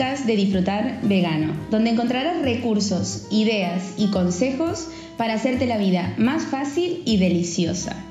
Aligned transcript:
podcast 0.00 0.24
de 0.24 0.34
Disfrutar 0.34 1.00
Vegano, 1.02 1.52
donde 1.70 1.90
encontrarás 1.90 2.40
recursos, 2.40 3.26
ideas 3.30 3.96
y 3.98 4.06
consejos 4.06 4.88
para 5.18 5.34
hacerte 5.34 5.66
la 5.66 5.76
vida 5.76 6.14
más 6.16 6.44
fácil 6.44 7.02
y 7.04 7.18
deliciosa. 7.18 8.02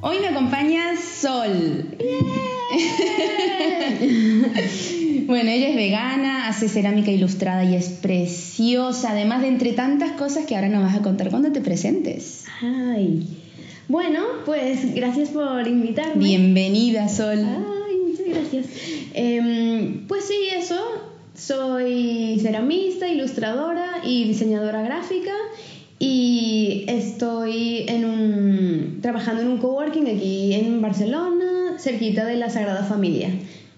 Hoy 0.00 0.18
me 0.18 0.26
acompaña 0.26 0.96
Sol. 0.96 1.48
bueno, 5.28 5.50
ella 5.50 5.68
es 5.68 5.76
vegana, 5.76 6.48
hace 6.48 6.68
cerámica 6.68 7.12
ilustrada 7.12 7.62
y 7.62 7.76
es 7.76 7.90
preciosa, 7.90 9.12
además 9.12 9.42
de 9.42 9.48
entre 9.48 9.74
tantas 9.74 10.10
cosas 10.18 10.46
que 10.46 10.56
ahora 10.56 10.70
nos 10.70 10.82
vas 10.82 10.96
a 10.96 11.02
contar 11.02 11.30
cuando 11.30 11.52
te 11.52 11.60
presentes. 11.60 12.46
Ay. 12.60 13.28
Bueno, 13.86 14.24
pues 14.44 14.92
gracias 14.92 15.28
por 15.28 15.68
invitarme. 15.68 16.24
Bienvenida, 16.24 17.08
Sol. 17.08 17.38
Ay, 17.38 17.96
muchas 18.08 18.26
gracias. 18.26 18.66
Em, 19.14 20.04
pues 20.08 20.24
sí, 20.24 20.48
eso. 20.52 21.11
Soy 21.44 22.38
ceramista, 22.40 23.08
ilustradora 23.08 23.96
y 24.04 24.22
diseñadora 24.28 24.80
gráfica 24.82 25.32
y 25.98 26.84
estoy 26.86 27.84
en 27.88 28.04
un, 28.04 28.98
trabajando 29.02 29.42
en 29.42 29.48
un 29.48 29.58
coworking 29.58 30.06
aquí 30.06 30.54
en 30.54 30.80
Barcelona, 30.80 31.78
cerquita 31.80 32.26
de 32.26 32.36
la 32.36 32.48
Sagrada 32.48 32.84
Familia. 32.84 33.30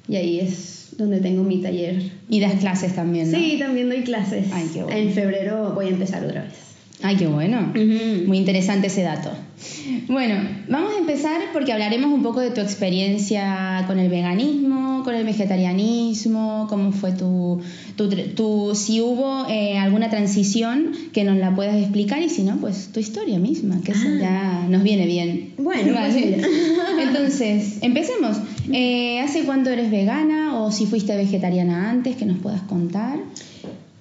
Y 0.07 0.17
ahí 0.17 0.41
es 0.41 0.89
donde 0.99 1.21
tengo 1.21 1.43
mi 1.43 1.63
taller. 1.63 2.03
Y 2.29 2.41
das 2.41 2.57
clases 2.57 2.95
también, 2.95 3.33
¿no? 3.33 3.39
Sí, 3.39 3.57
también 3.59 3.89
doy 3.89 4.03
clases. 4.03 4.45
Ay, 4.53 4.69
qué 4.75 4.83
bueno. 4.83 4.99
En 4.99 5.15
febrero 5.15 5.73
voy 5.75 5.87
a 5.87 5.89
empezar 5.89 6.23
otra 6.23 6.43
vez. 6.43 6.74
Ay, 7.03 7.17
qué 7.17 7.27
bueno. 7.27 7.73
Ujú. 7.75 8.27
Muy 8.29 8.39
interesante 8.39 8.87
ese 8.87 9.03
dato. 9.03 9.31
Bueno, 10.09 10.37
vamos 10.69 10.95
a 10.95 10.99
empezar 10.99 11.41
porque 11.53 11.73
hablaremos 11.73 12.13
un 12.13 12.23
poco 12.23 12.41
de 12.41 12.51
tu 12.51 12.61
experiencia 12.61 13.85
con 13.87 13.99
el 13.99 14.09
veganismo, 14.09 15.03
con 15.05 15.15
el 15.15 15.25
vegetarianismo, 15.25 16.67
cómo 16.69 16.93
fue 16.93 17.13
tu, 17.13 17.61
tu, 17.97 18.09
tu- 18.09 18.75
si 18.75 19.01
hubo 19.01 19.47
eh, 19.49 19.77
alguna 19.79 20.09
transición 20.11 20.93
que 21.13 21.25
nos 21.25 21.37
la 21.39 21.55
puedas 21.55 21.77
explicar 21.77 22.23
y 22.23 22.29
si 22.31 22.43
no, 22.43 22.57
pues 22.57 22.89
tu 22.93 23.01
historia 23.01 23.39
misma, 23.39 23.81
que 23.85 23.93
eso 23.93 24.07
Ah. 24.07 24.19
ya 24.21 24.67
nos 24.69 24.83
viene 24.83 25.07
bien. 25.07 25.55
Bueno, 25.59 25.93
pues 25.95 26.15
mira. 26.15 26.39
Entonces, 27.03 27.79
empecemos. 27.83 28.37
Eh, 28.73 29.21
¿Hace 29.21 29.43
cuánto 29.45 29.71
eres 29.71 29.91
vegana 29.91 30.61
o 30.63 30.73
si 30.73 30.87
fuiste 30.87 31.17
vegetariana 31.17 31.91
antes 31.91 32.17
que 32.17 32.25
nos 32.25 32.39
puedas 32.39 32.63
contar? 32.63 33.19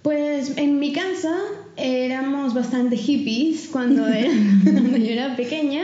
Pues 0.04 0.58
en 0.58 0.80
mi 0.80 0.92
casa 0.94 1.34
éramos 1.78 2.54
bastante 2.54 2.98
hippies 2.98 3.68
cuando, 3.72 4.06
era, 4.08 4.30
cuando 4.64 4.98
yo 4.98 5.12
era 5.12 5.36
pequeña 5.36 5.84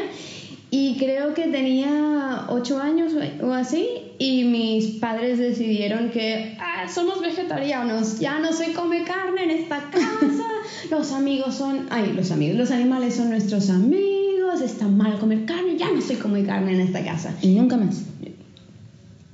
y 0.72 0.98
creo 1.00 1.34
que 1.34 1.48
tenía 1.48 2.46
ocho 2.50 2.80
años 2.80 3.14
o- 3.42 3.48
o 3.48 3.54
así 3.54 3.88
y 4.20 4.44
mis 4.44 4.86
padres 5.00 5.40
decidieron 5.40 6.10
que 6.12 6.56
"Ah, 6.60 6.88
somos 6.94 7.22
vegetarianos, 7.22 8.20
ya 8.20 8.38
no 8.40 8.52
se 8.54 8.74
come 8.74 9.04
carne 9.04 9.46
en 9.46 9.52
esta 9.52 9.90
casa, 9.90 10.46
los 10.92 11.12
amigos 11.14 11.56
son, 11.56 11.88
ay, 11.90 12.14
los 12.16 12.30
amigos, 12.32 12.58
los 12.58 12.72
animales 12.72 13.16
son 13.16 13.30
nuestros 13.30 13.70
amigos, 13.72 14.62
está 14.64 14.88
mal 14.88 15.18
comer 15.18 15.46
carne, 15.46 15.76
ya 15.78 15.90
no 15.92 16.02
se 16.02 16.20
come 16.20 16.44
carne 16.44 16.74
en 16.74 16.82
esta 16.82 17.04
casa. 17.04 17.34
Y 17.42 17.56
nunca 17.56 17.78
más. 17.78 18.04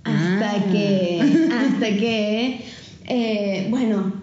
Hasta 0.03 0.51
Ah. 0.51 0.65
que, 0.71 1.49
hasta 1.51 1.87
que, 1.97 2.61
eh, 3.07 3.67
bueno, 3.71 4.13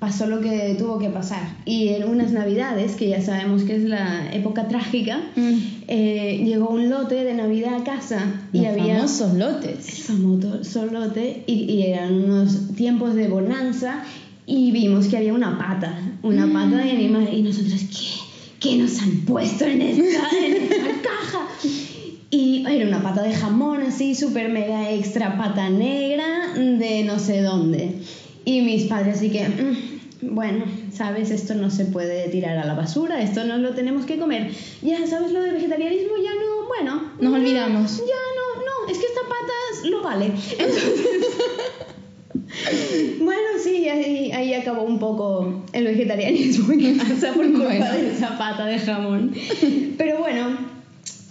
pasó 0.00 0.26
lo 0.26 0.40
que 0.40 0.74
tuvo 0.78 0.98
que 0.98 1.08
pasar. 1.10 1.56
Y 1.66 1.88
en 1.90 2.08
unas 2.08 2.32
navidades, 2.32 2.96
que 2.96 3.08
ya 3.08 3.20
sabemos 3.20 3.62
que 3.62 3.76
es 3.76 3.84
la 3.84 4.34
época 4.34 4.66
trágica, 4.66 5.20
Mm. 5.36 5.54
eh, 5.88 6.42
llegó 6.44 6.70
un 6.70 6.88
lote 6.90 7.22
de 7.22 7.34
Navidad 7.34 7.74
a 7.74 7.84
casa 7.84 8.18
y 8.52 8.64
había 8.64 8.96
famosos 8.96 9.32
el 9.32 9.38
lotes. 9.38 10.02
famoso 10.04 10.86
lote 10.86 11.44
y, 11.46 11.52
y 11.70 11.82
eran 11.82 12.14
unos 12.24 12.74
tiempos 12.74 13.14
de 13.14 13.28
bonanza 13.28 14.02
y 14.46 14.72
vimos 14.72 15.06
que 15.06 15.18
había 15.18 15.32
una 15.34 15.56
pata, 15.58 15.96
una 16.22 16.50
pata 16.52 16.78
de 16.78 16.90
animal 16.90 17.28
y 17.32 17.42
nosotros, 17.42 17.80
¿qué? 17.90 18.30
¿Qué 18.58 18.76
nos 18.76 19.00
han 19.00 19.20
puesto 19.26 19.64
en 19.64 19.80
esta, 19.82 20.28
en 20.44 20.54
esta 20.64 21.02
caja? 21.02 21.46
Y 22.30 22.64
era 22.68 22.86
una 22.86 23.02
pata 23.02 23.22
de 23.22 23.32
jamón 23.34 23.82
así, 23.82 24.14
súper 24.14 24.50
mega 24.50 24.90
extra 24.92 25.36
pata 25.38 25.68
negra 25.70 26.26
de 26.56 27.02
no 27.04 27.18
sé 27.18 27.42
dónde. 27.42 27.96
Y 28.44 28.62
mis 28.62 28.84
padres 28.84 29.16
así 29.16 29.30
que, 29.30 29.46
"Mm, 29.48 30.34
bueno, 30.34 30.64
sabes, 30.92 31.30
esto 31.30 31.54
no 31.54 31.70
se 31.70 31.84
puede 31.86 32.28
tirar 32.28 32.58
a 32.58 32.64
la 32.66 32.74
basura, 32.74 33.22
esto 33.22 33.44
no 33.44 33.58
lo 33.58 33.70
tenemos 33.74 34.04
que 34.06 34.18
comer. 34.18 34.50
Ya, 34.82 35.06
¿sabes 35.06 35.32
lo 35.32 35.42
del 35.42 35.54
vegetarianismo? 35.54 36.12
Ya 36.22 36.30
no, 36.34 36.66
bueno. 36.68 37.02
Nos 37.20 37.32
ya- 37.32 37.38
olvidamos. 37.38 37.98
Ya 37.98 38.04
no, 38.04 38.62
no, 38.62 38.92
es 38.92 38.98
que 38.98 39.06
esta 39.06 39.20
pata 39.22 39.88
lo 39.90 40.02
vale. 40.02 40.26
Entonces, 40.26 41.00
bueno, 43.20 43.40
sí, 43.62 43.88
ahí, 43.88 44.30
ahí 44.32 44.54
acabó 44.54 44.82
un 44.82 44.98
poco 44.98 45.62
el 45.72 45.84
vegetarianismo 45.84 46.72
en 46.72 46.98
casa 46.98 47.32
por 47.32 47.44
culpa 47.50 47.64
Bueno. 47.64 47.92
de 47.92 48.12
esa 48.12 48.36
pata 48.38 48.66
de 48.66 48.78
jamón. 48.78 49.32
Pero 49.96 50.18
bueno, 50.18 50.48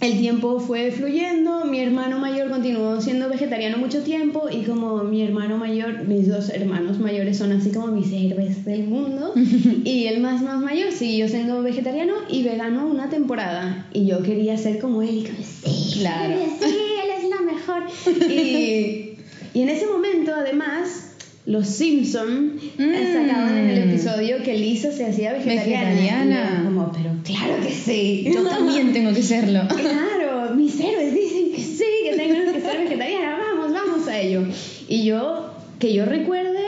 el 0.00 0.18
tiempo 0.18 0.58
fue 0.60 0.90
fluyendo, 0.90 1.64
mi 1.66 1.80
hermano 1.80 2.18
mayor 2.18 2.48
continuó 2.48 3.00
siendo 3.02 3.28
vegetariano 3.28 3.76
mucho 3.76 4.02
tiempo 4.02 4.48
y 4.50 4.62
como 4.62 5.04
mi 5.04 5.22
hermano 5.22 5.58
mayor, 5.58 6.04
mis 6.08 6.26
dos 6.28 6.48
hermanos 6.48 6.98
mayores 6.98 7.36
son 7.36 7.52
así 7.52 7.70
como 7.70 7.88
mis 7.88 8.10
héroes 8.12 8.64
del 8.64 8.84
mundo 8.84 9.34
y 9.84 10.06
el 10.06 10.20
más 10.20 10.40
más 10.42 10.60
mayor 10.60 10.90
siguió 10.92 11.28
siendo 11.28 11.62
vegetariano 11.62 12.14
y 12.30 12.42
vegano 12.42 12.86
una 12.86 13.10
temporada 13.10 13.86
y 13.92 14.06
yo 14.06 14.22
quería 14.22 14.56
ser 14.56 14.78
como 14.78 15.02
él 15.02 15.18
y 15.18 15.24
como, 15.24 15.38
sí, 15.42 15.98
Claro. 16.00 16.34
sí, 16.60 16.76
él 17.04 17.10
es 17.18 17.28
la 17.28 17.40
mejor. 17.42 17.82
Y, 18.30 19.16
y 19.52 19.62
en 19.62 19.68
ese 19.68 19.86
momento 19.86 20.32
además... 20.34 21.09
Los 21.50 21.66
Simpson 21.66 22.52
Mm. 22.78 22.92
sacaban 23.12 23.56
en 23.56 23.70
el 23.70 23.90
episodio 23.90 24.36
que 24.44 24.56
Lisa 24.56 24.92
se 24.92 25.04
hacía 25.06 25.32
vegetariana. 25.32 25.90
Vegetariana. 25.90 26.62
Como, 26.64 26.92
pero 26.92 27.10
claro 27.24 27.54
que 27.62 27.70
sí. 27.72 28.24
Yo 28.32 28.42
también 28.48 28.92
tengo 28.92 29.12
que 29.12 29.22
serlo. 29.22 29.62
Claro, 29.68 30.54
mis 30.54 30.78
héroes 30.78 31.12
dicen 31.12 31.50
que 31.54 31.60
sí, 31.62 31.84
que 32.04 32.16
tengo 32.16 32.52
que 32.52 32.60
ser 32.60 32.78
vegetariana, 32.84 33.36
vamos, 33.38 33.72
vamos 33.72 34.06
a 34.08 34.18
ello. 34.20 34.42
Y 34.88 35.04
yo, 35.04 35.50
que 35.80 35.92
yo 35.92 36.04
recuerde, 36.04 36.64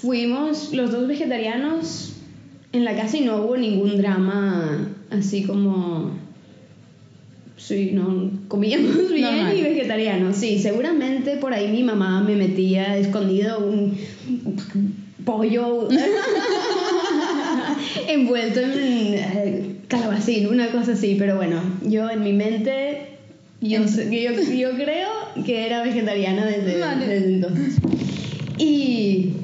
fuimos 0.00 0.72
los 0.72 0.92
dos 0.92 1.08
vegetarianos 1.08 2.12
en 2.72 2.84
la 2.84 2.94
casa 2.94 3.16
y 3.16 3.22
no 3.22 3.38
hubo 3.42 3.56
ningún 3.56 3.96
drama 3.96 4.88
así 5.10 5.42
como... 5.44 6.12
Sí, 7.62 7.90
no, 7.92 8.30
comíamos 8.48 8.96
bien 9.12 9.56
y 9.56 9.62
vegetarianos. 9.62 10.36
Sí, 10.36 10.58
seguramente 10.58 11.36
por 11.36 11.54
ahí 11.54 11.68
mi 11.68 11.84
mamá 11.84 12.20
me 12.22 12.34
metía 12.34 12.96
escondido 12.96 13.60
un 13.60 13.96
pollo 15.24 15.88
envuelto 18.08 18.60
en 18.60 18.72
eh, 18.74 19.76
calabacín, 19.86 20.48
una 20.48 20.72
cosa 20.72 20.92
así, 20.92 21.14
pero 21.16 21.36
bueno, 21.36 21.62
yo 21.82 22.10
en 22.10 22.24
mi 22.24 22.32
mente, 22.32 23.02
yo, 23.60 23.84
yo, 23.84 24.32
yo 24.32 24.70
creo 24.72 25.08
que 25.46 25.66
era 25.66 25.84
vegetariana 25.84 26.44
desde, 26.44 26.80
Vale. 26.80 27.06
desde 27.06 27.34
entonces. 27.34 27.76
Y. 28.58 29.34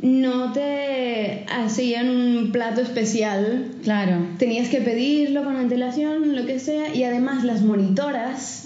no 0.00 0.52
te 0.52 1.44
hacían 1.48 2.08
un 2.08 2.52
plato 2.52 2.80
especial, 2.80 3.72
Claro. 3.82 4.26
tenías 4.38 4.68
que 4.68 4.80
pedirlo 4.80 5.42
con 5.44 5.56
antelación, 5.56 6.36
lo 6.36 6.46
que 6.46 6.58
sea, 6.60 6.94
y 6.94 7.02
además 7.04 7.44
las 7.44 7.62
monitoras 7.62 8.64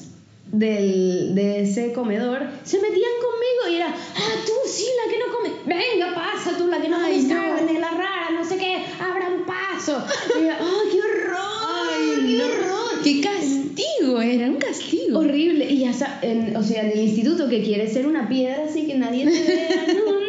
del, 0.53 1.35
de 1.35 1.63
ese 1.63 1.93
comedor 1.95 2.43
se 2.65 2.77
metían 2.81 3.11
conmigo 3.23 3.73
y 3.73 3.77
era, 3.77 3.89
ah, 3.89 4.35
tú 4.45 4.53
sí, 4.71 4.85
la 5.05 5.11
que 5.11 5.19
no 5.19 5.35
come, 5.35 5.51
venga, 5.67 6.15
pasa 6.15 6.59
tú, 6.59 6.67
la 6.69 6.81
que 6.83 6.89
no 6.91 6.97
Ay, 6.99 7.23
comes 7.23 7.29
no. 7.29 7.35
carne, 7.35 7.79
la 7.81 7.91
rara, 7.91 8.29
no 8.35 8.45
sé 8.45 8.59
qué, 8.59 8.83
abra 9.01 9.29
un 9.31 9.45
paso. 9.47 10.05
Y 10.39 10.45
yo, 10.45 10.51
¡ay, 10.53 10.89
qué 10.93 10.99
horror! 10.99 12.27
¡Qué 12.27 12.37
no. 12.37 12.45
horror! 12.45 13.03
¡Qué 13.03 13.21
castigo! 13.23 14.21
Era 14.21 14.47
un 14.49 14.57
castigo. 14.59 15.19
Horrible. 15.21 15.65
Y 15.71 15.79
ya, 15.79 15.93
en- 16.23 16.55
o 16.57 16.63
sea, 16.63 16.83
en 16.85 16.91
el 16.93 17.01
instituto 17.01 17.49
que 17.49 17.63
quiere 17.63 17.89
ser 17.91 18.07
una 18.07 18.29
piedra 18.29 18.65
así 18.69 18.87
que 18.87 18.95
nadie 18.97 19.25
te 19.25 19.31
vea. 19.43 19.87
No, 19.95 20.05
no, 20.05 20.21
no. 20.21 20.22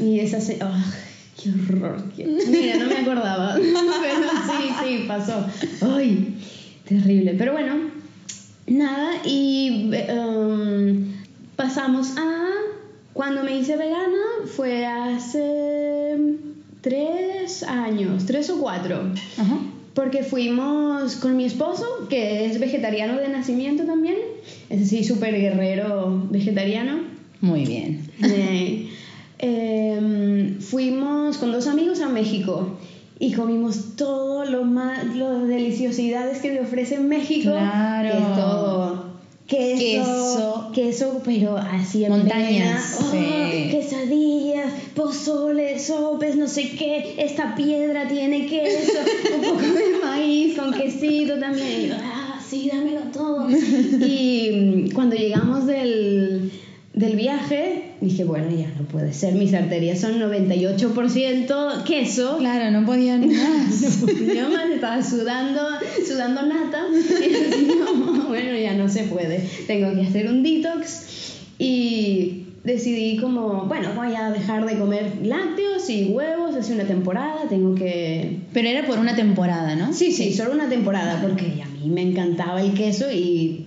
Y 0.00 0.20
esa 0.20 0.40
se... 0.40 0.58
¡ah, 0.60 0.84
¡Qué 1.42 1.50
horror! 1.50 2.02
qué- 2.16 2.26
Mira, 2.48 2.76
no 2.78 2.86
me 2.86 2.96
acordaba. 2.98 3.54
Pero 3.56 3.70
sí, 4.46 4.68
sí, 4.84 5.04
pasó. 5.06 5.44
¡Ay! 5.82 6.34
Terrible. 6.88 7.34
Pero 7.36 7.52
bueno, 7.52 7.74
nada. 8.66 9.12
Y 9.24 9.90
um, 10.16 11.12
pasamos 11.56 12.16
a... 12.16 12.46
Cuando 13.12 13.42
me 13.44 13.56
hice 13.58 13.76
vegana 13.76 14.18
fue 14.54 14.84
hace 14.84 16.16
tres 16.82 17.62
años, 17.62 18.26
tres 18.26 18.50
o 18.50 18.58
cuatro. 18.60 19.10
Ajá. 19.38 19.58
Porque 19.94 20.22
fuimos 20.22 21.16
con 21.16 21.36
mi 21.38 21.46
esposo, 21.46 22.06
que 22.10 22.44
es 22.44 22.60
vegetariano 22.60 23.18
de 23.18 23.28
nacimiento 23.28 23.84
también. 23.84 24.16
Es 24.68 24.82
así, 24.82 25.02
súper 25.02 25.34
guerrero 25.34 26.26
vegetariano. 26.30 26.98
Muy 27.40 27.64
bien. 27.64 28.02
Fuimos 31.26 31.38
con 31.38 31.50
dos 31.50 31.66
amigos 31.66 32.00
a 32.02 32.08
México 32.08 32.68
y 33.18 33.32
comimos 33.32 33.96
todo 33.96 34.44
lo 34.44 34.62
más, 34.62 35.16
las 35.16 35.48
deliciosidades 35.48 36.38
que 36.38 36.52
me 36.52 36.60
ofrece 36.60 37.00
México. 37.00 37.50
Claro. 37.50 38.10
Que 38.10 38.16
es 38.16 38.34
todo 38.36 39.06
queso, 39.48 39.80
Queso. 39.80 40.70
queso, 40.72 41.22
pero 41.24 41.56
así 41.56 42.04
en 42.04 42.12
Montañas. 42.12 42.98
Oh, 43.00 43.10
sí. 43.10 43.70
quesadillas, 43.72 44.72
pozole, 44.94 45.80
sopes, 45.80 46.36
no 46.36 46.46
sé 46.46 46.70
qué, 46.78 47.16
esta 47.18 47.56
piedra 47.56 48.06
tiene 48.06 48.46
queso, 48.46 48.92
un 49.36 49.42
poco 49.42 49.62
de 49.62 49.98
maíz 50.04 50.56
con 50.56 50.72
quesito 50.72 51.40
también. 51.40 51.90
Ah, 51.92 52.40
sí, 52.48 52.70
dámelo 52.72 53.00
todo. 53.12 53.48
Y 54.06 54.50
mm, 54.52 54.94
cuando 54.94 55.16
llegamos 55.16 55.66
del, 55.66 56.52
del 56.94 57.16
viaje, 57.16 57.85
dije, 58.00 58.24
bueno, 58.24 58.48
ya 58.50 58.68
no 58.78 58.86
puede 58.86 59.12
ser, 59.12 59.34
mis 59.34 59.54
arterias 59.54 60.00
son 60.00 60.20
98% 60.20 61.84
queso. 61.84 62.38
Claro, 62.38 62.70
no 62.70 62.86
podían 62.86 63.28
más. 63.28 64.06
Yo 64.08 64.50
más 64.50 64.70
estaba 64.70 65.02
sudando, 65.02 65.60
sudando 66.06 66.42
nata. 66.42 66.84
Y 66.92 67.34
así, 67.34 67.68
no, 67.68 68.28
bueno, 68.28 68.56
ya 68.56 68.74
no 68.74 68.88
se 68.88 69.04
puede. 69.04 69.48
Tengo 69.66 69.94
que 69.94 70.06
hacer 70.06 70.28
un 70.28 70.42
detox. 70.42 71.06
Y 71.58 72.44
decidí 72.64 73.16
como, 73.16 73.64
bueno, 73.66 73.90
voy 73.94 74.14
a 74.14 74.30
dejar 74.30 74.66
de 74.66 74.76
comer 74.76 75.20
lácteos 75.22 75.88
y 75.88 76.06
huevos 76.06 76.54
hace 76.54 76.74
una 76.74 76.84
temporada. 76.84 77.48
Tengo 77.48 77.74
que... 77.74 78.40
Pero 78.52 78.68
era 78.68 78.86
por 78.86 78.98
una 78.98 79.14
temporada, 79.14 79.76
¿no? 79.76 79.92
Sí, 79.92 80.12
sí, 80.12 80.34
solo 80.34 80.52
una 80.52 80.68
temporada, 80.68 81.20
porque 81.22 81.62
a 81.62 81.68
mí 81.68 81.88
me 81.88 82.02
encantaba 82.02 82.60
el 82.60 82.74
queso 82.74 83.10
y... 83.10 83.66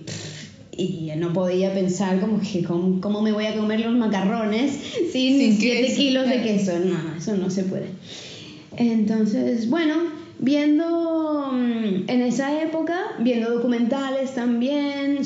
Y 0.80 1.12
no 1.16 1.32
podía 1.34 1.74
pensar 1.74 2.20
como 2.20 2.40
que 2.40 2.62
cómo, 2.62 3.02
cómo 3.02 3.20
me 3.20 3.32
voy 3.32 3.44
a 3.44 3.54
comer 3.54 3.80
los 3.80 3.94
macarrones 3.94 4.72
sin, 5.12 5.38
Sin 5.38 5.60
7 5.60 5.82
queso, 5.82 5.96
kilos 5.96 6.28
de 6.28 6.42
queso. 6.42 6.78
No, 6.78 7.16
eso 7.18 7.36
no 7.36 7.50
se 7.50 7.64
puede. 7.64 7.88
Entonces, 8.78 9.68
bueno, 9.68 9.94
viendo 10.38 11.50
mm, 11.52 12.08
en 12.08 12.22
esa 12.22 12.62
época, 12.62 12.98
viendo 13.18 13.50
documentales 13.50 14.34
también, 14.34 15.18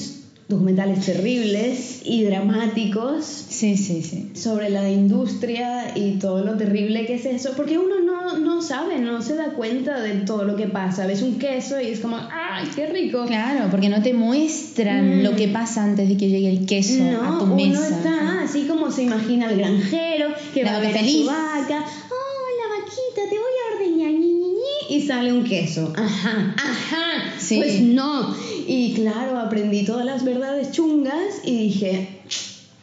documentales 0.49 1.05
terribles 1.07 2.03
y 2.05 2.23
dramáticos 2.25 3.25
Sí, 3.25 3.77
sí, 3.77 4.03
sí. 4.03 4.31
sobre 4.35 4.69
la 4.71 4.91
industria 4.91 5.97
y 5.97 6.19
todo 6.19 6.45
lo 6.45 6.57
terrible 6.57 7.07
que 7.07 7.15
es 7.15 7.25
eso, 7.25 7.53
porque 7.57 7.79
uno 7.79 8.01
no, 8.01 8.39
no 8.39 8.61
sabe, 8.61 8.99
no 8.99 9.23
se 9.23 9.37
da 9.37 9.51
cuenta 9.55 10.01
de 10.01 10.13
todo 10.27 10.45
lo 10.45 10.57
que 10.57 10.67
pasa. 10.67 11.07
Ves 11.07 11.23
un 11.23 11.39
queso 11.39 11.81
y 11.81 11.87
es 11.87 12.01
como, 12.01 12.17
¡ay, 12.19 12.69
qué 12.77 12.87
rico! 12.87 13.25
Claro, 13.27 13.69
porque 13.71 13.89
no 13.89 14.03
te 14.03 14.13
muestran 14.13 15.21
Mm. 15.21 15.23
lo 15.23 15.35
que 15.37 15.49
pasa 15.49 15.83
antes 15.85 16.09
de 16.09 16.17
que 16.17 16.29
llegue 16.29 16.51
el 16.51 16.67
queso 16.67 17.03
No, 17.05 17.37
a 17.37 17.39
tu 17.39 17.45
uno 17.47 17.57
mesa. 17.57 17.89
está 17.89 18.43
así 18.43 18.67
como 18.67 18.91
se 18.91 19.05
imagina 19.05 19.51
el 19.51 19.59
granjero 19.59 20.29
que 20.53 20.63
La 20.65 20.73
va 20.73 20.77
a 20.79 20.81
ver 20.81 20.91
a 20.91 20.99
feliz. 20.99 21.21
su 21.23 21.27
vaca. 21.27 21.85
Oh, 22.11 22.47
la 22.61 22.81
vaquita, 22.81 23.23
te 23.31 23.37
voy 23.37 23.55
a 23.63 23.77
ordeñar, 23.77 24.11
ñi, 24.13 24.33
ñi, 24.33 24.49
ñi", 24.49 24.84
y 24.97 25.03
sale 25.03 25.33
un 25.33 25.45
queso. 25.45 25.93
Ajá, 25.97 26.55
ajá. 26.57 27.35
Sí. 27.39 27.57
Pues 27.57 27.81
no. 27.81 28.35
Y 28.67 28.95
claro, 28.95 29.39
aprendí 29.39 29.85
todas 29.85 30.05
las 30.07 30.25
verdades 30.25 30.73
chungas 30.73 31.41
y 31.45 31.57
dije, 31.57 32.09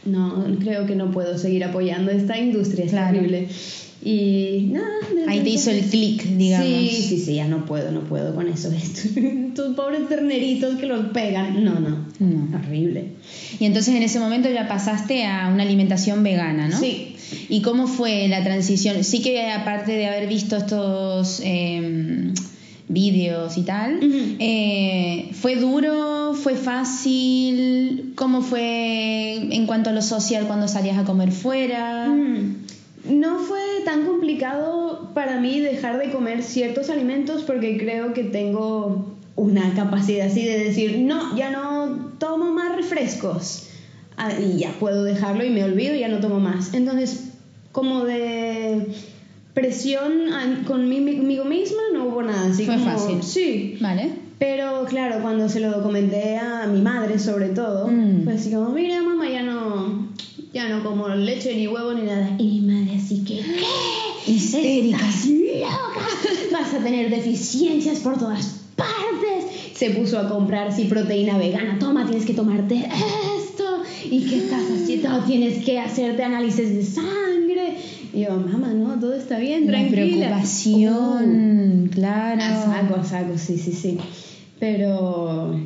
no, 0.06 0.46
creo 0.60 0.86
que 0.86 0.96
no 0.96 1.12
puedo 1.12 1.38
seguir 1.38 1.64
apoyando 1.64 2.12
esta 2.12 2.38
industria, 2.38 2.86
es 2.86 2.92
Claro. 2.92 3.14
terrible. 3.16 3.48
Y 4.04 4.70
nada. 4.72 4.88
Ahí 5.28 5.42
te 5.42 5.50
hizo 5.52 5.70
el 5.70 5.82
clic, 5.82 6.24
digamos. 6.24 6.68
Sí, 6.68 6.90
sí, 7.08 7.20
sí, 7.20 7.36
ya 7.36 7.48
no 7.48 7.66
puedo, 7.66 7.92
no 7.92 8.02
puedo 8.02 8.34
con 8.34 8.48
eso. 8.48 8.72
Estos 8.74 9.76
pobres 9.76 10.10
terneritos 10.10 10.76
que 10.80 10.88
los 10.88 11.08
pegan. 11.10 11.64
No, 11.64 11.80
no. 11.80 12.08
No. 12.20 12.58
Horrible. 12.58 13.10
Y 13.60 13.66
entonces 13.66 13.94
en 13.94 14.02
ese 14.02 14.20
momento 14.20 14.50
ya 14.50 14.68
pasaste 14.68 15.26
a 15.26 15.50
una 15.54 15.62
alimentación 15.64 16.24
vegana, 16.24 16.68
¿no? 16.68 16.80
Sí. 16.80 17.11
¿Y 17.50 17.62
cómo 17.62 17.88
fue 17.88 18.28
la 18.28 18.44
transición? 18.44 19.04
Sí 19.04 19.22
que 19.22 19.50
aparte 19.52 19.92
de 19.94 20.08
haber 20.08 20.28
visto 20.28 20.58
estos 20.58 21.42
eh, 21.44 22.34
vídeos 22.88 23.58
y 23.58 23.64
tal, 23.64 24.00
eh, 24.40 25.30
¿fue 25.34 25.56
duro? 25.56 26.34
¿Fue 26.34 26.56
fácil? 26.56 28.14
¿Cómo 28.16 28.42
fue 28.42 29.36
en 29.36 29.66
cuanto 29.66 29.90
a 29.90 29.94
lo 29.94 30.02
social 30.02 30.48
cuando 30.48 30.68
salías 30.68 30.98
a 30.98 31.04
comer 31.04 31.32
fuera? 31.32 32.08
Mm. 32.08 32.56
No 33.10 33.40
fue 33.40 33.62
tan 33.84 34.06
complicado 34.06 35.12
para 35.14 35.40
mí 35.40 35.60
dejar 35.60 35.98
de 35.98 36.12
comer 36.12 36.44
ciertos 36.44 36.90
alimentos 36.90 37.44
porque 37.44 37.78
creo 37.78 38.14
que 38.14 38.24
tengo 38.24 39.16
una 39.36 39.74
capacidad 39.74 40.28
así 40.28 40.46
de 40.46 40.60
decir, 40.60 41.00
no, 41.00 41.36
ya 41.36 41.50
no 41.50 42.12
tomo 42.20 42.52
más 42.52 42.76
refrescos. 42.76 43.68
Ah, 44.18 44.32
y 44.40 44.58
ya 44.60 44.72
puedo 44.80 45.04
dejarlo 45.04 45.44
y 45.44 45.50
me 45.50 45.64
olvido 45.64 45.96
y 45.96 46.00
ya 46.00 46.08
no 46.08 46.20
tomo 46.20 46.40
más. 46.40 46.74
Entonces, 46.74 47.30
como 47.72 48.04
de 48.06 48.88
presión 49.54 50.34
a- 50.34 50.64
conmigo 50.66 51.46
misma 51.46 51.82
no 51.94 52.06
hubo 52.06 52.22
nada. 52.24 52.48
Así 52.52 52.66
Fue 52.66 52.76
como- 52.78 52.86
fácil. 52.92 53.24
Sí. 53.24 53.78
¿Vale? 53.82 54.10
Pero 54.40 54.86
claro, 54.86 55.22
cuando 55.22 55.48
se 55.50 55.60
lo 55.60 55.84
comenté 55.84 56.38
a 56.38 56.66
mi 56.68 56.82
madre 56.82 57.20
sobre 57.20 57.50
todo, 57.50 57.88
Mm. 57.88 58.24
fue 58.24 58.34
así 58.34 58.52
como, 58.52 58.70
mira 58.70 59.02
mamá, 59.04 59.30
ya 59.30 59.44
no, 59.44 60.10
ya 60.54 60.68
no 60.68 60.84
como 60.84 61.10
leche 61.10 61.56
ni 61.56 61.68
huevo 61.68 61.94
ni 61.94 62.04
nada. 62.04 62.32
Y 62.40 62.60
mi 62.60 62.62
madre 62.62 62.98
así 62.98 63.24
que, 63.24 63.38
¿qué? 63.38 64.32
Histérica. 64.32 64.98
Estás 64.98 65.28
loca, 65.28 66.52
vas 66.52 66.74
a 66.74 66.80
tener 66.84 67.10
deficiencias 67.10 68.00
por 68.00 68.18
todas 68.18 68.62
partes. 68.76 69.46
Se 69.76 69.92
puso 69.92 70.18
a 70.20 70.28
comprar 70.30 70.68
así 70.70 70.86
proteína 70.86 71.38
vegana, 71.38 71.78
toma, 71.80 72.06
tienes 72.06 72.26
que 72.26 72.34
tomarte. 72.34 72.88
¿Y 74.10 74.26
qué 74.28 74.38
estás 74.38 74.64
haciendo? 74.64 75.24
Tienes 75.26 75.64
que 75.64 75.80
hacerte 75.80 76.24
análisis 76.24 76.74
de 76.76 76.84
sangre. 76.84 77.76
Y 78.14 78.22
yo, 78.22 78.36
mamá, 78.38 78.74
no, 78.74 79.00
todo 79.00 79.14
está 79.14 79.38
bien, 79.38 79.66
La 79.66 79.74
tranquila. 79.74 79.98
Uh. 79.98 80.20
preocupación, 80.20 81.90
claro. 81.94 82.42
A 82.42 82.66
saco, 82.66 82.96
a 82.96 83.04
saco, 83.04 83.38
sí, 83.38 83.58
sí, 83.58 83.72
sí. 83.72 83.98
Pero 84.60 85.60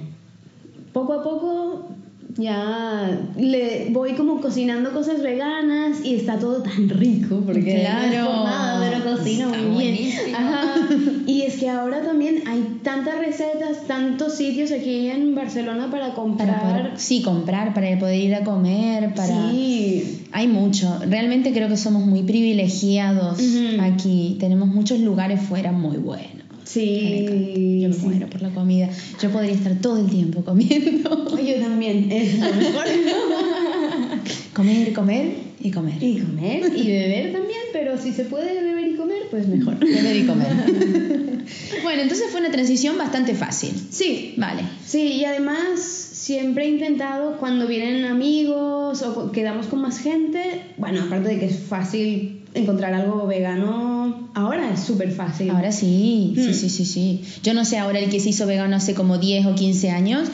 poco 0.94 1.14
a 1.14 1.24
poco 1.24 1.90
ya 2.38 3.18
le 3.38 3.88
voy 3.92 4.14
como 4.14 4.42
cocinando 4.42 4.92
cosas 4.92 5.22
veganas 5.22 6.04
y 6.04 6.16
está 6.16 6.38
todo 6.38 6.62
tan 6.62 6.90
rico 6.90 7.42
porque 7.46 7.80
Claro. 7.82 8.08
no 8.08 8.14
es 8.14 8.26
por 8.26 8.46
nada, 8.46 8.90
pero 8.90 9.16
cocino 9.18 9.46
Está 9.48 9.62
muy 9.62 9.88
bien. 9.92 10.36
Ajá. 10.36 10.64
Y 11.26 11.42
es 11.44 11.58
que 11.58 11.70
ahora 11.70 12.02
también 12.04 12.44
hay 12.48 12.80
tantas 12.84 13.18
recetas, 13.20 13.88
tantos 13.88 14.34
sitios 14.36 14.72
aquí 14.72 15.08
en 15.08 15.34
Barcelona 15.34 15.90
para 15.90 16.14
comprar. 16.14 16.62
Para 16.62 16.82
poder, 16.84 16.92
sí, 17.00 17.22
comprar, 17.22 17.74
para 17.74 17.98
poder 17.98 18.20
ir 18.20 18.36
a 18.36 18.44
comer, 18.44 19.14
para... 19.16 19.50
Sí. 19.52 20.22
Hay 20.32 20.48
mucho. 20.48 21.00
Realmente 21.08 21.54
creo 21.54 21.70
que 21.70 21.78
somos 21.78 22.06
muy 22.06 22.24
privilegiados 22.24 23.40
aquí. 23.80 24.38
Tenemos 24.40 24.68
muchos 24.68 25.00
lugares 25.00 25.42
fuera 25.42 25.72
muy 25.72 25.98
buenos. 25.98 26.45
Sí. 26.66 27.80
Yo 27.82 27.90
me 27.90 27.96
sí. 27.96 28.02
muero 28.06 28.28
por 28.28 28.42
la 28.42 28.50
comida. 28.50 28.90
Yo 29.22 29.30
podría 29.30 29.54
estar 29.54 29.80
todo 29.80 29.98
el 29.98 30.10
tiempo 30.10 30.44
comiendo. 30.44 31.38
Yo 31.38 31.56
también, 31.62 32.12
es 32.12 32.40
lo 32.40 32.54
mejor. 32.54 32.86
comer, 34.54 34.94
comer 34.94 35.32
y 35.62 35.72
comer. 35.72 36.04
Y 36.04 36.20
comer 36.20 36.72
y 36.76 36.88
beber 36.88 37.32
también, 37.34 37.60
pero 37.72 37.98
si 37.98 38.12
se 38.12 38.26
puede 38.26 38.62
beber 38.62 38.88
y 38.88 38.96
comer, 38.96 39.24
pues 39.30 39.48
mejor. 39.48 39.78
Beber 39.80 40.16
y 40.16 40.26
comer. 40.26 40.48
bueno, 41.84 42.02
entonces 42.02 42.28
fue 42.32 42.40
una 42.40 42.52
transición 42.52 42.98
bastante 42.98 43.36
fácil. 43.36 43.72
Sí, 43.90 44.34
Vale. 44.38 44.64
sí, 44.86 45.14
y 45.14 45.26
además 45.26 45.80
siempre 45.82 46.66
he 46.66 46.70
intentado 46.70 47.38
cuando 47.38 47.68
vienen 47.68 48.06
amigos 48.06 49.04
o 49.04 49.32
quedamos 49.32 49.68
con 49.68 49.82
más 49.82 50.00
gente, 50.00 50.62
bueno, 50.78 51.04
aparte 51.04 51.30
de 51.30 51.40
que 51.40 51.46
es 51.46 51.60
fácil 51.60 52.45
encontrar 52.56 52.94
algo 52.94 53.28
vegano, 53.28 54.30
ahora 54.34 54.72
es 54.74 54.80
súper 54.82 55.12
fácil. 55.12 55.50
Ahora 55.52 55.72
sí, 55.72 56.34
sí, 56.36 56.50
Mm. 56.50 56.54
sí, 56.54 56.70
sí, 56.70 56.86
sí. 56.86 57.22
Yo 57.44 57.54
no 57.54 57.66
sé 57.66 57.78
ahora 57.78 58.00
el 58.00 58.10
que 58.10 58.20
se 58.20 58.30
hizo 58.30 58.46
vegano 58.48 58.76
hace 58.76 58.94
como 58.94 59.18
10 59.18 59.46
o 59.46 59.56
15 59.56 59.90
años. 59.92 60.30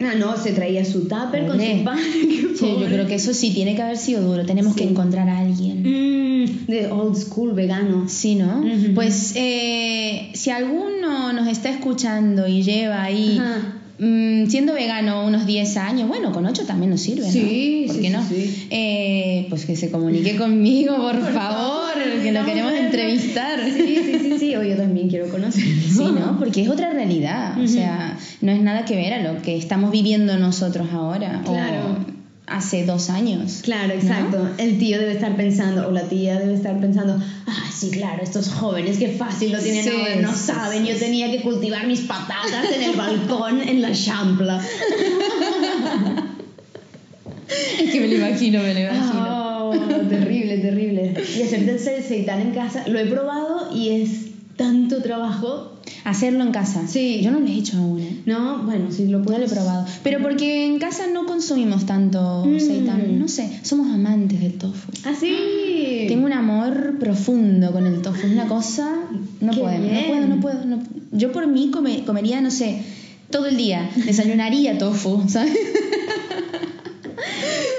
Ah, 0.00 0.12
no, 0.18 0.36
se 0.36 0.52
traía 0.52 0.84
su 0.84 1.02
tupper 1.08 1.46
con 1.46 1.58
su 1.60 1.84
pan. 1.84 1.98
Sí, 2.56 2.74
yo 2.80 2.86
creo 2.86 3.06
que 3.06 3.16
eso 3.16 3.34
sí 3.34 3.50
tiene 3.52 3.74
que 3.76 3.82
haber 3.82 3.98
sido 3.98 4.22
duro. 4.22 4.46
Tenemos 4.46 4.74
que 4.74 4.84
encontrar 4.84 5.28
a 5.28 5.38
alguien. 5.40 5.82
Mm, 5.82 6.66
de 6.66 6.86
old 6.90 7.14
school 7.16 7.52
vegano. 7.52 8.08
Sí, 8.08 8.34
¿no? 8.34 8.64
Pues 8.94 9.34
eh, 9.36 10.30
si 10.32 10.48
alguno 10.50 11.34
nos 11.34 11.48
está 11.48 11.68
escuchando 11.68 12.46
y 12.48 12.62
lleva 12.62 13.02
ahí 13.02 13.36
Ajá. 13.38 13.74
Mm, 13.98 14.46
siendo 14.48 14.74
vegano 14.74 15.24
unos 15.26 15.46
10 15.46 15.76
años, 15.76 16.08
bueno, 16.08 16.32
con 16.32 16.46
8 16.46 16.64
también 16.66 16.90
nos 16.90 17.00
sirve, 17.00 17.26
¿no? 17.26 17.32
Sí, 17.32 17.84
¿Por 17.86 17.96
sí, 17.96 18.02
qué 18.02 18.10
no? 18.10 18.28
sí. 18.28 18.66
Eh, 18.70 19.46
pues 19.48 19.64
que 19.66 19.76
se 19.76 19.90
comunique 19.90 20.36
conmigo, 20.36 20.96
por, 20.96 21.20
favor, 21.20 21.32
favor, 21.32 22.22
que 22.22 22.32
lo 22.32 22.44
queremos 22.44 22.72
entrevistar. 22.72 23.60
Sí, 23.64 23.72
sí, 24.04 24.18
sí, 24.22 24.38
sí, 24.38 24.56
o 24.56 24.62
yo 24.62 24.76
también 24.76 25.08
quiero 25.08 25.28
conocer. 25.28 25.62
Sí, 25.96 26.04
¿no? 26.04 26.36
Porque 26.38 26.62
es 26.62 26.68
otra 26.68 26.90
realidad, 26.92 27.58
o 27.60 27.66
sea, 27.66 28.18
no 28.42 28.52
es 28.52 28.60
nada 28.60 28.84
que 28.84 28.96
ver 28.96 29.14
a 29.14 29.22
lo 29.32 29.40
que 29.42 29.56
estamos 29.56 29.90
viviendo 29.90 30.36
nosotros 30.38 30.88
ahora 30.92 31.42
Claro. 31.44 31.96
o 32.12 32.15
hace 32.46 32.84
dos 32.84 33.10
años. 33.10 33.60
Claro, 33.62 33.92
exacto. 33.92 34.50
El 34.58 34.78
tío 34.78 34.98
debe 34.98 35.12
estar 35.12 35.36
pensando, 35.36 35.88
o 35.88 35.90
la 35.90 36.02
tía 36.02 36.38
debe 36.38 36.54
estar 36.54 36.80
pensando, 36.80 37.20
ah, 37.46 37.70
sí, 37.72 37.90
claro, 37.90 38.22
estos 38.22 38.48
jóvenes, 38.50 38.98
qué 38.98 39.08
fácil 39.08 39.52
lo 39.52 39.58
tienen 39.58 39.84
Sí, 39.84 39.90
ahora, 39.90 40.16
no 40.16 40.32
sí, 40.32 40.38
saben, 40.38 40.84
sí, 40.84 40.92
yo 40.92 40.98
tenía 40.98 41.30
que 41.30 41.42
cultivar 41.42 41.86
mis 41.86 42.00
patatas 42.02 42.70
en 42.74 42.82
el 42.82 42.96
balcón 42.96 43.60
en 43.60 43.82
la 43.82 43.92
champla. 43.92 44.60
Es 47.78 47.90
que 47.92 48.00
me 48.00 48.08
lo 48.08 48.14
imagino, 48.14 48.62
me 48.62 48.74
lo 48.74 48.80
imagino. 48.80 49.70
Oh, 49.70 49.74
terrible, 50.08 50.58
terrible. 50.58 51.14
Y 51.36 51.42
hacerte 51.42 51.72
el 51.72 52.02
seitan 52.04 52.40
en 52.40 52.52
casa, 52.52 52.86
lo 52.86 52.98
he 52.98 53.06
probado 53.06 53.74
y 53.74 53.88
es 54.02 54.26
tanto 54.56 55.02
trabajo. 55.02 55.75
Hacerlo 56.08 56.42
en 56.44 56.52
casa. 56.52 56.86
Sí. 56.86 57.20
Yo 57.22 57.30
no 57.30 57.40
lo 57.40 57.46
he 57.48 57.52
hecho 57.54 57.76
aún, 57.78 58.00
¿eh? 58.00 58.16
No, 58.26 58.62
bueno, 58.64 58.90
sí 58.92 59.06
lo 59.08 59.18
No 59.18 59.24
puedo. 59.24 59.38
lo 59.40 59.46
he 59.46 59.48
probado. 59.48 59.84
Pero 60.02 60.22
porque 60.22 60.64
en 60.64 60.78
casa 60.78 61.06
no 61.12 61.26
consumimos 61.26 61.84
tanto 61.84 62.44
Mm. 62.46 62.60
seitan. 62.60 63.18
No 63.18 63.28
sé, 63.28 63.58
somos 63.62 63.88
amantes 63.92 64.40
del 64.40 64.54
tofu. 64.54 64.92
Ah, 65.04 65.12
sí. 65.18 66.04
Tengo 66.08 66.26
un 66.26 66.32
amor 66.32 66.98
profundo 67.00 67.72
con 67.72 67.86
el 67.86 68.02
tofu. 68.02 68.26
Es 68.26 68.32
una 68.32 68.46
cosa. 68.46 68.94
No 69.40 69.52
puedo, 69.52 69.78
no 69.78 70.06
puedo, 70.08 70.26
no 70.26 70.40
puedo. 70.40 70.64
no- 70.64 70.82
Yo 71.12 71.32
por 71.32 71.46
mí 71.46 71.70
come- 71.72 72.04
comería, 72.04 72.40
no 72.40 72.50
sé, 72.50 72.82
todo 73.30 73.46
el 73.46 73.56
día. 73.56 73.90
Desayunaría 73.96 74.78
tofu, 74.78 75.24
¿sabes? 75.28 75.52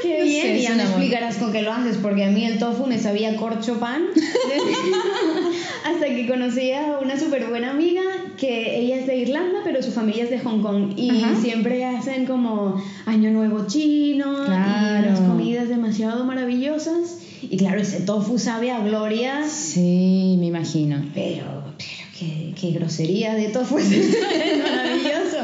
Qué 0.01 0.19
No 0.19 0.25
bien, 0.25 0.41
sé, 0.46 0.53
y 0.53 0.57
es 0.57 0.63
ya 0.63 0.72
un 0.72 0.77
me 0.77 0.84
amor. 0.84 0.96
explicarás 1.00 1.36
con 1.38 1.51
qué 1.51 1.62
lo 1.62 1.72
haces, 1.74 1.98
porque 2.01 2.24
a 2.25 2.29
mí 2.29 2.43
el 2.46 2.57
tofu 2.60 2.86
me 2.88 2.98
sabía 3.00 3.36
corcho 3.36 3.79
pan. 3.79 4.03
Hasta 5.86 6.05
que 6.07 6.27
conocí 6.27 6.72
a 6.72 7.00
una 7.01 7.17
súper 7.19 7.48
buena 7.48 7.72
amiga 7.72 8.01
que 8.38 8.79
ella 8.79 8.98
es 8.98 9.08
de 9.08 9.17
Irlanda, 9.17 9.60
pero 9.63 9.82
su 9.82 9.91
familia 9.91 10.24
es 10.25 10.29
de 10.29 10.39
Hong 10.39 10.62
Kong. 10.62 10.94
Y 10.96 11.10
Ajá. 11.24 11.36
siempre 11.41 11.84
hacen 11.86 12.25
como 12.25 12.82
Año 13.06 13.32
Nuevo 13.32 13.65
Chino 13.67 14.46
Claro. 14.46 15.06
y 15.06 15.10
unas 15.10 15.20
comidas 15.22 15.70
demasiado 15.70 16.24
maravillosas. 16.25 17.20
Y 17.41 17.58
claro, 17.58 17.79
ese 17.82 18.01
tofu 18.01 18.38
sabe 18.39 18.72
a 18.72 18.79
gloria, 18.79 19.44
Sí, 19.48 20.36
me 20.39 20.48
imagino. 20.48 21.03
pero, 21.13 21.46
pero 21.77 22.08
qué, 22.20 22.53
qué 22.60 22.72
grosería 22.72 23.34
de 23.36 23.50
tofu 23.50 23.77
es 23.79 23.89
maravilloso. 23.89 25.38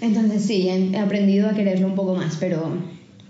Entonces 0.00 0.42
sí, 0.44 0.68
he 0.68 0.98
aprendido 0.98 1.48
a 1.48 1.52
quererlo 1.54 1.86
un 1.86 1.94
poco 1.94 2.14
más, 2.14 2.36
pero 2.40 2.72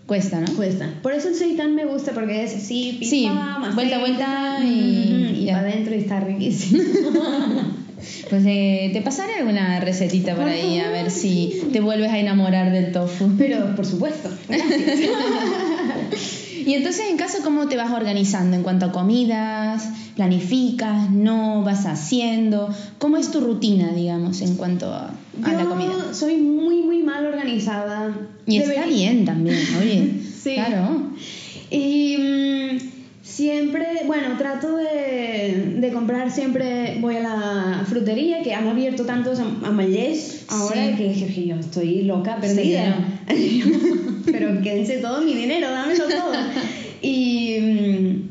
Cuesta, 0.06 0.40
¿no? 0.40 0.52
Cuesta. 0.56 0.92
Por 1.02 1.12
eso 1.12 1.28
el 1.28 1.36
seitan 1.36 1.76
me 1.76 1.84
gusta, 1.84 2.10
porque 2.12 2.42
es 2.42 2.56
así, 2.56 2.96
pipa, 2.98 3.10
Sí, 3.10 3.26
más 3.28 3.74
vuelta, 3.76 3.98
vuelta 4.00 4.58
y- 4.64 5.38
y 5.42 5.46
para 5.46 5.60
adentro 5.60 5.94
y 5.94 5.98
está 5.98 6.18
riquísimo. 6.18 6.82
Pues 8.28 8.44
eh, 8.46 8.90
te 8.92 9.00
pasaré 9.02 9.34
alguna 9.38 9.80
recetita 9.80 10.34
por 10.34 10.44
Por 10.44 10.52
ahí 10.52 10.78
a 10.80 10.90
ver 10.90 11.10
si 11.10 11.62
te 11.72 11.80
vuelves 11.80 12.10
a 12.10 12.18
enamorar 12.18 12.72
del 12.72 12.92
tofu. 12.92 13.30
Pero, 13.38 13.74
por 13.76 13.86
supuesto, 13.86 14.30
gracias. 14.48 14.80
Y 16.66 16.74
entonces 16.74 17.06
en 17.10 17.16
casa, 17.16 17.38
¿cómo 17.42 17.68
te 17.68 17.76
vas 17.76 17.90
organizando 17.90 18.54
en 18.54 18.62
cuanto 18.62 18.86
a 18.86 18.92
comidas? 18.92 19.88
¿Planificas? 20.14 21.10
¿No? 21.10 21.62
¿Vas 21.64 21.86
haciendo? 21.86 22.68
¿Cómo 22.98 23.16
es 23.16 23.30
tu 23.30 23.40
rutina, 23.40 23.92
digamos, 23.92 24.42
en 24.42 24.56
cuanto 24.56 24.92
a, 24.92 25.10
a 25.42 25.52
la 25.54 25.64
comida? 25.64 26.12
Soy 26.12 26.36
muy, 26.36 26.82
muy 26.82 27.02
mal 27.02 27.24
organizada. 27.24 28.14
Y 28.46 28.58
está 28.58 28.72
Debería- 28.72 28.94
bien 28.94 29.24
también, 29.24 29.56
oye. 29.80 30.10
Sí. 30.40 30.54
Claro. 30.54 31.02
Y 31.70 32.16
mm, 32.18 32.59
siempre, 33.40 33.86
bueno, 34.06 34.36
trato 34.36 34.76
de, 34.76 35.76
de 35.78 35.92
comprar 35.92 36.30
siempre, 36.30 36.98
voy 37.00 37.16
a 37.16 37.20
la 37.20 37.84
frutería, 37.88 38.42
que 38.42 38.52
han 38.52 38.68
abierto 38.68 39.06
tantos 39.06 39.40
am- 39.40 39.64
amalés 39.64 40.44
ahora 40.48 40.88
Sí. 40.88 40.94
que, 40.98 41.26
que 41.34 41.46
yo 41.46 41.54
estoy 41.56 42.02
loca, 42.02 42.36
perdida. 42.38 42.98
Pero 44.30 44.60
quédense 44.62 44.98
todo 44.98 45.22
mi 45.22 45.34
dinero, 45.34 45.70
dámelo 45.70 46.04
todo. 46.04 46.32
Y 47.02 47.56
mm, 47.62 48.28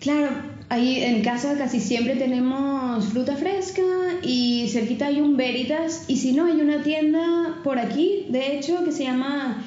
claro, 0.00 0.28
ahí 0.70 1.02
en 1.02 1.20
casa 1.20 1.56
casi 1.58 1.78
siempre 1.78 2.16
tenemos 2.16 3.04
fruta 3.04 3.36
fresca 3.36 3.82
y 4.22 4.66
cerquita 4.72 5.08
hay 5.08 5.20
un 5.20 5.36
Veritas 5.36 6.06
y 6.08 6.16
si 6.16 6.32
no 6.32 6.46
hay 6.46 6.58
una 6.62 6.82
tienda 6.82 7.60
por 7.64 7.78
aquí, 7.78 8.24
de 8.30 8.56
hecho, 8.56 8.82
que 8.84 8.92
se 8.92 9.02
llama... 9.04 9.62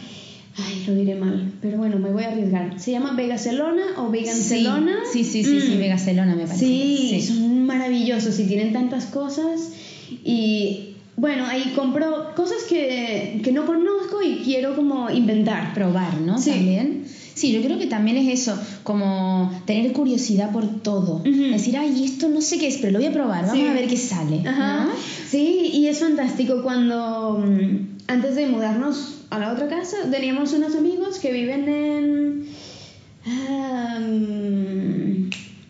Ay, 0.57 0.83
lo 0.85 0.93
diré 0.95 1.15
mal, 1.15 1.51
pero 1.61 1.77
bueno, 1.77 1.97
me 1.97 2.11
voy 2.11 2.23
a 2.23 2.27
arriesgar. 2.29 2.79
Se 2.79 2.91
llama 2.91 3.13
Vegacelona 3.13 3.83
o 3.97 4.09
Vegancelona. 4.09 4.97
Sí, 5.11 5.23
sí, 5.23 5.43
sí, 5.43 5.61
sí, 5.61 5.75
Mm. 5.75 5.79
Vegacelona 5.79 6.35
me 6.35 6.43
parece. 6.45 6.65
Sí, 6.65 7.21
son 7.25 7.65
maravillosos 7.65 8.37
y 8.39 8.43
tienen 8.45 8.73
tantas 8.73 9.05
cosas. 9.05 9.71
Y 10.25 10.95
bueno, 11.15 11.45
ahí 11.45 11.71
compro 11.75 12.33
cosas 12.35 12.63
que, 12.67 13.39
que 13.43 13.51
no 13.51 13.65
conozco 13.65 14.21
y 14.21 14.37
quiero 14.43 14.75
como 14.75 15.09
inventar. 15.09 15.73
probar, 15.73 16.19
¿no? 16.19 16.37
Sí. 16.37 16.51
También. 16.51 17.05
Sí, 17.33 17.51
yo 17.51 17.61
creo 17.61 17.79
que 17.79 17.87
también 17.87 18.17
es 18.17 18.41
eso, 18.41 18.57
como 18.83 19.51
tener 19.65 19.91
curiosidad 19.93 20.51
por 20.51 20.81
todo. 20.81 21.19
Decir, 21.23 21.77
ay, 21.77 22.03
esto 22.03 22.27
no 22.29 22.41
sé 22.41 22.57
qué 22.59 22.67
es, 22.67 22.77
pero 22.77 22.93
lo 22.93 22.99
voy 22.99 23.07
a 23.07 23.13
probar, 23.13 23.45
vamos 23.47 23.57
Sí. 23.57 23.67
a 23.67 23.73
ver 23.73 23.87
qué 23.87 23.97
sale. 23.97 24.41
Ajá. 24.47 24.85
¿no? 24.85 24.91
Sí, 25.29 25.69
y 25.73 25.87
es 25.87 25.99
fantástico 25.99 26.61
cuando 26.63 27.39
mm, 27.39 27.97
antes 28.07 28.35
de 28.35 28.47
mudarnos 28.47 29.15
a 29.29 29.39
la 29.39 29.53
otra 29.53 29.67
casa 29.69 29.95
teníamos 30.11 30.51
unos 30.53 30.75
amigos 30.75 31.19
que 31.19 31.31
viven 31.31 31.69
en... 31.69 32.45
ah, 33.25 33.97
mm, 33.99 35.29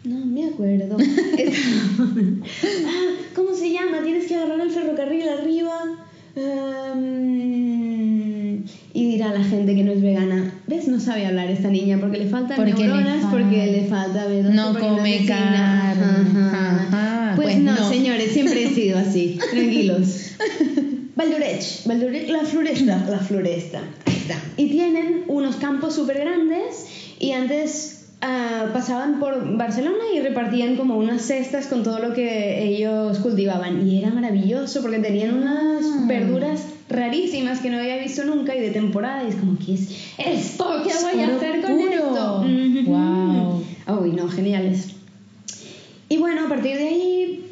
no 0.10 0.26
me 0.26 0.46
acuerdo. 0.48 0.98
Ah, 2.86 3.10
¿Cómo 3.36 3.54
se 3.54 3.72
llama? 3.72 4.02
Tienes 4.04 4.26
que 4.28 4.36
agarrar 4.36 4.60
el 4.62 4.72
ferrocarril 4.72 5.28
arriba. 5.30 5.74
Ah, 6.38 6.94
mm, 6.96 8.64
y 8.94 9.12
dirá 9.12 9.34
la 9.34 9.44
gente 9.44 9.76
que 9.76 9.84
no 9.84 9.92
es 9.92 10.02
vegana, 10.02 10.41
¿ves? 10.72 10.88
No 10.88 11.00
sabe 11.00 11.26
hablar 11.28 11.50
esta 11.52 11.70
niña 11.70 11.98
porque 12.00 12.18
le 12.18 12.28
faltan 12.28 12.56
Porque 12.58 12.72
le 12.74 12.80
neuronas, 12.88 13.24
fal- 13.24 13.30
porque 13.32 13.68
le 13.68 13.86
falta 13.86 14.28
B12, 14.28 14.44
No 14.52 14.72
porque 14.72 14.88
come 14.88 15.26
carne. 15.28 15.58
Ajá. 15.58 16.88
Ajá, 16.88 17.34
Pues, 17.36 17.48
pues 17.54 17.58
no, 17.64 17.76
no. 17.76 17.90
señores, 17.90 18.32
siempre 18.32 18.64
he 18.64 18.70
sido 18.70 18.98
así, 18.98 19.38
tranquilos. 19.52 20.32
Valdorech, 21.16 21.86
Valdorech, 21.86 22.30
la 22.30 22.40
floresta, 22.46 23.06
la 23.10 23.20
floresta, 23.20 23.80
ahí 24.06 24.16
está. 24.16 24.36
Y 24.58 24.70
tienen 24.70 25.24
unos 25.28 25.58
campos 25.58 25.94
súper 25.96 26.20
grandes 26.20 26.86
y 27.20 27.32
antes 27.34 28.06
ah, 28.22 28.68
pasaban 28.74 29.20
por 29.20 29.58
Barcelona 29.58 30.04
y 30.16 30.20
repartían 30.22 30.78
como 30.78 30.98
unas 30.98 31.22
cestas 31.24 31.68
con 31.68 31.84
todo 31.84 32.00
lo 32.00 32.14
que 32.14 32.64
ellos 32.64 33.20
cultivaban. 33.20 33.88
Y 33.88 34.00
era 34.00 34.10
maravilloso 34.10 34.82
porque 34.82 35.00
tenían 35.00 35.36
unas 35.38 35.84
Ah. 35.84 36.06
verduras 36.08 36.62
rarísimas 36.92 37.60
que 37.60 37.70
no 37.70 37.78
había 37.80 37.98
visto 37.98 38.24
nunca 38.26 38.56
y 38.56 38.60
de 38.60 38.72
temporada. 38.72 39.24
Y 39.24 39.28
es 39.30 39.36
como, 39.36 39.58
¿qué 39.58 39.74
es 39.74 39.90
esto? 40.18 40.66
¿Qué 40.84 40.92
voy 41.02 41.22
a 41.24 41.36
hacer 41.36 41.62
con 41.62 41.72
puro. 41.78 41.92
esto? 41.92 42.46
Guau. 42.86 43.64
Uy, 44.02 44.12
no, 44.12 44.28
geniales. 44.30 44.90
Y 46.10 46.18
bueno, 46.18 46.46
a 46.46 46.50
partir 46.50 46.78
de 46.78 46.88
ahí 46.88 47.46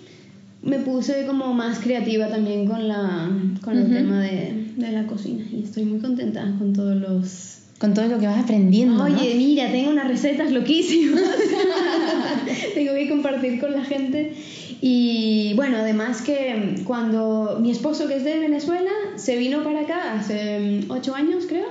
me 0.62 0.80
puse 0.80 1.26
como 1.26 1.54
más 1.54 1.80
creativa 1.80 2.28
también 2.28 2.68
con, 2.68 2.88
la, 2.88 3.30
con 3.64 3.78
el 3.78 3.86
Ujú. 3.86 3.94
tema 3.94 4.22
de, 4.22 4.74
de 4.76 4.92
la 4.92 5.08
cocina 5.08 5.46
y 5.52 5.64
estoy 5.64 5.86
muy 5.86 6.00
contenta 6.00 6.54
con 6.58 6.74
todos 6.74 6.96
los... 6.98 7.56
Con 7.80 7.94
todo 7.94 8.08
lo 8.10 8.20
que 8.20 8.28
vas 8.28 8.44
aprendiendo. 8.44 8.96
¿no? 8.96 9.06
Oye, 9.06 9.36
mira, 9.38 9.72
tengo 9.72 9.90
unas 9.92 10.10
recetas 10.10 10.52
loquísimas. 10.52 11.22
tengo 12.74 12.94
que 12.94 13.08
compartir 13.08 13.58
con 13.62 13.72
la 13.72 13.86
gente. 13.86 14.34
Y 14.82 15.54
bueno, 15.56 15.78
además 15.78 16.22
que 16.22 16.76
cuando 16.84 17.58
mi 17.62 17.72
esposo, 17.72 18.08
que 18.10 18.18
es 18.18 18.26
de 18.26 18.38
Venezuela, 18.40 18.92
se 19.20 19.38
vino 19.38 19.64
para 19.64 19.82
acá 19.82 20.14
hace 20.14 20.84
mm, 20.88 20.92
ocho 20.92 21.14
años, 21.16 21.46
creo, 21.48 21.68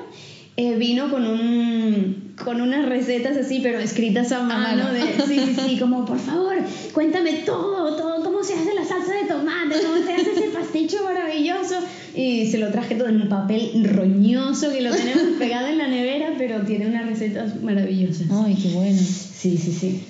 eh, 0.57 0.77
vino 0.77 1.11
con 1.11 1.27
un 1.27 2.35
con 2.45 2.61
unas 2.61 2.89
recetas 2.89 3.37
así, 3.37 3.61
pero 3.63 3.79
escritas 3.79 4.31
a 4.33 4.43
mano. 4.43 4.85
mano. 4.85 4.93
De, 4.93 5.01
sí, 5.27 5.41
sí, 5.41 5.57
sí, 5.69 5.79
como 5.79 6.05
por 6.05 6.19
favor, 6.19 6.57
cuéntame 6.93 7.43
todo, 7.45 7.97
todo, 7.97 8.25
cómo 8.25 8.43
se 8.43 8.55
hace 8.55 8.75
la 8.75 8.85
salsa 8.85 9.15
de 9.15 9.25
tomate, 9.25 9.77
cómo 9.85 10.05
se 10.05 10.13
hace 10.13 10.33
ese 10.33 10.49
pasticho 10.49 11.03
maravilloso. 11.05 11.77
Y 12.15 12.47
se 12.47 12.59
lo 12.59 12.71
traje 12.71 12.97
todo 12.97 13.09
en 13.09 13.23
un 13.23 13.29
papel 13.29 13.85
roñoso 13.85 14.73
que 14.73 14.81
lo 14.81 14.91
tenemos 14.95 15.25
pegado 15.39 15.69
en 15.69 15.79
la 15.79 15.89
nevera, 15.89 16.35
pero 16.37 16.63
tiene 16.63 16.87
unas 16.87 17.07
recetas 17.07 17.61
maravillosas. 17.63 18.27
Ay, 18.31 18.57
qué 18.61 18.71
bueno. 18.71 18.99
Sí, 18.99 19.57
sí, 19.57 19.73
sí. 19.73 20.03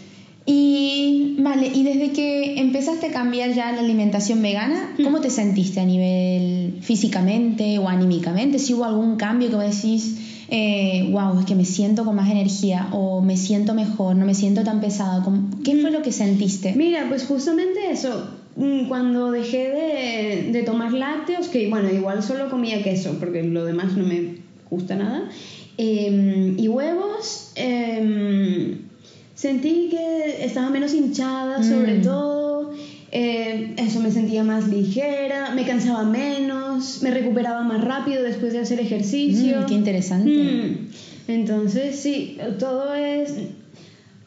Y 0.50 1.36
vale, 1.40 1.66
y 1.74 1.82
desde 1.82 2.10
que 2.12 2.58
empezaste 2.58 3.08
a 3.08 3.10
cambiar 3.12 3.52
ya 3.52 3.70
la 3.72 3.80
alimentación 3.80 4.40
vegana, 4.40 4.94
¿cómo 5.04 5.20
te 5.20 5.28
sentiste 5.28 5.78
a 5.80 5.84
nivel 5.84 6.78
físicamente 6.80 7.78
o 7.78 7.86
anímicamente? 7.86 8.58
Si 8.58 8.72
hubo 8.72 8.86
algún 8.86 9.16
cambio 9.16 9.50
que 9.50 9.56
vos 9.56 9.64
decís, 9.76 10.16
eh, 10.48 11.06
wow, 11.12 11.38
es 11.38 11.44
que 11.44 11.54
me 11.54 11.66
siento 11.66 12.06
con 12.06 12.16
más 12.16 12.30
energía 12.30 12.88
o 12.92 13.20
me 13.20 13.36
siento 13.36 13.74
mejor, 13.74 14.16
no 14.16 14.24
me 14.24 14.34
siento 14.34 14.64
tan 14.64 14.80
pesada. 14.80 15.22
¿Cómo- 15.22 15.50
¿Qué 15.64 15.76
fue 15.76 15.90
lo 15.90 16.00
que 16.00 16.12
sentiste? 16.12 16.72
Mira, 16.74 17.04
pues 17.10 17.26
justamente 17.26 17.90
eso. 17.90 18.30
mm, 18.56 18.88
Cuando 18.88 19.30
dejé 19.30 19.68
de, 19.68 20.50
de 20.50 20.62
tomar 20.62 20.94
lácteos, 20.94 21.48
que 21.48 21.68
bueno, 21.68 21.90
igual 21.92 22.22
solo 22.22 22.48
comía 22.48 22.82
queso, 22.82 23.18
porque 23.20 23.42
lo 23.42 23.66
demás 23.66 23.94
no 23.98 24.04
me 24.06 24.36
gusta 24.70 24.96
nada, 24.96 25.28
em, 25.76 26.58
y 26.58 26.68
huevos, 26.68 27.52
em, 27.54 28.87
sentí 29.38 29.88
que 29.88 30.44
estaba 30.44 30.68
menos 30.68 30.92
hinchada, 30.94 31.62
sobre 31.62 31.98
Mm. 31.98 32.02
todo. 32.02 32.72
eh, 33.10 33.72
eso 33.78 34.00
me 34.00 34.10
sentía 34.10 34.44
más 34.44 34.68
ligera, 34.68 35.52
me 35.54 35.64
cansaba 35.64 36.02
menos, 36.04 37.00
me 37.02 37.10
recuperaba 37.10 37.62
más 37.62 37.82
rápido 37.82 38.22
después 38.22 38.52
de 38.52 38.58
hacer 38.58 38.80
ejercicio. 38.80 39.62
Mm, 39.62 39.66
qué 39.66 39.74
interesante. 39.74 40.30
Mm, 40.30 40.76
Entonces, 41.28 41.96
sí, 41.98 42.36
todo 42.58 42.94
es... 42.94 43.34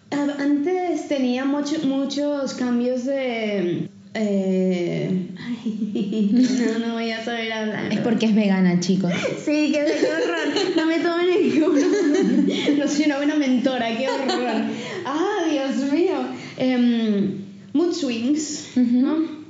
Antes 0.09 1.07
tenía 1.07 1.45
mucho- 1.45 1.85
muchos 1.85 2.53
cambios 2.55 3.05
de... 3.05 3.87
eh, 4.13 5.27
ay, 5.37 6.29
no, 6.79 6.87
no 6.87 6.93
voy 6.93 7.11
a 7.11 7.23
saber 7.23 7.51
hablar. 7.51 7.91
Es 7.91 7.99
porque 7.99 8.25
es 8.27 8.35
vegana, 8.35 8.79
chicos. 8.79 9.11
Sí, 9.43 9.71
qué, 9.71 9.85
qué 9.99 10.07
horror. 10.07 10.75
No 10.75 10.85
me 10.85 10.99
tomen 10.99 11.29
en 11.29 11.59
cuenta. 11.59 11.87
No 12.77 12.87
soy 12.87 13.05
una 13.05 13.17
buena 13.17 13.35
mentora, 13.35 13.97
qué 13.97 14.09
horror. 14.09 14.63
Ah, 15.05 15.45
Dios 15.49 15.91
mío. 15.91 16.17
Em, 16.57 17.37
mood 17.73 17.93
swings. 17.93 18.71
¿no? 18.75 19.41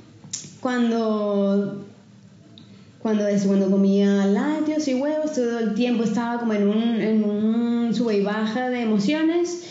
cuando 0.62 1.84
cuando 3.00 3.24
cuando 3.46 3.68
comía 3.68 4.26
lácteos 4.26 4.86
y 4.86 4.94
huevos 4.94 5.32
todo 5.32 5.58
el 5.58 5.74
tiempo 5.74 6.04
estaba 6.04 6.38
como 6.38 6.52
en 6.54 6.68
un, 6.68 7.00
en 7.00 7.24
un 7.24 7.92
sube 7.92 8.18
y 8.18 8.22
baja 8.22 8.70
de 8.70 8.82
emociones 8.82 9.64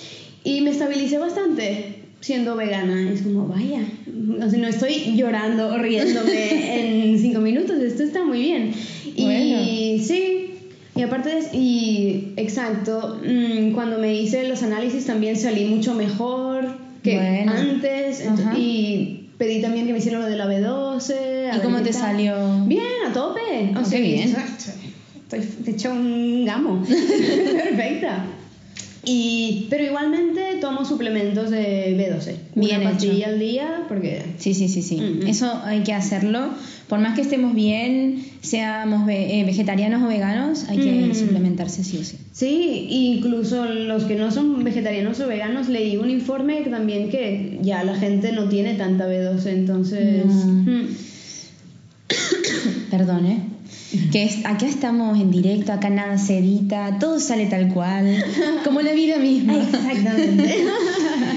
y 0.44 0.60
me 0.62 0.72
estabilicé 0.72 1.18
bastante 1.18 2.00
siendo 2.22 2.56
vegana 2.56 3.12
es 3.12 3.22
como 3.24 3.48
vaya 3.48 3.82
o 4.42 4.50
sea, 4.50 4.60
no 4.60 4.68
estoy 4.68 5.16
llorando 5.18 5.68
o 5.68 5.78
riéndome 5.78 7.12
en 7.12 7.20
cinco 7.20 7.40
minutos 7.42 7.80
esto 7.82 8.04
está 8.04 8.24
muy 8.24 8.40
bien 8.40 8.72
y 9.16 9.24
Bueno. 9.25 10.04
sí 10.06 10.38
y 10.96 11.01
aparte 11.04 11.30
de, 11.30 11.58
y 11.58 12.34
exacto 12.38 13.20
mm, 13.25 13.72
cuando 13.74 13.98
me 14.00 14.13
hice 14.13 14.48
los 14.48 14.62
análisis 14.63 15.06
también 15.06 15.36
salí 15.36 15.66
mucho 15.66 15.94
mejor 15.96 16.78
que 17.04 17.16
Bueno. 17.18 17.51
antes 17.54 18.25
ent- 18.25 18.40
Ajá. 18.40 18.58
y 18.58 19.30
pedí 19.38 19.62
también 19.62 19.88
que 19.88 19.94
me 19.94 20.00
hicieran 20.00 20.22
lo 20.22 20.28
de 20.28 20.36
la 20.38 20.46
B12 20.48 21.50
a 21.51 21.58
¿Y 21.58 21.60
cómo 21.62 21.82
te 21.82 21.92
salió? 21.92 22.36
Bien, 22.68 22.84
a 23.10 23.12
tope. 23.12 23.72
O 23.75 23.84
sea, 23.84 23.98
qué 24.00 24.04
bien. 24.06 24.36
Estoy 25.32 25.74
hecha 25.74 25.92
un 25.92 26.46
gamo. 26.46 26.86
Perfecta. 26.88 28.25
Y, 29.03 29.65
pero 29.72 29.84
igualmente 29.84 30.41
tomo 30.62 30.86
suplementos 30.86 31.50
de 31.50 31.96
B12. 31.98 32.36
Bien 32.53 32.81
Una 32.81 32.89
hecho. 32.91 32.91
pastilla 32.91 33.27
al 33.29 33.39
día 33.39 33.86
porque... 33.88 34.22
Sí, 34.38 34.53
sí, 34.53 34.67
sí, 34.67 34.84
sí. 34.84 35.01
Eso 35.25 35.51
hay 35.63 35.81
que 35.81 35.93
hacerlo. 35.93 36.50
Por 36.88 37.00
más 37.00 37.15
que 37.15 37.22
estemos 37.22 37.55
bien, 37.55 38.24
seamos 38.41 39.05
ve- 39.08 39.39
eh, 39.39 39.43
vegetarianos 39.46 40.03
o 40.03 40.08
veganos, 40.08 40.65
hay 40.70 40.77
que 40.77 41.15
suplementarse 41.15 41.84
sí 41.84 41.98
o 41.98 42.03
sí. 42.03 42.17
Sí, 42.31 42.88
incluso 42.89 43.65
los 43.65 44.03
que 44.03 44.15
no 44.15 44.29
son 44.31 44.63
vegetarianos 44.63 45.20
o 45.20 45.27
veganos, 45.27 45.67
leí 45.70 45.98
un 45.98 46.10
informe 46.12 46.62
también 46.70 47.10
que 47.10 47.58
ya 47.63 47.84
la 47.84 47.96
gente 47.96 48.34
no 48.34 48.50
tiene 48.50 48.75
tanta 48.75 49.08
B12, 49.08 49.46
entonces... 49.48 50.25
No. 50.27 50.34
mm. 50.34 50.88
Perdón, 52.91 53.25
¿eh? 53.25 53.39
Que 54.12 54.24
es- 54.24 54.46
acá 54.46 54.66
estamos 54.68 55.20
en 55.20 55.32
directo, 55.32 55.74
acá 55.74 55.90
nada 55.90 56.18
se 56.18 56.38
edita, 56.40 56.98
todo 57.00 57.20
sale 57.20 57.46
tal 57.48 57.68
cual, 57.74 58.24
como 58.64 58.82
la 58.82 58.94
vida 58.94 59.18
misma. 59.18 59.56
Exactamente. 59.64 60.56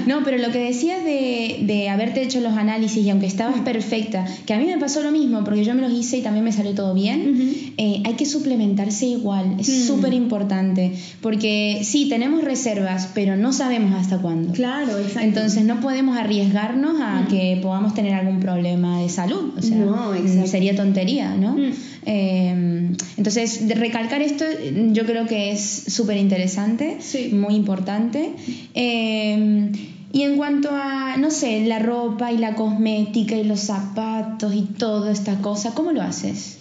No, 0.07 0.21
pero 0.23 0.37
lo 0.37 0.51
que 0.51 0.59
decías 0.59 1.03
de, 1.03 1.61
de 1.63 1.89
haberte 1.89 2.21
hecho 2.21 2.39
los 2.39 2.55
análisis 2.55 3.03
y 3.03 3.09
aunque 3.09 3.25
estabas 3.25 3.61
perfecta, 3.61 4.25
que 4.45 4.53
a 4.53 4.59
mí 4.59 4.65
me 4.65 4.77
pasó 4.77 5.01
lo 5.01 5.11
mismo, 5.11 5.43
porque 5.43 5.63
yo 5.63 5.73
me 5.73 5.81
los 5.81 5.91
hice 5.91 6.17
y 6.17 6.21
también 6.21 6.45
me 6.45 6.51
salió 6.51 6.73
todo 6.75 6.93
bien, 6.93 7.73
eh, 7.77 8.03
hay 8.05 8.13
que 8.13 8.25
suplementarse 8.27 9.07
igual, 9.07 9.55
es 9.59 9.67
Mm. 9.67 9.87
súper 9.87 10.13
importante, 10.13 10.91
porque 11.21 11.79
sí, 11.83 12.07
tenemos 12.07 12.43
reservas, 12.43 13.09
pero 13.15 13.35
no 13.35 13.51
sabemos 13.51 13.93
hasta 13.99 14.19
cuándo. 14.19 14.53
Claro, 14.53 14.97
exacto. 14.99 15.21
Entonces 15.21 15.63
no 15.65 15.79
podemos 15.81 16.17
arriesgarnos 16.17 17.01
a 17.01 17.21
Mm. 17.21 17.27
que 17.27 17.59
podamos 17.63 17.95
tener 17.95 18.13
algún 18.13 18.39
problema 18.39 19.01
de 19.01 19.09
salud. 19.09 19.53
O 19.57 19.61
sea, 19.61 19.75
No, 19.77 20.13
exacto. 20.13 20.47
sería 20.51 20.75
tontería, 20.75 21.33
¿no? 21.35 21.57
Eh, 22.05 22.91
entonces, 23.17 23.67
de 23.67 23.75
recalcar 23.75 24.21
esto 24.21 24.45
yo 24.91 25.05
creo 25.05 25.25
que 25.25 25.51
es 25.51 25.61
súper 25.87 26.17
interesante, 26.17 26.97
Sí. 26.99 27.29
muy 27.33 27.55
importante. 27.55 28.29
Eh, 28.75 29.71
y 30.13 30.21
en 30.21 30.37
cuanto 30.37 30.69
a, 30.71 31.17
no 31.17 31.29
sé, 31.31 31.65
la 31.65 31.79
ropa 31.79 32.31
y 32.31 32.37
la 32.37 32.55
cosmética 32.55 33.35
y 33.35 33.43
los 33.43 33.59
zapatos 33.59 34.53
y 34.55 34.61
toda 34.61 35.11
esta 35.11 35.39
cosa, 35.41 35.73
¿cómo 35.73 35.91
lo 35.91 36.01
haces? 36.01 36.54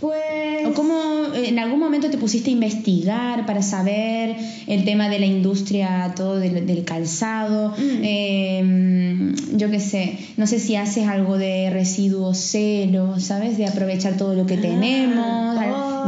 Pues... 0.00 0.66
¿O 0.66 0.72
cómo 0.74 0.94
en 1.34 1.58
algún 1.58 1.78
momento 1.80 2.10
te 2.10 2.18
pusiste 2.18 2.50
a 2.50 2.52
investigar 2.52 3.46
para 3.46 3.62
saber 3.62 4.36
el 4.66 4.84
tema 4.84 5.08
de 5.08 5.18
la 5.18 5.26
industria, 5.26 6.12
todo 6.16 6.38
del, 6.38 6.66
del 6.66 6.84
calzado? 6.84 7.70
Mm. 7.70 8.00
Eh, 8.02 9.34
yo 9.56 9.70
qué 9.70 9.80
sé, 9.80 10.18
no 10.36 10.46
sé 10.46 10.58
si 10.58 10.76
haces 10.76 11.06
algo 11.08 11.38
de 11.38 11.70
residuos 11.70 12.38
cero, 12.38 13.14
¿sabes? 13.18 13.56
De 13.58 13.66
aprovechar 13.66 14.16
todo 14.16 14.34
lo 14.34 14.46
que 14.46 14.54
Ah, 14.54 14.60
tenemos 14.60 15.58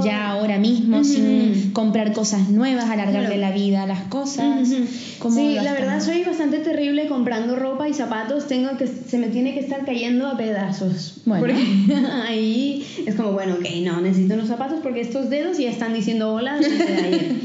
oh. 0.01 0.05
ya 0.05 0.31
ahora 0.31 0.59
mismo 0.59 1.05
sin 1.05 1.72
comprar 1.72 2.12
cosas 2.12 2.49
nuevas, 2.49 2.85
alargarle 2.90 3.27
Claro. 3.37 3.40
la 3.40 3.51
vida 3.51 3.83
a 3.83 3.87
las 3.87 4.01
cosas. 4.05 4.68
Ujú. 4.68 4.85
¿Cómo 5.18 5.35
Sí, 5.37 5.55
la 5.55 5.72
verdad 5.72 6.01
soy 6.01 6.22
bastante 6.25 6.59
terrible 6.59 7.07
comprando 7.09 7.57
ropa 7.57 7.88
y 7.88 7.94
zapatos. 7.94 8.46
Tengo 8.46 8.77
que 8.77 8.87
se 8.87 9.18
me 9.18 9.29
tiene 9.29 9.55
que 9.55 9.61
estar 9.61 9.85
cayendo 9.85 10.27
a 10.27 10.37
pedazos. 10.37 11.14
Bueno. 11.25 11.44
Porque 11.46 11.57
ahí 12.29 12.87
es 13.07 13.14
como 13.14 13.33
bueno, 13.33 13.55
ok, 13.55 13.66
no 13.87 14.01
necesito 14.01 14.35
unos 14.35 14.49
zapatos 14.49 14.81
porque 14.83 15.01
estos 15.01 15.31
dedos 15.31 15.59
ya 15.59 15.70
están 15.70 15.94
diciendo 15.94 16.33
hola 16.33 16.59
desde 16.59 16.92
ayer. 17.05 17.37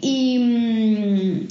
Y 0.00 0.38
mm, 0.38 1.48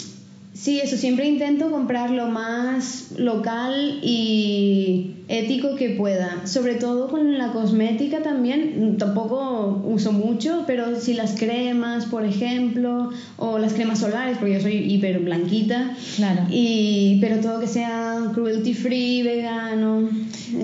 sí, 0.54 0.80
eso 0.80 0.98
siempre 0.98 1.28
intento 1.28 1.70
comprar 1.70 2.10
lo 2.10 2.28
más 2.28 3.12
local 3.18 4.00
y 4.02 5.19
ético 5.30 5.76
que 5.76 5.92
pueda. 5.92 6.42
Sobre 6.48 6.76
todo 6.76 7.08
con 7.08 7.38
la 7.38 7.52
cosmética 7.54 8.22
también. 8.24 8.98
Tampoco 8.98 9.82
uso 9.86 10.12
mucho, 10.12 10.64
pero 10.68 11.00
si 11.00 11.14
las 11.14 11.34
cremas, 11.40 12.06
por 12.08 12.26
ejemplo, 12.26 13.12
o 13.38 13.60
las 13.60 13.74
cremas 13.74 14.00
solares, 14.00 14.38
porque 14.40 14.54
yo 14.56 14.60
soy 14.62 14.74
hiper 14.92 15.20
blanquita. 15.20 15.96
Claro. 16.16 16.44
Y, 16.50 17.20
pero 17.22 17.38
todo 17.42 17.60
que 17.60 17.68
sea 17.68 18.18
cruelty 18.34 18.74
free, 18.74 19.22
vegano. 19.22 20.10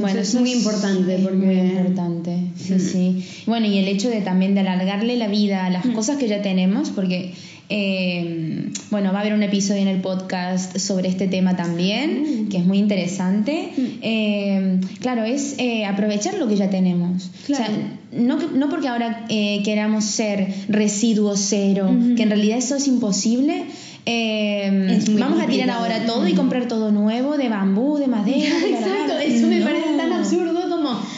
eso 0.07 0.17
es 0.17 0.35
muy 0.35 0.51
importante 0.53 1.15
es 1.15 1.21
porque 1.21 1.37
muy 1.37 1.55
importante, 1.59 2.37
sí, 2.55 2.73
Mm. 2.73 2.79
sí. 2.79 3.25
Bueno, 3.45 3.67
y 3.67 3.77
el 3.77 3.87
hecho 3.87 4.09
de 4.09 4.21
también 4.21 4.55
de 4.55 4.61
alargarle 4.61 5.15
la 5.15 5.27
vida 5.27 5.65
a 5.65 5.69
las 5.69 5.85
Mm. 5.85 5.93
cosas 5.93 6.17
que 6.17 6.27
ya 6.27 6.41
tenemos, 6.41 6.89
porque, 6.89 7.33
eh, 7.69 8.69
bueno, 8.91 9.11
va 9.11 9.19
a 9.19 9.21
haber 9.21 9.33
un 9.33 9.43
episodio 9.43 9.81
en 9.81 9.87
el 9.87 10.01
podcast 10.01 10.77
sobre 10.77 11.09
este 11.09 11.27
tema 11.27 11.55
también, 11.55 12.45
Mm. 12.45 12.49
que 12.49 12.57
es 12.57 12.65
muy 12.65 12.77
interesante. 12.77 13.71
Mm. 13.75 13.81
Eh, 14.01 14.79
claro, 15.01 15.23
es 15.23 15.55
eh, 15.57 15.85
aprovechar 15.85 16.35
lo 16.35 16.47
que 16.47 16.55
ya 16.55 16.69
tenemos. 16.69 17.29
Claro. 17.45 17.63
O 17.63 17.67
sea, 17.67 17.77
no, 18.11 18.37
no 18.53 18.69
porque 18.69 18.87
ahora 18.87 19.25
eh, 19.29 19.61
queramos 19.63 20.05
ser 20.05 20.47
residuo 20.69 21.35
cero, 21.35 21.89
que 22.15 22.23
en 22.23 22.29
realidad 22.29 22.57
eso 22.57 22.75
es 22.75 22.87
imposible. 22.87 23.65
eh, 24.07 24.97
Es 24.97 25.05
vamos 25.17 25.41
a 25.41 25.47
tirar 25.47 25.67
complicado. 25.67 25.79
ahora 25.83 26.05
todo 26.05 26.27
y 26.27 26.33
comprar 26.33 26.67
todo 26.67 26.91
nuevo, 26.91 27.37
de 27.37 27.49
bambú, 27.49 27.97
de 27.97 28.07
madera. 28.07 28.59
de 28.59 28.69
Exacto, 28.75 29.17
eso 29.19 29.47
me 29.47 29.59
No. 29.59 29.65
parece 29.65 29.97
tan 29.97 30.13
absurdo 30.13 30.64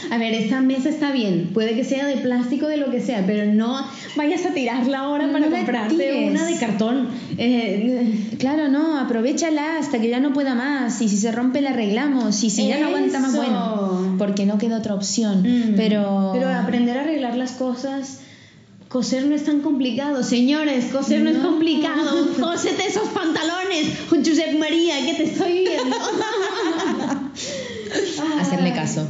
a 0.09 0.17
ver, 0.17 0.33
esta 0.33 0.61
mesa 0.61 0.89
está 0.89 1.11
bien, 1.11 1.51
puede 1.53 1.75
que 1.75 1.83
sea 1.83 2.05
de 2.05 2.17
plástico, 2.17 2.67
de 2.67 2.77
lo 2.77 2.91
que 2.91 3.01
sea, 3.01 3.23
pero 3.25 3.45
no 3.51 3.85
vayas 4.15 4.45
a 4.45 4.53
tirarla 4.53 4.99
ahora 4.99 5.27
No 5.27 5.33
para 5.33 5.49
comprarte 5.49 5.95
tires. 5.95 6.29
una 6.31 6.45
de 6.45 6.55
cartón. 6.57 7.07
Eh, 7.37 8.35
Claro, 8.39 8.67
no, 8.67 8.99
aprovechala 8.99 9.77
hasta 9.79 9.99
que 9.99 10.09
ya 10.09 10.19
no 10.19 10.31
pueda 10.33 10.53
más. 10.53 11.01
Y 11.01 11.09
si 11.09 11.17
se 11.17 11.31
rompe, 11.31 11.61
la 11.61 11.71
arreglamos. 11.71 12.43
Y 12.43 12.49
si 12.51 12.67
ya 12.67 12.77
no 12.79 12.87
aguanta 12.87 13.19
más, 13.19 13.35
bueno. 13.35 14.15
Porque 14.17 14.45
no 14.45 14.57
queda 14.59 14.77
otra 14.77 14.93
opción. 14.93 15.41
mm, 15.41 15.73
Pero. 15.75 16.31
pero 16.33 16.49
aprender 16.49 16.97
a 16.97 17.01
arreglar 17.01 17.35
las 17.35 17.51
cosas... 17.53 18.21
Coser 18.89 19.25
no 19.25 19.35
es 19.35 19.43
tan 19.43 19.59
complicado, 19.59 20.23
señores, 20.23 20.85
coser 20.93 21.19
no, 21.21 21.29
es 21.29 21.37
complicado. 21.39 22.29
Cósete 22.39 22.87
esos 22.87 23.09
pantalones, 23.09 23.85
Josep 24.09 24.57
María, 24.57 25.05
que 25.05 25.13
te 25.13 25.23
estoy 25.25 25.51
viendo. 25.65 25.97
Hacerle 28.39 28.71
caso. 28.73 29.07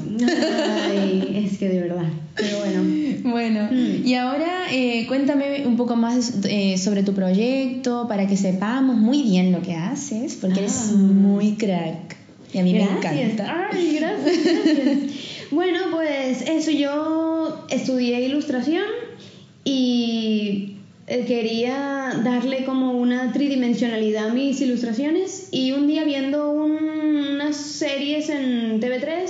Ay, 0.90 1.44
es 1.46 1.58
que 1.58 1.70
de 1.70 1.82
verdad. 1.82 2.06
Pero 2.36 2.60
bueno. 2.60 2.84
Bueno, 3.28 3.68
Mm. 3.72 4.06
y 4.08 4.14
ahora 4.16 4.68
eh, 4.72 5.06
cuéntame 5.08 5.66
un 5.68 5.76
poco 5.76 5.96
más 5.98 6.34
eh, 6.48 6.78
sobre 6.78 7.04
tu 7.04 7.14
proyecto 7.14 8.08
para 8.08 8.26
que 8.28 8.38
sepamos 8.38 8.96
muy 8.96 9.22
bien 9.24 9.52
lo 9.52 9.62
que 9.62 9.74
haces, 9.74 10.36
porque 10.40 10.60
eres 10.60 10.92
Ah. 10.94 10.96
muy 10.96 11.54
crack. 11.56 12.16
Y 12.54 12.60
a 12.60 12.64
mí 12.64 12.74
me 12.74 12.84
encanta. 12.84 13.68
Ay, 13.72 13.98
gracias, 14.00 14.38
gracias. 14.46 14.98
bueno, 15.52 15.80
pues 15.92 16.42
eso, 16.48 16.72
yo 16.72 17.66
estudié 17.70 18.22
ilustración 18.26 18.86
y 19.66 20.76
eh, 21.08 21.26
quería 21.28 22.12
darle 22.24 22.64
como 22.66 22.92
una 22.94 23.32
tridimensionalidad 23.34 24.30
a 24.30 24.34
mis 24.34 24.60
ilustraciones 24.62 25.50
y 25.52 25.72
un 25.74 25.88
día 25.88 26.04
viendo 26.06 26.52
un- 26.52 27.07
unas 27.38 27.56
series 27.56 28.30
en 28.30 28.80
TV3 28.82 29.30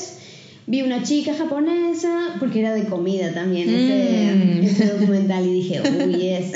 vi 0.69 0.81
una 0.81 1.03
chica 1.03 1.33
japonesa 1.33 2.35
porque 2.39 2.59
era 2.59 2.73
de 2.73 2.85
comida 2.85 3.33
también 3.33 3.69
este, 3.69 4.33
Mm. 4.35 4.63
este 4.63 4.85
documental 4.87 5.45
y 5.45 5.53
dije, 5.53 5.81
uy, 5.81 6.13
yes. 6.15 6.51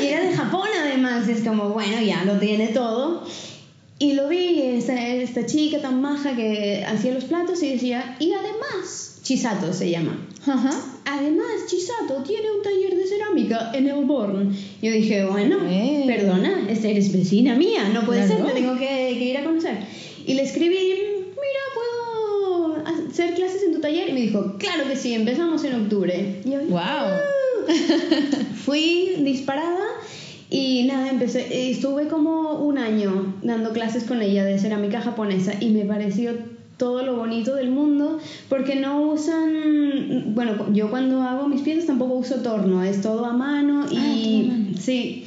y 0.00 0.06
era 0.06 0.24
de 0.24 0.32
Japón 0.36 0.68
además, 0.80 1.28
es 1.28 1.40
como, 1.42 1.70
bueno, 1.70 2.00
ya 2.00 2.24
lo 2.24 2.38
tiene 2.38 2.68
todo. 2.68 3.24
Y 4.00 4.12
lo 4.12 4.28
vi, 4.28 4.60
esta, 4.62 4.94
esta 5.08 5.44
chica 5.46 5.80
tan 5.80 6.00
maja 6.00 6.36
que 6.36 6.84
hacía 6.86 7.12
los 7.12 7.24
platos 7.24 7.60
y 7.64 7.70
decía, 7.70 8.16
y 8.20 8.32
además, 8.32 9.18
Chisato 9.24 9.72
se 9.72 9.90
llama. 9.90 10.16
Ajá. 10.46 10.70
Además, 11.04 11.46
Chisato 11.68 12.22
tiene 12.22 12.46
un 12.56 12.62
taller 12.62 12.94
de 12.96 13.04
cerámica 13.06 13.72
en 13.74 13.88
Elborn. 13.88 14.56
Yo 14.80 14.92
dije, 14.92 15.24
bueno, 15.24 15.58
Eh. 15.68 16.04
perdona, 16.06 16.66
esta 16.70 16.86
eres 16.88 17.12
vecina 17.12 17.56
mía, 17.56 17.88
no 17.92 18.02
puede 18.06 18.24
Claro. 18.26 18.44
ser, 18.44 18.54
te 18.54 18.60
tengo 18.60 18.74
que, 18.78 18.86
que 19.18 19.24
ir 19.24 19.36
a 19.38 19.42
conocer. 19.44 19.78
Y 20.28 20.34
le 20.34 20.42
escribí, 20.42 20.76
mira, 20.76 21.62
¿puedo 21.74 23.08
hacer 23.08 23.32
clases 23.34 23.62
en 23.62 23.72
tu 23.72 23.80
taller? 23.80 24.10
Y 24.10 24.12
me 24.12 24.20
dijo, 24.20 24.56
claro 24.58 24.84
que 24.86 24.94
sí, 24.94 25.14
empezamos 25.14 25.64
en 25.64 25.74
octubre. 25.82 26.42
Y 26.44 26.50
yo, 26.50 26.60
Wow. 26.68 27.66
Fui 28.64 29.14
disparada 29.20 29.86
y 30.50 30.84
nada, 30.84 31.08
empecé, 31.08 31.70
estuve 31.70 32.08
como 32.08 32.62
un 32.62 32.76
año 32.76 33.36
dando 33.42 33.72
clases 33.72 34.04
con 34.04 34.20
ella 34.20 34.44
de 34.44 34.58
cerámica 34.58 35.00
japonesa 35.00 35.54
y 35.60 35.70
me 35.70 35.86
pareció 35.86 36.32
todo 36.76 37.02
lo 37.02 37.16
bonito 37.16 37.54
del 37.54 37.70
mundo, 37.70 38.18
porque 38.50 38.76
no 38.76 39.00
usan, 39.10 40.34
bueno, 40.34 40.72
yo 40.72 40.90
cuando 40.90 41.22
hago 41.22 41.48
mis 41.48 41.62
piezas 41.62 41.86
tampoco 41.86 42.14
uso 42.14 42.36
torno, 42.36 42.82
es 42.84 43.00
todo 43.00 43.24
a 43.24 43.32
mano 43.32 43.86
y 43.90 44.50
Ah, 44.50 44.78
sí, 44.78 45.24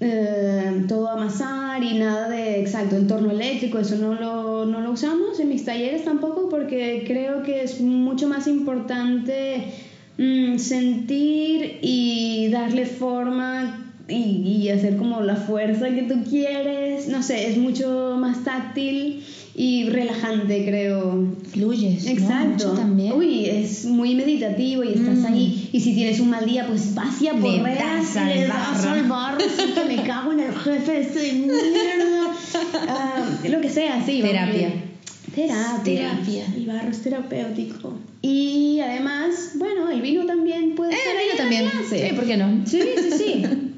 eh, 0.00 0.84
todo 0.88 1.10
amasar 1.10 1.82
y 1.84 1.98
nada 1.98 2.28
de 2.28 2.60
exacto 2.60 2.96
entorno 2.96 3.30
eléctrico, 3.30 3.78
eso 3.78 3.96
no 3.96 4.14
lo, 4.14 4.64
no 4.66 4.80
lo 4.80 4.92
usamos 4.92 5.38
en 5.40 5.48
mis 5.50 5.64
talleres 5.64 6.04
tampoco 6.04 6.48
porque 6.48 7.04
creo 7.06 7.42
que 7.42 7.62
es 7.62 7.80
mucho 7.80 8.26
más 8.28 8.46
importante 8.46 9.64
mm, 10.18 10.56
sentir 10.58 11.78
y 11.82 12.48
darle 12.50 12.86
forma 12.86 13.86
y, 14.08 14.14
y 14.62 14.68
hacer 14.70 14.96
como 14.96 15.20
la 15.20 15.36
fuerza 15.36 15.88
que 15.90 16.02
tú 16.02 16.24
quieres, 16.28 17.08
no 17.08 17.22
sé, 17.22 17.48
es 17.48 17.56
mucho 17.58 18.16
más 18.18 18.42
táctil 18.42 19.22
y 19.54 19.84
relajante 19.90 20.64
creo. 20.64 21.26
Fluyes. 21.52 22.06
¿no? 22.06 22.10
Exacto. 22.12 22.68
Mucho 22.68 22.70
también. 22.80 23.12
Uy, 23.12 23.44
es 23.46 23.84
muy 23.84 24.14
meditativo 24.14 24.82
y 24.82 24.94
estás 24.94 25.18
Mm. 25.18 25.26
ahí. 25.26 25.59
Y 25.72 25.80
si 25.80 25.94
tienes 25.94 26.18
un 26.20 26.30
mal 26.30 26.44
día, 26.46 26.66
pues 26.66 26.94
vas 26.94 27.20
y 27.20 27.24
Le 27.24 27.30
aporreas 27.30 28.16
al 28.16 28.28
le 28.28 28.46
das 28.46 28.84
al 28.84 29.02
barro. 29.04 29.38
sí, 29.40 29.72
que 29.74 29.84
me 29.96 30.02
cago 30.02 30.32
en 30.32 30.40
el 30.40 30.54
jefe 30.54 31.00
este 31.00 31.18
de 31.20 31.32
mierda. 31.32 32.34
Ah, 32.88 33.24
lo 33.48 33.60
que 33.60 33.68
sea, 33.70 34.02
sí. 34.04 34.20
Terapia. 34.20 34.72
Terapia. 35.34 35.82
Terapia. 35.84 36.44
El 36.56 36.66
barro 36.66 36.90
es 36.90 37.02
terapéutico. 37.02 37.94
Y 38.22 38.80
además, 38.80 39.52
bueno, 39.54 39.88
el 39.90 40.02
vino 40.02 40.26
también 40.26 40.74
puede 40.74 40.92
Eh, 40.92 40.96
ser 40.96 41.16
el 41.16 41.22
vino 41.22 41.36
también. 41.36 41.70
Sí, 41.88 42.14
¿por 42.16 42.26
qué 42.26 42.36
no? 42.36 42.66
Sí, 42.66 42.80
sí, 42.96 43.10
sí. 43.16 43.46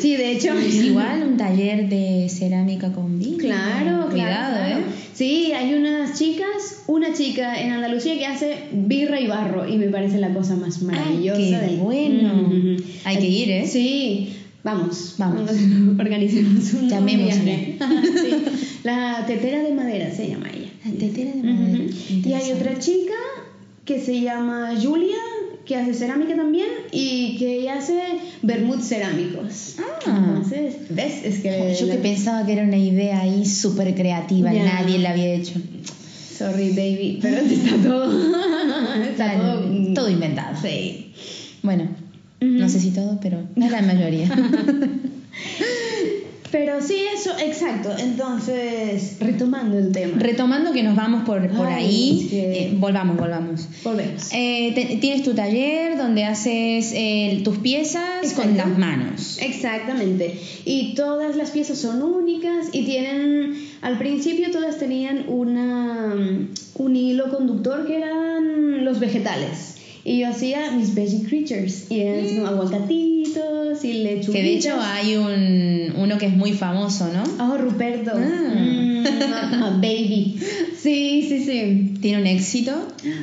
Sí, 0.00 0.16
de 0.16 0.32
hecho. 0.32 0.52
Es 0.58 0.74
igual 0.74 1.22
un 1.22 1.36
taller 1.36 1.88
de 1.88 2.28
cerámica 2.28 2.92
con 2.92 3.18
vino. 3.18 3.38
Claro, 3.38 4.08
Cuidado, 4.10 4.10
claro, 4.10 4.54
claro. 4.56 4.78
¿eh? 4.80 4.84
Sí, 5.14 5.52
hay 5.52 5.74
unas 5.74 6.18
chicas, 6.18 6.82
una 6.86 7.12
chica 7.12 7.60
en 7.60 7.70
Andalucía 7.72 8.16
que 8.18 8.26
hace 8.26 8.56
birra 8.72 9.20
y 9.20 9.26
barro 9.26 9.68
y 9.68 9.76
me 9.76 9.88
parece 9.88 10.18
la 10.18 10.32
cosa 10.32 10.56
más 10.56 10.80
maravillosa 10.82 11.38
qué 11.60 11.66
del 11.66 11.76
bueno. 11.76 12.46
Hay 13.04 13.18
que 13.18 13.28
ir, 13.28 13.50
¿eh? 13.50 13.66
Sí, 13.66 14.34
vamos. 14.64 15.14
Vamos. 15.18 15.50
Organicemos 15.98 16.72
un 16.74 16.88
Llamémosle. 16.88 17.44
viaje. 17.44 17.78
Sí, 18.22 18.78
La 18.84 19.24
tetera 19.26 19.62
de 19.62 19.72
madera 19.72 20.10
se 20.12 20.28
llama 20.28 20.46
ella. 20.50 20.70
La 20.84 20.92
tetera 20.98 21.30
de 21.32 21.42
madera. 21.42 21.84
Y 22.10 22.32
hay 22.32 22.52
otra 22.52 22.78
chica 22.78 23.14
que 23.84 24.00
se 24.00 24.20
llama 24.20 24.74
Julia, 24.80 25.16
que 25.64 25.76
hace 25.76 25.94
cerámica 25.94 26.34
también 26.36 26.68
y 26.90 27.36
que 27.38 27.60
ella 27.60 27.78
hace 27.78 28.00
vermut 28.42 28.80
cerámicos. 28.80 29.76
Ah. 29.78 30.24
Entonces, 30.34 30.76
¿ves? 30.90 31.24
Es 31.24 31.40
que... 31.40 31.76
Yo 31.78 31.88
que 31.88 31.98
pensaba 31.98 32.44
que 32.44 32.52
era 32.54 32.64
una 32.64 32.78
idea 32.78 33.20
ahí 33.20 33.46
súper 33.46 33.94
creativa, 33.94 34.52
Ya. 34.52 34.64
nadie 34.64 34.98
la 34.98 35.10
había 35.10 35.34
hecho. 35.34 35.54
Sorry, 36.36 36.70
baby, 36.70 37.18
pero 37.22 37.36
está 37.40 37.76
todo. 37.76 38.34
está 39.04 39.38
todo. 39.38 39.94
todo 39.94 40.08
inventado. 40.10 40.56
Sí. 40.60 41.12
Bueno, 41.62 41.88
no 42.40 42.68
sé 42.68 42.80
si 42.80 42.90
todo, 42.90 43.18
pero 43.22 43.38
es 43.54 43.70
la 43.70 43.82
mayoría. 43.82 44.28
Pero 46.52 46.80
sí, 46.82 46.96
eso, 47.16 47.30
exacto. 47.38 47.90
Entonces, 47.98 49.16
retomando 49.20 49.78
el 49.78 49.90
tema. 49.90 50.18
Retomando 50.18 50.72
que 50.72 50.82
nos 50.82 50.94
vamos 50.94 51.24
por, 51.24 51.48
por 51.50 51.66
Ay, 51.66 51.74
ahí, 51.84 52.26
que- 52.30 52.62
eh, 52.66 52.74
volvamos, 52.76 53.16
volvamos. 53.16 53.66
Volvemos. 53.82 54.28
Eh, 54.32 54.72
te- 54.74 54.96
tienes 54.98 55.22
tu 55.22 55.32
taller 55.34 55.96
donde 55.96 56.24
haces 56.24 56.92
eh, 56.94 57.40
tus 57.42 57.58
piezas 57.58 58.32
con 58.34 58.56
las 58.56 58.78
manos. 58.78 59.38
Exactamente. 59.40 60.38
Y 60.64 60.94
todas 60.94 61.36
las 61.36 61.50
piezas 61.50 61.78
son 61.78 62.02
únicas 62.02 62.66
y 62.72 62.84
tienen, 62.84 63.54
al 63.80 63.98
principio 63.98 64.50
todas 64.50 64.78
tenían 64.78 65.24
una, 65.28 66.14
un 66.74 66.96
hilo 66.96 67.30
conductor 67.36 67.86
que 67.86 67.96
eran 67.96 68.84
los 68.84 69.00
vegetales. 69.00 69.71
Y 70.04 70.20
yo 70.20 70.28
hacía 70.28 70.72
mis 70.72 70.94
veggie 70.94 71.22
creatures. 71.24 71.90
Y 71.90 72.00
eran 72.00 72.24
así 72.24 72.36
como 72.36 72.48
aguacatitos 72.48 73.84
y 73.84 73.92
lechuguitas. 73.92 74.34
Que 74.34 74.42
de 74.42 74.54
hecho 74.54 74.74
hay 74.80 75.16
un, 75.16 75.94
uno 75.96 76.18
que 76.18 76.26
es 76.26 76.36
muy 76.36 76.52
famoso, 76.52 77.08
¿no? 77.12 77.22
Oh, 77.44 77.56
Ruperto. 77.56 78.10
Ah. 78.14 78.54
Mm, 78.54 79.04
baby. 79.80 80.40
Sí, 80.76 81.24
sí, 81.28 81.44
sí. 81.44 81.94
Tiene 82.00 82.20
un 82.20 82.26
éxito. 82.26 82.72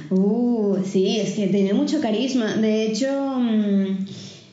Uh, 0.09 0.77
sí, 0.85 1.19
es 1.19 1.33
que 1.33 1.47
tiene 1.47 1.73
mucho 1.73 1.99
carisma. 1.99 2.55
De 2.55 2.85
hecho, 2.85 3.07
mm, 3.11 4.05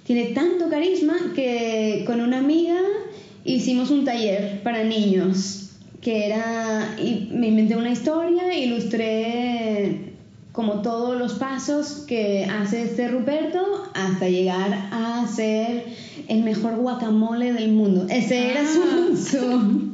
tiene 0.04 0.24
tanto 0.26 0.68
carisma 0.68 1.32
que 1.34 2.02
con 2.06 2.20
una 2.20 2.38
amiga 2.38 2.78
hicimos 3.44 3.90
un 3.90 4.04
taller 4.04 4.62
para 4.64 4.82
niños. 4.82 5.70
Que 6.00 6.26
era. 6.26 6.96
Y 7.00 7.28
me 7.32 7.48
inventé 7.48 7.76
una 7.76 7.90
historia, 7.92 8.56
ilustré 8.58 10.15
como 10.56 10.80
todos 10.80 11.18
los 11.18 11.34
pasos 11.34 12.04
que 12.08 12.46
hace 12.46 12.84
este 12.84 13.08
Ruperto 13.08 13.60
hasta 13.92 14.26
llegar 14.26 14.88
a 14.90 15.26
ser 15.28 15.84
el 16.28 16.42
mejor 16.44 16.76
guacamole 16.76 17.52
del 17.52 17.72
mundo. 17.72 18.06
Ese 18.08 18.52
era 18.52 18.62
su, 18.66 19.16
su, 19.18 19.92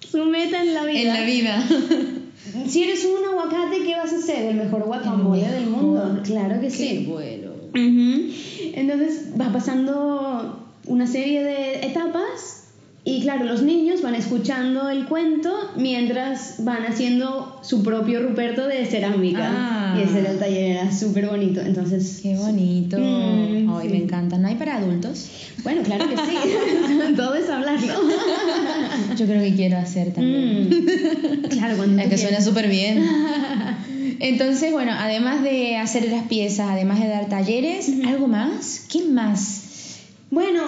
su 0.10 0.24
meta 0.24 0.62
en 0.62 0.72
la 0.72 0.86
vida. 0.86 1.00
En 1.00 1.08
la 1.08 1.20
vida. 1.24 1.64
Si 2.68 2.84
eres 2.84 3.04
un 3.04 3.24
aguacate, 3.24 3.82
¿qué 3.84 3.96
vas 3.96 4.12
a 4.12 4.20
ser? 4.20 4.44
El 4.46 4.56
mejor 4.56 4.84
guacamole 4.84 5.44
El 5.44 5.52
del 5.52 5.66
mundo. 5.66 6.20
Claro 6.22 6.60
que 6.60 6.70
sí. 6.70 7.06
bueno. 7.10 7.50
Entonces 7.74 9.30
va 9.38 9.52
pasando 9.52 10.64
una 10.86 11.06
serie 11.06 11.42
de 11.42 11.86
etapas 11.86 12.63
y 13.06 13.20
claro, 13.20 13.44
los 13.44 13.62
niños 13.62 14.00
van 14.00 14.14
escuchando 14.14 14.88
el 14.88 15.04
cuento 15.04 15.52
mientras 15.76 16.64
van 16.64 16.86
haciendo 16.86 17.60
su 17.62 17.82
propio 17.82 18.22
Ruperto 18.22 18.66
de 18.66 18.86
cerámica. 18.86 19.50
Ah. 19.52 19.94
Y 19.98 20.04
ese 20.04 20.20
era 20.20 20.30
el 20.30 20.38
taller, 20.38 20.70
era 20.76 20.90
súper 20.90 21.26
bonito. 21.26 21.60
Entonces, 21.60 22.20
Qué 22.22 22.34
bonito. 22.34 22.96
Mm, 22.98 23.70
Ay, 23.76 23.88
sí. 23.88 23.92
me 23.92 23.96
encanta. 24.04 24.38
¿No 24.38 24.48
hay 24.48 24.54
para 24.54 24.76
adultos? 24.76 25.28
bueno, 25.62 25.82
claro 25.82 26.08
que 26.08 26.16
sí. 26.16 27.12
Todo 27.16 27.34
es 27.34 27.50
hablarlo. 27.50 27.92
Yo 29.18 29.26
creo 29.26 29.42
que 29.42 29.54
quiero 29.54 29.76
hacer 29.76 30.14
también. 30.14 30.70
Mm. 30.70 31.48
Claro, 31.50 31.76
cuando 31.76 32.00
Es 32.00 32.08
que 32.08 32.16
suena 32.16 32.40
súper 32.40 32.68
bien. 32.68 33.04
Entonces, 34.20 34.72
bueno, 34.72 34.92
además 34.96 35.42
de 35.42 35.76
hacer 35.76 36.10
las 36.10 36.24
piezas, 36.26 36.70
además 36.70 37.00
de 37.00 37.08
dar 37.08 37.28
talleres. 37.28 37.92
¿algo 38.06 38.28
más? 38.28 38.86
¿Qué 38.90 39.02
más? 39.02 39.60
Bueno, 40.30 40.62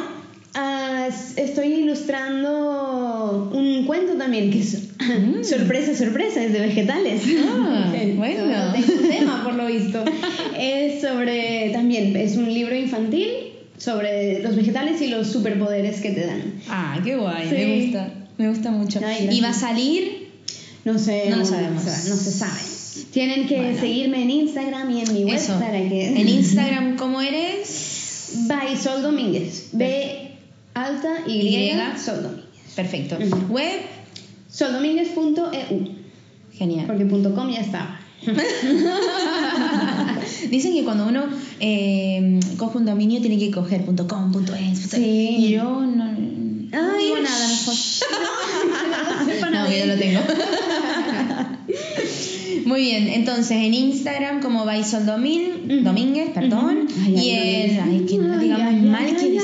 ah, 0.57 1.09
estoy 1.37 1.66
ilustrando 1.75 3.51
un 3.55 3.85
cuento 3.87 4.14
también 4.14 4.51
que 4.51 4.61
es 4.61 4.83
Mm. 4.99 5.45
sorpresa, 5.45 5.95
sorpresa, 5.95 6.42
es 6.42 6.53
de 6.53 6.59
vegetales. 6.61 7.23
Ah, 7.49 7.92
bueno. 8.16 8.47
No, 8.47 8.73
tengo 8.73 8.92
un 9.03 9.09
tema 9.09 9.45
por 9.45 9.55
lo 9.55 9.66
visto. 9.66 10.03
Es 10.59 11.03
sobre, 11.03 11.69
también, 11.71 12.16
es 12.16 12.37
un 12.37 12.53
libro 12.53 12.75
infantil 12.75 13.29
sobre 13.77 14.42
los 14.42 14.57
vegetales 14.57 15.01
y 15.03 15.09
los 15.09 15.27
superpoderes 15.29 16.01
que 16.01 16.11
te 16.12 16.27
dan. 16.27 16.55
Ah, 16.69 16.99
qué 17.05 17.14
guay, 17.16 17.47
Sí. 17.49 17.55
me 17.55 17.85
gusta. 17.85 18.12
Me 18.38 18.49
gusta 18.49 18.71
mucho. 18.71 19.01
Ay, 19.05 19.29
¿Y 19.31 19.40
va 19.42 19.51
a 19.51 19.53
salir? 19.53 20.29
No 20.87 20.99
sé, 20.99 21.25
No 21.29 21.37
lo 21.37 21.42
aún, 21.42 21.47
sabemos. 21.53 21.85
no 21.85 22.16
se 22.16 22.31
sabe. 22.33 22.61
Tienen 23.12 23.47
que 23.47 23.57
Bueno. 23.61 23.79
seguirme 23.81 24.23
en 24.23 24.31
Instagram 24.31 24.90
y 24.90 25.01
en 25.03 25.12
mi 25.12 25.25
web 25.25 25.35
Eso. 25.37 25.59
para 25.61 25.79
que... 25.88 26.07
En 26.21 26.27
Instagram, 26.29 26.97
¿cómo 26.97 27.21
eres? 27.21 28.31
By 28.49 28.77
Sol 28.77 29.03
Domínguez. 29.03 29.69
B 29.73 30.26
alta 30.77 31.09
Y, 31.27 31.33
Y. 31.33 31.73
Sol 31.99 32.23
Domínguez. 32.23 32.47
Perfecto. 32.75 33.17
Ujú. 33.17 33.53
Web, 33.55 33.81
Soldomínguez.eu. 34.51 35.97
genial. 36.53 36.87
Porque 36.87 37.07
punto 37.07 37.35
.com 37.35 37.51
ya 37.51 37.61
estaba. 37.61 38.01
Dicen 40.51 40.73
que 40.75 40.85
cuando 40.85 41.07
uno 41.07 41.27
eh, 41.61 42.41
coge 42.57 42.79
un 42.79 42.87
dominio 42.87 43.21
tiene 43.21 43.39
que 43.39 43.51
coger 43.51 43.85
.com, 43.85 44.33
.es. 44.55 44.79
Sí. 44.91 45.37
Y 45.39 45.51
yo 45.51 45.65
no, 45.65 46.05
no 46.12 46.97
digo 46.99 47.17
nada 47.23 47.49
mejor. 47.49 47.75
No, 49.53 49.71
yo 49.71 49.87
lo 49.87 49.97
tengo. 49.97 50.21
Muy 52.66 52.81
bien, 52.81 53.07
entonces 53.07 53.52
en 53.52 53.72
Instagram 53.74 54.42
como 54.42 54.64
Baisol 54.64 55.07
Domín. 55.07 55.85
Domínguez, 55.85 56.31
perdón. 56.35 56.88
Ay, 57.05 57.14
y 57.14 57.31
ay, 57.31 57.79
ay, 57.81 58.07
que 58.09 58.18
no 58.18 58.40
digamos 58.40 58.83
mal 58.83 59.16
que. 59.16 59.29
Y 59.29 59.38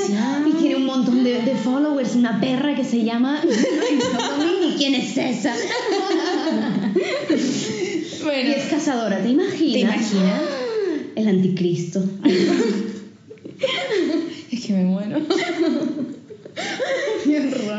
tiene 0.59 0.75
un 0.75 0.85
montón 0.85 1.23
de, 1.23 1.41
de 1.41 1.55
followers, 1.55 2.15
una 2.15 2.41
perra 2.41 2.75
que 2.75 2.83
se 2.83 3.05
llama 3.05 3.39
Domini. 3.41 4.73
¿Quién 4.77 4.95
es 4.95 5.15
esa? 5.17 5.55
Y 5.55 5.59
Bueno, 8.23 8.49
es 8.51 8.65
cazadora, 8.65 9.23
¿te 9.23 9.29
imaginas? 9.29 9.73
¿te 9.73 9.79
imaginas? 9.79 10.41
El 11.15 11.27
anticristo. 11.29 12.03
Es 14.51 14.65
que 14.65 14.73
me 14.73 14.83
muero. 14.83 15.19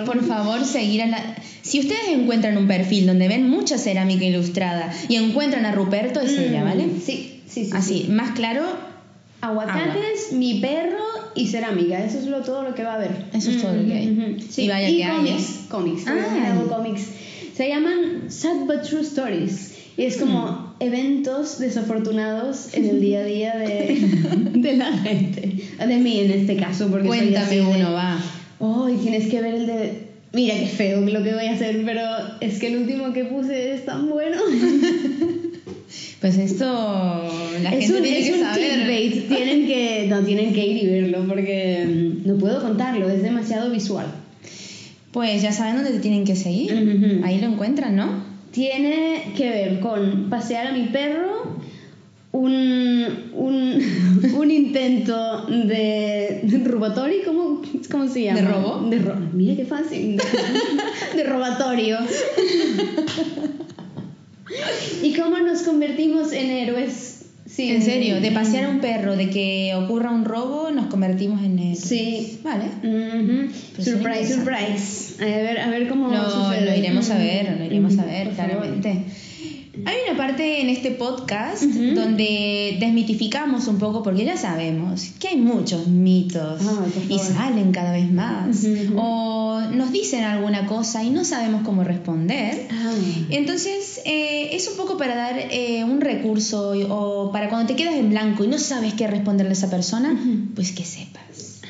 Por 0.07 0.25
favor, 0.25 0.65
seguir 0.65 1.03
a 1.03 1.07
la... 1.07 1.37
Si 1.65 1.81
ustedes 1.81 2.09
encuentran 2.11 2.57
un 2.59 2.69
perfil 2.69 3.07
donde 3.07 3.27
ven 3.27 3.49
mucha 3.49 3.79
cerámica 3.79 4.25
ilustrada 4.25 4.93
y 5.09 5.17
encuentran 5.17 5.65
a 5.67 5.73
Ruperto, 5.73 6.21
es 6.21 6.39
ella, 6.39 6.61
Mm, 6.61 6.65
¿vale? 6.65 6.85
Sí, 7.05 7.41
sí, 7.49 7.65
sí. 7.65 7.71
Así, 7.73 8.03
sí. 8.05 8.13
más 8.13 8.33
claro, 8.33 8.63
Aguacates, 9.41 10.33
mi 10.33 10.61
perro 10.61 11.03
y 11.35 11.47
cerámica. 11.49 12.03
Eso 12.05 12.19
es 12.19 12.27
lo, 12.27 12.41
todo 12.43 12.63
lo 12.63 12.75
que 12.75 12.83
va 12.83 12.93
a 12.93 12.97
haber. 12.97 13.11
Eso 13.35 13.51
es 13.51 13.61
todo 13.61 13.75
lo 13.75 13.87
que 13.87 13.93
hay. 13.93 14.11
Ujú, 14.11 14.23
ujú. 14.37 14.43
Sí. 14.51 14.63
Y 14.63 14.69
vaya 14.69 14.89
y 14.89 14.97
que 14.99 15.05
hay, 15.05 15.17
cómics. 15.17 15.43
¿eh? 15.43 15.61
Cómics. 15.69 16.03
Ah. 16.07 16.53
hago 16.53 16.67
cómics. 16.69 17.03
Se 17.55 17.69
llaman 17.69 18.25
Sad 18.29 18.65
But 18.67 18.83
True 18.89 19.03
Stories. 19.03 19.73
Y 19.97 20.05
es 20.05 20.17
como 20.17 20.75
eventos 20.81 21.59
desafortunados 21.59 22.75
en 22.75 22.89
el 22.89 23.01
día 23.01 23.21
a 23.21 23.25
día 23.25 23.57
de, 23.57 23.97
de 24.55 24.77
la 24.77 24.93
gente. 24.93 25.63
De 25.79 25.97
mí 25.99 26.21
en 26.21 26.31
este 26.33 26.57
caso, 26.57 26.89
porque 26.89 27.09
soy 27.09 27.19
Cuéntame 27.19 27.45
así 27.47 27.57
de- 27.57 27.63
uno, 27.63 27.93
va. 27.93 28.19
Oh, 28.61 28.89
y 28.89 28.97
tienes 28.97 29.29
que 29.29 29.41
ver 29.41 29.55
el 29.55 29.67
de... 29.67 30.04
Mira 30.35 30.55
qué 30.59 30.67
feo 30.67 31.01
lo 31.01 31.23
que 31.23 31.33
voy 31.33 31.47
a 31.47 31.53
hacer, 31.53 31.81
pero 31.85 32.03
es 32.41 32.59
que 32.59 32.67
el 32.67 32.79
último 32.79 33.13
que 33.13 33.25
puse 33.25 33.75
es 33.75 33.85
tan 33.85 34.09
bueno. 34.11 34.37
Pues 36.21 36.39
esto 36.39 36.65
la 37.63 37.71
es 37.75 37.87
gente 37.87 37.99
un, 37.99 38.03
tiene 38.03 38.19
es 38.19 38.27
que 38.27 38.33
un 38.33 38.41
saber. 38.41 38.71
clickbait. 38.73 39.29
Tienen 39.29 39.67
que, 39.67 40.07
no, 40.09 40.21
tienen 40.25 40.55
que 40.55 40.67
ir 40.67 40.83
y 40.83 40.87
verlo 40.87 41.25
porque 41.29 41.85
mm, 41.87 42.27
no 42.27 42.39
puedo 42.39 42.63
contarlo, 42.63 43.11
es 43.11 43.23
demasiado 43.23 43.71
visual. 43.71 44.07
Pues 45.13 45.43
ya 45.43 45.53
saben 45.53 45.77
dónde 45.77 45.91
te 45.93 45.99
tienen 46.01 46.25
que 46.25 46.35
seguir. 46.35 47.21
Ahí 47.25 47.41
lo 47.41 47.49
encuentran, 47.49 47.95
¿no? 47.95 48.25
Tiene 48.53 49.33
que 49.37 49.51
ver 49.51 49.81
con 49.81 50.31
pasear 50.31 50.69
a 50.69 50.73
mi 50.73 50.85
perro, 50.87 51.54
un, 52.35 53.31
un, 53.33 54.35
un 54.37 54.51
intento 54.51 55.47
de, 55.47 56.41
de 56.43 56.59
robatorio, 56.65 57.19
¿cómo, 57.25 57.63
¿cómo 57.91 58.09
se 58.09 58.25
llama? 58.25 58.41
¿De 58.41 58.47
robo? 58.49 58.87
De 58.91 58.99
ro- 58.99 59.17
Mira 59.33 59.55
qué 59.57 59.65
fácil. 59.65 60.17
De, 60.17 61.17
de 61.23 61.25
robatorio. 61.29 61.99
¿Y 65.03 65.15
cómo 65.15 65.39
nos 65.39 65.63
convertimos 65.63 66.33
en 66.33 66.51
héroes? 66.51 67.11
Sí, 67.47 67.71
En 67.71 67.83
serio, 67.83 68.21
de 68.21 68.33
pasear 68.33 68.65
a 68.65 68.69
un 68.71 68.81
perro, 68.81 69.15
de 69.17 69.31
que 69.31 69.73
ocurra 69.77 70.11
un 70.11 70.25
robo, 70.25 70.71
nos 70.71 70.87
convertimos 70.87 71.41
en 71.45 71.59
él. 71.61 71.77
Sí. 71.77 72.41
Vale. 72.43 72.65
Suena 72.83 73.49
surprise, 73.79 74.35
surprise. 74.35 75.23
A 75.23 75.27
ver, 75.27 75.59
a 75.61 75.71
ver 75.71 75.89
cómo 75.89 76.09
Lo, 76.09 76.29
sucede. 76.29 76.65
lo 76.65 76.75
iremos 76.77 77.11
a 77.11 77.19
ver, 77.19 77.57
lo 77.57 77.65
iremos 77.65 77.97
a 77.99 78.05
ver, 78.07 78.27
por 78.31 78.37
favor. 78.37 78.67
Hay 79.87 79.97
una 80.09 80.17
parte 80.17 80.61
en 80.61 80.69
este 80.69 80.91
podcast 80.93 81.63
donde 81.63 82.77
desmitificamos 82.81 83.69
un 83.69 83.79
poco, 83.79 84.03
porque 84.03 84.25
ya 84.25 84.37
sabemos 84.37 85.11
que 85.19 85.29
hay 85.29 85.37
muchos 85.37 85.87
mitos 85.87 86.63
Ah, 86.63 86.87
y 87.09 87.19
salen 87.19 87.73
cada 87.73 87.93
vez 87.93 88.11
más. 88.11 88.65
O 88.97 89.61
nos 89.73 89.93
dicen 89.93 90.25
alguna 90.25 90.67
cosa 90.67 91.03
y 91.05 91.11
no 91.11 91.25
sabemos 91.25 91.63
cómo 91.65 91.85
responder. 91.85 92.69
Ah. 92.71 92.93
Entonces, 93.31 94.01
eh, 94.05 94.51
es 94.53 94.69
un 94.69 94.77
poco 94.77 94.97
para 94.97 95.15
dar 95.15 95.37
eh, 95.39 95.85
un 95.85 96.01
recurso 96.01 96.73
o 96.89 97.33
para 97.33 97.49
cuando 97.49 97.67
te 97.67 97.77
quedas 97.77 97.95
en 97.95 98.11
blanco 98.11 98.45
y 98.45 98.49
no 98.49 98.59
sabes 98.59 98.95
qué 98.95 99.07
responderle 99.07 99.51
a 99.51 99.55
esa 99.55 99.71
persona, 99.71 100.19
pues 100.55 100.73
que 100.73 100.85
sepas. 100.85 101.61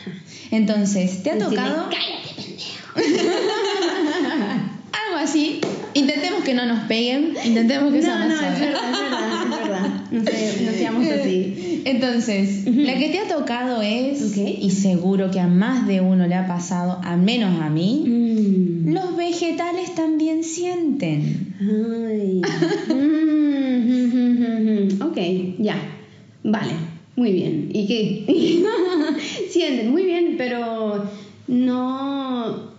Entonces, 0.51 1.23
¿te 1.23 1.31
ha 1.31 1.39
tocado 1.39 1.89
Cállate, 1.91 2.35
pendejo. 2.37 2.95
algo 5.15 5.25
así? 5.31 5.61
Intentemos 5.95 6.43
que 6.45 6.55
no 6.55 6.67
nos 6.67 6.81
peguen, 6.89 7.35
intentemos 7.45 7.93
que 7.93 8.01
No, 8.01 8.09
más 8.09 8.29
no, 8.29 8.35
es 8.35 8.41
verdad, 8.61 8.91
es 8.91 9.01
verdad, 9.01 9.45
es 9.45 9.51
verdad. 9.51 9.89
No, 10.11 10.25
se- 10.25 10.63
no 10.65 10.73
seamos 10.73 11.07
así. 11.09 11.83
Entonces, 11.85 12.65
la 12.67 12.99
que 12.99 13.09
te 13.11 13.19
ha 13.21 13.29
tocado 13.29 13.81
es, 13.83 14.37
y 14.37 14.71
seguro 14.71 15.31
que 15.31 15.39
a 15.41 15.47
más 15.47 15.87
de 15.87 16.01
uno 16.01 16.27
le 16.27 16.35
ha 16.35 16.47
pasado, 16.49 17.01
al 17.05 17.21
menos 17.21 17.61
a 17.61 17.71
mí, 17.71 18.05
Mm. 18.07 18.93
los 18.93 19.17
vegetales 19.17 19.95
también 19.95 20.43
sienten. 20.45 21.55
Ay. 21.61 22.41
Mm, 22.95 25.03
ok, 25.03 25.17
ya. 25.59 25.77
Vale, 26.43 26.73
muy 27.17 27.33
bien. 27.33 27.71
¿Y 27.73 27.87
qué? 27.87 28.65
Sienten, 29.51 29.91
muy 29.91 30.05
bien, 30.05 30.35
pero 30.37 31.05
no... 31.49 32.73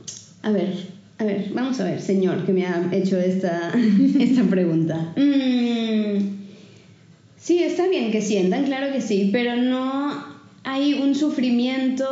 A 0.43 0.51
ver, 0.51 0.73
a 1.17 1.23
ver, 1.23 1.51
vamos 1.53 1.79
a 1.79 1.85
ver, 1.85 2.01
señor, 2.01 2.45
que 2.45 2.53
me 2.53 2.65
ha 2.65 2.89
hecho 2.91 3.19
esta, 3.19 3.73
esta 4.19 4.43
pregunta. 4.43 5.13
Mm, 5.15 6.35
Sí, 7.45 7.61
está 7.61 7.87
bien 7.87 8.11
que 8.11 8.23
sientan, 8.23 8.63
claro 8.63 8.91
que 8.91 9.01
sí, 9.01 9.29
pero 9.31 9.55
no 9.55 10.11
hay 10.63 10.95
un 10.95 11.13
sufrimiento 11.13 12.07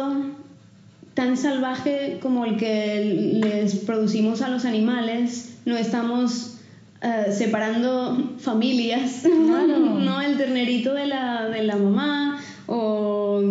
tan 1.15 1.37
salvaje 1.37 2.19
como 2.21 2.45
el 2.45 2.55
que 2.57 3.39
les 3.43 3.77
producimos 3.77 4.43
a 4.43 4.49
los 4.49 4.63
animales. 4.63 5.55
No 5.65 5.75
estamos 5.75 6.57
eh, 7.01 7.31
separando 7.31 8.35
familias. 8.37 9.23
Claro. 9.47 9.79
no 9.79 10.21
el 10.21 10.37
ternerito 10.37 10.93
de 10.93 11.07
la, 11.07 11.49
de 11.49 11.63
la 11.63 11.77
mamá 11.77 12.39
o 12.67 13.41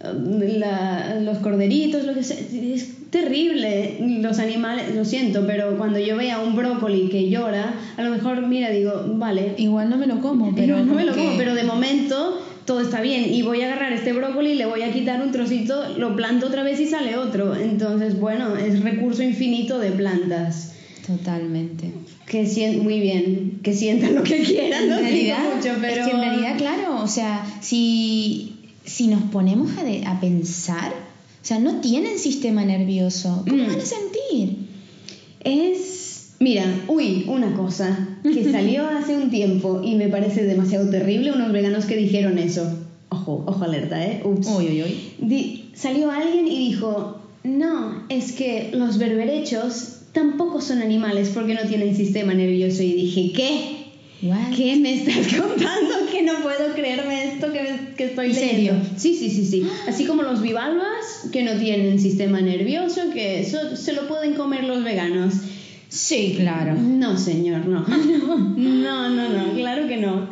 la- 0.00 1.18
los 1.20 1.38
corderitos, 1.38 2.04
lo 2.04 2.14
que 2.14 2.22
sea. 2.22 2.36
Es 2.38 3.10
terrible 3.10 3.96
los 4.20 4.38
animales, 4.38 4.94
lo 4.94 5.04
siento, 5.04 5.44
pero 5.46 5.76
cuando 5.78 5.98
yo 5.98 6.16
vea 6.16 6.40
un 6.40 6.54
brócoli 6.56 7.08
que 7.08 7.30
llora, 7.30 7.74
a 7.96 8.02
lo 8.02 8.10
mejor, 8.10 8.42
mira, 8.46 8.70
digo, 8.70 8.92
vale, 9.14 9.54
Igual 9.56 9.88
no 9.90 9.96
me 9.96 10.06
lo 10.06 10.20
como, 10.20 10.54
pero... 10.54 10.84
no 10.84 10.94
me 10.94 11.04
lo 11.04 11.14
como 11.14 11.36
pero 11.38 11.54
de 11.54 11.62
momento 11.64 12.42
todo 12.66 12.80
está 12.80 13.00
bien 13.00 13.32
y 13.32 13.42
voy 13.42 13.62
a 13.62 13.66
agarrar 13.66 13.92
este 13.92 14.12
brócoli, 14.12 14.54
le 14.54 14.66
voy 14.66 14.82
a 14.82 14.92
quitar 14.92 15.22
un 15.22 15.30
trocito, 15.30 15.96
lo 15.98 16.16
planto 16.16 16.48
otra 16.48 16.62
vez 16.64 16.80
y 16.80 16.86
sale 16.86 17.16
otro. 17.16 17.54
Entonces, 17.54 18.18
bueno, 18.18 18.56
es 18.56 18.82
recurso 18.82 19.22
infinito 19.22 19.78
de 19.78 19.92
plantas. 19.92 20.72
Totalmente. 21.06 21.92
Que 22.26 22.44
sien 22.44 22.82
muy 22.82 22.98
bien, 22.98 23.60
que 23.62 23.72
sientan 23.72 24.16
lo 24.16 24.24
que 24.24 24.42
quieran, 24.42 24.88
no 24.88 24.96
digo 24.96 25.08
realidad, 25.08 25.38
mucho, 25.54 25.70
pero 25.80 26.02
es 26.02 26.08
que 26.08 26.14
en 26.14 26.20
realidad, 26.20 26.58
claro, 26.58 27.00
o 27.00 27.06
sea, 27.06 27.46
si, 27.60 28.55
si 28.86 29.08
nos 29.08 29.22
ponemos 29.24 29.76
a, 29.78 29.84
de- 29.84 30.04
a 30.06 30.18
pensar, 30.20 30.92
o 31.42 31.46
sea, 31.46 31.58
no 31.58 31.80
tienen 31.80 32.18
sistema 32.18 32.64
nervioso, 32.64 33.44
¿cómo 33.48 33.62
Mm. 33.64 33.66
van 33.68 33.80
a 33.80 33.84
sentir? 33.84 34.66
es 35.44 36.34
mira, 36.40 36.64
uy, 36.88 37.24
una 37.28 37.54
cosa 37.54 38.18
que 38.22 38.44
salió 38.52 38.86
hace 38.88 39.16
un 39.16 39.30
tiempo 39.30 39.80
y 39.84 39.94
me 39.94 40.08
parece 40.08 40.44
demasiado 40.44 40.90
terrible, 40.90 41.32
unos 41.32 41.52
veganos 41.52 41.84
que 41.86 41.96
dijeron 41.96 42.38
eso. 42.38 42.66
Ojo, 43.08 43.44
ojo 43.46 43.64
alerta, 43.64 44.04
¿eh? 44.04 44.20
Ups. 44.24 44.48
Uy, 44.48 44.66
uy, 44.66 44.82
uy. 44.82 44.98
Di- 45.28 45.70
salió 45.74 46.10
alguien 46.10 46.46
y 46.48 46.58
dijo, 46.58 47.18
no, 47.44 48.02
es 48.08 48.32
que 48.32 48.70
los 48.74 48.98
berberechos 48.98 49.98
tampoco 50.12 50.60
son 50.60 50.82
animales 50.82 51.30
porque 51.32 51.54
no 51.54 51.62
tienen 51.68 51.94
sistema 51.96 52.34
nervioso. 52.34 52.82
Y 52.82 52.92
dije, 52.94 53.32
¿qué? 53.32 53.85
What? 54.28 54.54
¿Qué 54.56 54.76
me 54.76 54.94
estás 54.94 55.26
contando? 55.40 55.94
Que 56.10 56.22
no 56.22 56.34
puedo 56.42 56.72
creerme 56.74 57.32
esto 57.34 57.52
que, 57.52 57.94
que 57.96 58.04
estoy 58.04 58.26
¿En 58.26 58.32
leyendo. 58.34 58.54
serio? 58.54 58.74
Sí, 58.96 59.14
sí, 59.14 59.30
sí, 59.30 59.44
sí. 59.44 59.68
Así 59.88 60.04
como 60.04 60.22
los 60.22 60.42
bivalvas, 60.42 61.28
que 61.32 61.42
no 61.42 61.52
tienen 61.58 61.98
sistema 61.98 62.40
nervioso, 62.40 63.10
que 63.12 63.40
eso 63.40 63.76
se 63.76 63.92
lo 63.92 64.06
pueden 64.08 64.34
comer 64.34 64.64
los 64.64 64.82
veganos. 64.84 65.34
Sí, 65.88 66.34
claro. 66.36 66.74
No, 66.74 67.16
señor, 67.16 67.66
no. 67.66 67.84
No, 68.56 69.08
no, 69.10 69.28
no, 69.28 69.52
claro 69.54 69.86
que 69.88 69.96
no. 69.96 70.28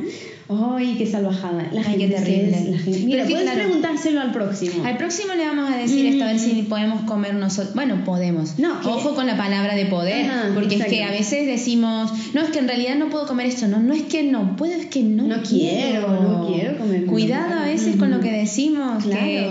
Ay, 0.49 0.95
qué 0.99 1.07
salvajada. 1.07 1.69
La 1.73 1.81
Ay, 1.81 1.93
gente 1.93 2.09
qué 2.09 2.15
terrible. 2.15 2.49
es- 2.59 2.69
la 2.71 2.79
gente- 2.79 2.91
Pero 2.93 3.07
Mira, 3.07 3.25
puedes 3.25 3.43
claro, 3.45 3.61
preguntárselo 3.63 4.21
al 4.21 4.33
próximo. 4.33 4.85
Al 4.85 4.97
próximo 4.99 5.35
le 5.35 5.47
vamos 5.47 5.71
a 5.73 5.77
decir 5.77 6.05
esto, 6.07 6.25
a 6.25 6.27
ver 6.29 6.39
si 6.39 6.63
podemos 6.69 7.03
comer 7.03 7.35
nosotros. 7.35 7.75
Bueno, 7.75 8.05
podemos. 8.05 8.59
No, 8.59 8.79
Ojo 8.85 9.15
con 9.15 9.27
la 9.27 9.37
palabra 9.39 9.75
de 9.75 9.87
poder, 9.87 10.27
Ajá, 10.27 10.51
porque 10.55 10.77
es 10.77 10.85
que 10.85 11.03
a 11.03 11.11
veces 11.11 11.47
decimos, 11.47 12.13
no, 12.35 12.43
es 12.43 12.51
que 12.51 12.59
en 12.59 12.69
realidad 12.69 12.97
no 12.97 13.09
puedo 13.09 13.27
comer 13.27 13.47
esto. 13.47 13.69
No, 13.69 13.79
no 13.81 13.95
es 13.95 14.03
que 14.03 14.23
no 14.23 14.55
puedo, 14.57 14.73
es 14.75 14.87
que 14.87 15.03
no, 15.03 15.23
No 15.25 15.43
quiero, 15.43 16.09
no 16.09 16.47
quiero 16.53 16.77
comer 16.79 17.07
Cuidado 17.07 17.61
a 17.61 17.65
veces 17.65 17.97
con 17.97 18.11
lo 18.11 18.21
que 18.21 18.31
decimos. 18.31 19.03
Claro. 19.03 19.21
Que, 19.25 19.51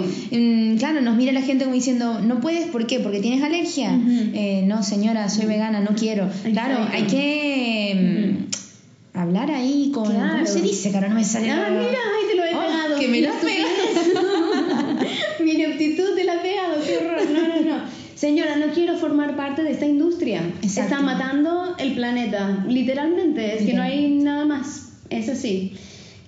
mm, 0.74 0.78
claro, 0.78 1.02
nos 1.02 1.16
mira 1.16 1.32
la 1.32 1.42
gente 1.42 1.64
como 1.64 1.76
diciendo, 1.76 2.20
no 2.22 2.40
puedes, 2.40 2.68
¿por 2.68 2.86
qué? 2.86 3.00
Porque 3.00 3.20
tienes 3.20 3.42
alergia. 3.44 4.00
Eh, 4.34 4.64
no, 4.68 4.84
señora, 4.84 5.28
soy 5.30 5.46
vegana, 5.48 5.80
no 5.82 5.96
quiero. 5.96 6.30
Claro, 6.52 6.88
hay 6.92 7.04
que 7.04 8.38
mm, 8.48 8.53
hablar 9.14 9.52
ahí 9.52 9.92
con. 9.94 10.06
¿Cómo 10.06 10.18
Claro. 10.20 10.46
se 10.46 10.62
dice? 10.62 10.90
Que 10.92 10.96
ahora 10.98 11.10
no 11.10 11.16
me 11.16 11.24
sale. 11.24 11.52
Ah, 11.52 11.68
mira, 11.70 11.92
ay, 11.92 12.28
te 12.30 12.36
lo 12.36 12.44
he 12.44 12.50
pegado. 12.50 13.00
que 13.00 13.08
me 13.08 13.22
lo 13.22 13.30
has. 13.30 13.44
Mi 15.40 15.52
ineptitud 15.52 16.16
te 16.16 16.24
la 16.24 16.36
he 16.36 16.40
pegado, 16.40 16.76
qué 16.86 16.98
horror. 16.98 17.30
No, 17.32 17.48
no, 17.48 17.62
no. 17.78 17.84
Señora, 18.16 18.56
no 18.56 18.68
quiero 18.74 18.96
formar 18.98 19.36
parte 19.36 19.64
de 19.64 19.72
esta 19.72 19.86
industria. 19.86 20.42
Exacto. 20.62 20.94
Está 20.94 21.02
matando 21.02 21.76
el 21.78 21.94
planeta. 21.94 22.64
Literalmente, 22.68 23.58
es 23.58 23.66
que 23.66 23.74
no 23.74 23.82
hay 23.82 24.10
nada 24.12 24.46
más. 24.46 24.90
Es 25.10 25.28
así. 25.30 25.74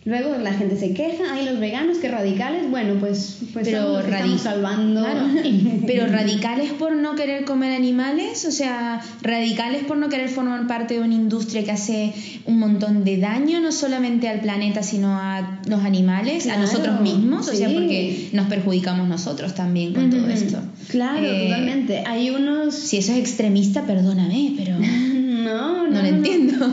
Luego 0.06 0.38
la 0.38 0.54
gente 0.54 0.78
se 0.78 0.94
queja, 0.94 1.34
hay 1.34 1.46
los 1.46 1.60
veganos 1.60 1.98
que 1.98 2.08
radicales, 2.10 2.70
bueno, 2.70 2.94
pues, 3.00 3.40
pues 3.54 3.68
Pero 3.68 4.00
estamos 4.00 4.40
salvando. 4.40 5.02
Claro, 5.02 5.28
pero 5.88 6.06
radicales 6.06 6.74
por 6.74 6.96
no 6.96 7.16
querer 7.16 7.44
comer 7.44 7.76
animales, 7.76 8.46
o 8.46 8.52
sea, 8.52 9.02
radicales 9.24 9.84
por 9.84 9.98
no 9.98 10.08
querer 10.10 10.30
formar 10.30 10.68
parte 10.68 10.94
de 10.94 11.00
una 11.00 11.16
industria 11.16 11.64
que 11.64 11.72
hace 11.72 12.14
un 12.46 12.60
montón 12.60 13.04
de 13.04 13.18
daño, 13.18 13.60
no 13.62 13.72
solamente 13.72 14.30
al 14.30 14.42
planeta, 14.42 14.84
sino 14.84 15.08
a 15.20 15.60
los 15.68 15.84
animales, 15.84 16.44
Claro, 16.44 16.60
a 16.60 16.62
nosotros 16.62 17.02
mismos, 17.02 17.48
o 17.48 17.54
sea, 17.56 17.70
porque 17.70 18.30
nos 18.32 18.48
perjudicamos 18.48 19.08
nosotros 19.08 19.56
también 19.56 19.96
con 19.96 20.12
todo 20.12 20.30
esto. 20.30 20.60
Claro, 20.90 21.26
Eh, 21.26 21.46
totalmente. 21.46 22.04
Hay 22.06 22.30
unos... 22.30 22.76
Si 22.76 22.98
eso 22.98 23.12
es 23.12 23.18
extremista, 23.18 23.88
perdóname, 23.88 24.54
pero 24.56 24.78
No, 24.80 25.84
no, 25.84 25.88
no 25.88 26.02
lo 26.02 26.08
entiendo. 26.08 26.66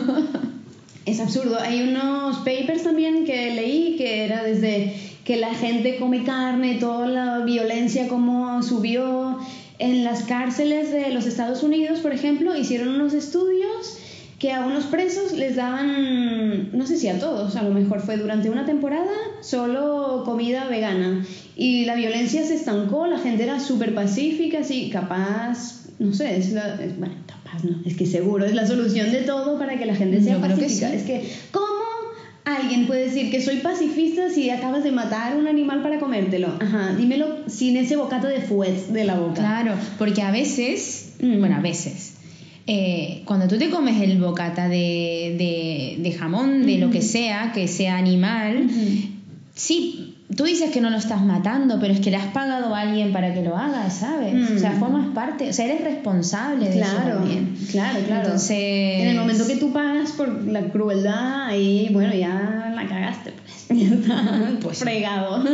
Es 1.04 1.20
absurdo. 1.20 1.58
Hay 1.60 1.82
unos 1.82 2.38
papers 2.38 2.84
también 2.84 3.24
que 3.24 3.54
leí 3.54 3.96
que 3.96 4.24
era 4.24 4.44
desde 4.44 4.94
que 5.24 5.36
la 5.36 5.54
gente 5.54 5.96
come 5.98 6.24
carne, 6.24 6.76
toda 6.76 7.06
la 7.06 7.38
violencia 7.40 8.08
como 8.08 8.62
subió 8.62 9.38
en 9.78 10.04
las 10.04 10.22
cárceles 10.22 10.92
de 10.92 11.10
los 11.10 11.26
Estados 11.26 11.62
Unidos, 11.62 12.00
por 12.00 12.12
ejemplo, 12.12 12.56
hicieron 12.56 12.88
unos 12.88 13.14
estudios 13.14 13.98
que 14.38 14.52
a 14.52 14.64
unos 14.64 14.84
presos 14.84 15.32
les 15.32 15.56
daban, 15.56 16.76
no 16.76 16.86
sé 16.86 16.96
si 16.96 17.08
a 17.08 17.18
todos, 17.18 17.54
a 17.56 17.62
lo 17.62 17.70
mejor 17.70 18.00
fue 18.00 18.16
durante 18.16 18.50
una 18.50 18.66
temporada, 18.66 19.12
solo 19.40 20.22
comida 20.24 20.66
vegana. 20.68 21.24
Y 21.56 21.84
la 21.84 21.94
violencia 21.94 22.44
se 22.44 22.54
estancó, 22.54 23.06
la 23.06 23.18
gente 23.18 23.44
era 23.44 23.60
súper 23.60 23.94
pacífica, 23.94 24.60
así, 24.60 24.90
capaz, 24.90 25.81
no 25.98 26.12
sé, 26.12 26.36
es 26.36 26.52
la, 26.52 26.74
es- 26.82 26.98
bueno, 26.98 27.14
capaz 27.26 27.64
no, 27.64 27.80
es 27.84 27.96
que 27.96 28.06
seguro 28.06 28.44
es 28.44 28.54
la 28.54 28.66
solución 28.66 29.10
de 29.12 29.22
todo 29.22 29.58
para 29.58 29.78
que 29.78 29.86
la 29.86 29.94
gente 29.94 30.20
sea 30.22 30.34
Yo 30.36 30.42
que 30.42 30.48
pacífica. 30.48 30.88
sí. 30.90 30.96
Es 30.96 31.02
que, 31.04 31.22
¿cómo 31.52 31.66
alguien 32.44 32.86
puede 32.86 33.04
decir 33.06 33.30
que 33.30 33.40
soy 33.40 33.58
pacifista 33.58 34.28
si 34.30 34.50
acabas 34.50 34.82
de 34.84 34.90
matar 34.92 35.36
un 35.36 35.46
animal 35.46 35.82
para 35.82 35.98
comértelo? 36.00 36.48
Ajá, 36.60 36.94
dímelo 36.96 37.26
sin 37.46 37.76
ese 37.76 37.96
bocado 37.96 38.28
de 38.28 38.40
fuet 38.40 38.88
de 38.88 39.04
la 39.04 39.18
boca. 39.18 39.34
Claro, 39.34 39.74
porque 39.98 40.22
a 40.22 40.30
veces, 40.32 41.14
Mm. 41.20 41.38
bueno, 41.38 41.56
a 41.56 41.60
veces, 41.60 42.14
eh, 42.66 43.22
cuando 43.26 43.46
tú 43.48 43.58
te 43.58 43.70
comes 43.70 44.00
el 44.02 44.18
bocata 44.18 44.68
de, 44.68 45.36
de, 45.38 46.02
de 46.02 46.12
jamón, 46.12 46.66
de 46.66 46.78
lo 46.78 46.90
que 46.90 47.00
sea, 47.02 47.52
que 47.52 47.68
sea 47.68 47.96
animal, 47.96 48.68
sí, 49.54 50.11
tú 50.36 50.44
dices 50.44 50.70
que 50.70 50.80
no 50.80 50.90
lo 50.90 50.96
estás 50.96 51.22
matando, 51.22 51.78
pero 51.80 51.92
es 51.92 52.00
que 52.00 52.10
le 52.10 52.16
has 52.16 52.26
pagado 52.32 52.74
a 52.74 52.80
alguien 52.80 53.12
para 53.12 53.34
que 53.34 53.42
lo 53.42 53.56
haga, 53.56 53.90
¿sabes? 53.90 54.34
Mm. 54.34 54.56
O 54.56 54.58
sea, 54.58 54.72
formas 54.72 55.08
parte, 55.14 55.50
o 55.50 55.52
sea, 55.52 55.66
eres 55.66 55.82
responsable 55.84 56.68
de 56.68 56.80
eso 56.80 56.90
Claro, 56.90 57.18
también. 57.18 57.56
claro, 57.70 57.98
claro. 58.06 58.22
Entonces, 58.24 58.58
En 59.02 59.08
el 59.08 59.16
momento 59.16 59.46
que 59.46 59.56
tú 59.56 59.72
pagas 59.72 60.12
por 60.12 60.28
la 60.44 60.62
crueldad, 60.70 61.46
ahí, 61.46 61.88
bueno, 61.92 62.14
ya 62.14 62.72
la 62.74 62.86
cagaste, 62.88 63.32
pues. 63.32 63.66
Ya 63.78 63.94
está 63.94 64.58
Pues 64.62 64.78
fregado. 64.78 65.42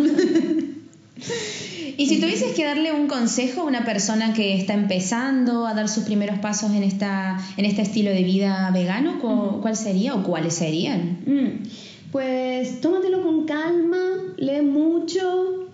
Y 1.97 2.07
si 2.07 2.21
tuvieses 2.21 2.53
que 2.55 2.65
darle 2.65 2.93
un 2.93 3.09
consejo 3.09 3.63
a 3.63 3.65
una 3.65 3.85
persona 3.85 4.33
que 4.33 4.55
está 4.57 4.73
empezando 4.73 5.67
a 5.67 5.75
dar 5.75 5.89
sus 5.89 6.05
primeros 6.05 6.39
pasos 6.39 6.71
en, 6.73 6.85
esta, 6.85 7.39
en 7.57 7.65
este 7.65 7.83
estilo 7.83 8.11
de 8.11 8.23
vida 8.23 8.71
vegano, 8.73 9.19
¿cu- 9.19 9.61
¿cuál 9.61 9.75
sería 9.75 10.15
o 10.15 10.23
cuáles 10.23 10.55
serían? 10.55 11.19
Mm, 11.27 11.67
Pues 12.13 12.81
tómatelo 12.81 13.23
con 13.23 13.45
calma, 13.45 13.99
lee 14.37 14.63
mucho, 14.63 15.69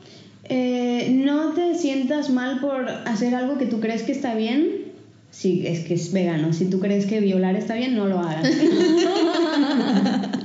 eh, 0.45 1.09
no 1.11 1.53
te 1.53 1.79
sientas 1.79 2.31
mal 2.31 2.61
por 2.61 2.89
hacer 2.89 3.35
algo 3.35 3.59
que 3.59 3.67
tú 3.67 3.81
crees 3.81 4.03
que 4.03 4.13
está 4.13 4.35
bien. 4.35 4.85
Sí, 5.31 5.67
es 5.67 5.81
que 5.81 5.95
es 5.95 6.13
vegano. 6.13 6.53
Si 6.53 6.67
tú 6.67 6.81
crees 6.81 7.07
que 7.07 7.21
violar 7.21 7.57
está 7.57 7.75
bien, 7.75 7.97
no 7.97 8.07
lo 8.07 8.21
hagas. 8.21 8.49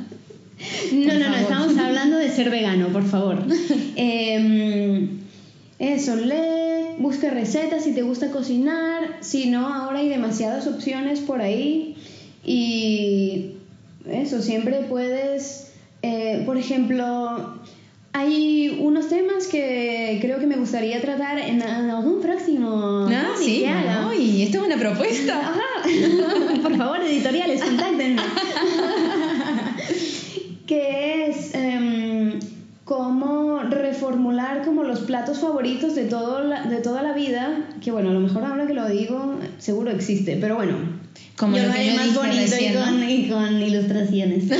No, 0.92 1.14
no, 1.14 1.30
no, 1.30 1.36
estamos 1.36 1.78
hablando 1.78 2.18
de 2.18 2.30
ser 2.30 2.50
vegano, 2.50 2.90
por 2.90 3.06
favor. 3.06 3.44
Em, 3.96 5.20
eso, 5.78 6.16
lee, 6.16 6.98
busca 7.00 7.30
recetas 7.30 7.84
si 7.84 7.94
te 7.94 8.02
gusta 8.02 8.32
cocinar, 8.32 9.18
si 9.22 9.50
no, 9.50 9.74
ahora 9.74 10.00
hay 10.00 10.10
demasiadas 10.10 10.68
opciones 10.68 11.20
por 11.22 11.42
ahí 11.42 11.96
y 12.46 13.52
eso, 14.10 14.42
siempre 14.42 14.86
puedes, 14.90 15.69
eh, 16.02 16.44
por 16.46 16.58
ejemplo, 16.58 17.56
hay 18.14 18.78
unos 18.82 19.10
temas 19.10 19.48
que 19.48 20.18
creo 20.22 20.40
que 20.40 20.48
me 20.48 20.56
gustaría 20.58 21.00
tratar 21.02 21.38
en, 21.40 21.62
en 21.62 21.90
algún 21.90 22.22
próximo 22.22 23.08
Ah, 23.10 23.34
sí, 23.38 23.66
uy, 24.10 24.44
esto 24.44 24.60
es 24.60 24.64
una 24.66 24.78
propuesta. 24.78 25.40
Ajá. 25.52 25.84
Por 26.64 26.76
favor, 26.78 27.00
editoriales, 27.02 27.64
contáctenme. 27.64 28.22
que 30.68 31.28
es 31.28 31.54
em, 31.56 32.40
cómo 32.86 33.60
reformular 33.64 34.64
como 34.64 34.84
los 34.84 35.00
platos 35.02 35.40
favoritos 35.40 35.96
de, 35.96 36.06
todo 36.06 36.44
la- 36.44 36.64
de 36.64 36.78
toda 36.78 37.02
la 37.02 37.14
vida, 37.14 37.66
que 37.84 37.92
bueno, 37.92 38.10
a 38.10 38.14
lo 38.14 38.20
mejor 38.20 38.44
ahora 38.46 38.68
que 38.68 38.74
lo 38.74 38.88
digo, 38.88 39.36
seguro 39.58 39.92
existe, 39.92 40.38
pero 40.40 40.56
bueno. 40.56 40.76
Como 41.38 41.56
yo 41.56 41.64
lo 41.64 41.70
lo 41.70 41.74
que 41.74 41.80
haré 41.80 41.90
yo 41.92 41.96
más 41.96 42.06
dije 42.08 42.18
bonito 42.20 42.42
recién, 42.42 42.74
y, 42.74 42.76
¿no? 42.76 42.84
con, 42.86 43.10
y 43.10 43.30
con 43.30 43.62
ilustraciones. 43.62 44.44
¿no? 44.46 44.56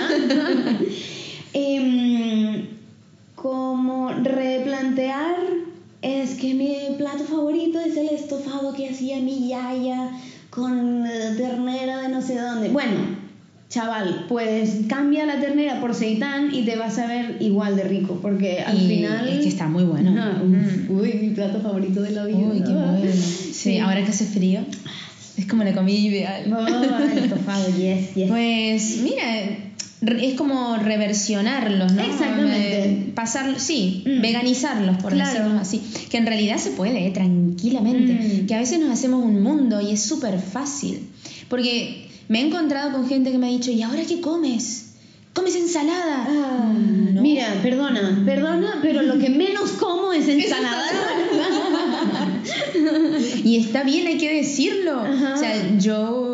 Em, 1.54 2.66
como 3.36 4.10
replantear 4.10 5.36
es 6.02 6.36
que 6.36 6.54
mi 6.54 6.76
plato 6.98 7.24
favorito 7.24 7.80
es 7.80 7.98
el 7.98 8.10
estofado 8.10 8.74
que 8.74 8.90
hacía 8.90 9.18
mi 9.20 9.50
yaya 9.50 10.12
con 10.50 11.06
eh, 11.06 11.36
ternera 11.38 12.02
de 12.02 12.10
no 12.10 12.22
sé 12.22 12.38
dónde. 12.40 12.70
Bueno, 12.70 13.18
chaval, 13.70 14.26
pues 14.28 14.82
cambia 14.88 15.26
la 15.26 15.40
ternera 15.40 15.80
por 15.80 15.94
seitán 15.94 16.54
y 16.54 16.64
te 16.64 16.76
vas 16.76 16.98
a 17.00 17.08
ver 17.08 17.38
igual 17.40 17.76
de 17.76 17.84
rico, 17.84 18.20
porque 18.22 18.60
al 18.62 18.78
Y 18.78 18.88
final... 18.88 19.28
es 19.28 19.42
que 19.42 19.48
está 19.50 19.68
muy 19.68 19.84
bueno. 19.84 20.12
Mm. 20.12 20.54
uf, 20.54 21.02
Uy, 21.02 21.14
mi 21.22 21.30
plato 21.32 21.60
favorito 21.62 22.02
de 22.02 22.12
la 22.12 22.26
vida. 22.26 22.38
Uy, 22.40 22.60
qué 22.64 22.72
bueno. 22.72 23.00
Sí, 23.14 23.78
ahora 23.80 24.02
que 24.04 24.12
hace 24.12 24.24
frío, 24.26 24.62
es 25.38 25.46
como 25.46 25.66
la 25.66 25.74
comida 25.74 25.98
ideal. 26.00 26.54
Oh, 26.54 27.04
el 27.04 27.18
estofado, 27.26 27.68
yes, 27.78 28.16
yes. 28.16 28.30
Pues 28.30 29.00
mira, 29.04 29.69
es 30.02 30.34
como 30.36 30.78
reversionarlos, 30.78 31.92
¿no? 31.94 32.02
Exactamente. 32.04 32.86
Eh, 32.86 33.12
Pasar, 33.16 33.60
sí, 33.60 34.04
Mm. 34.06 34.22
veganizarlos, 34.22 34.98
por 34.98 35.14
Claro. 35.14 35.32
decirlo 35.40 35.60
así. 35.60 35.82
Que 36.10 36.18
en 36.18 36.26
realidad 36.26 36.58
se 36.58 36.72
puede, 36.72 37.06
eh, 37.08 37.12
tranquilamente. 37.12 38.14
Mm. 38.14 38.48
Que 38.48 38.56
a 38.56 38.60
veces 38.60 38.80
nos 38.80 38.92
hacemos 38.92 39.24
un 39.26 39.42
mundo 39.44 39.82
y 39.82 39.92
es 39.92 40.02
súper 40.02 40.40
fácil. 40.40 41.02
Porque 41.50 42.08
me 42.30 42.40
he 42.42 42.46
encontrado 42.48 42.92
con 42.94 43.08
gente 43.10 43.32
que 43.32 43.38
me 43.38 43.48
ha 43.48 43.50
dicho, 43.50 43.72
¿y 43.72 43.82
ahora 43.82 44.04
qué 44.08 44.22
comes? 44.22 44.86
¿Comes 45.34 45.56
ensalada? 45.56 46.28
Ah, 46.30 46.74
Mm, 46.74 47.16
no. 47.16 47.22
Mira, 47.22 47.54
perdona, 47.62 48.24
perdona, 48.26 48.80
pero 48.82 49.02
lo 49.04 49.20
que 49.20 49.30
menos 49.30 49.72
como 49.74 50.12
es 50.14 50.28
ensalada. 50.28 50.84
Y 53.44 53.58
está 53.58 53.84
bien, 53.84 54.08
hay 54.08 54.18
que 54.18 54.34
decirlo. 54.34 55.00
Ajá. 55.02 55.34
O 55.36 55.38
sea, 55.38 55.78
yo 55.78 56.29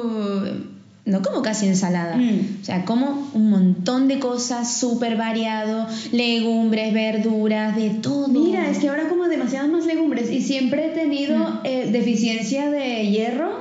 no 1.06 1.22
como 1.22 1.42
casi 1.42 1.68
ensalada. 1.68 2.18
Mm. 2.18 2.58
O 2.62 2.66
sea, 2.66 2.84
como 2.86 3.30
un 3.34 3.50
montón 3.50 4.08
de 4.08 4.20
cosas 4.20 4.78
súper 4.78 5.18
variado, 5.18 5.88
legumbres, 6.12 6.94
verduras, 6.94 7.76
de 7.76 7.90
todo. 7.92 8.28
Mira, 8.28 8.70
es 8.70 8.80
que 8.80 8.90
ahora 8.90 9.08
como 9.08 9.26
demasiadas 9.28 9.70
más 9.70 9.86
legumbres 9.86 10.32
y 10.32 10.42
siempre 10.42 10.88
he 10.88 10.90
tenido 10.90 11.38
Mm. 11.38 11.60
eh, 11.64 11.90
deficiencia 11.92 12.72
de 12.72 13.08
hierro 13.08 13.52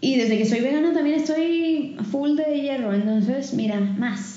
y 0.00 0.16
desde 0.16 0.36
que 0.38 0.44
soy 0.46 0.60
vegana 0.60 0.92
también 0.92 1.20
estoy 1.20 1.96
full 2.10 2.34
de 2.36 2.60
hierro, 2.60 2.92
entonces 2.92 3.54
mira, 3.54 3.78
más, 3.78 4.31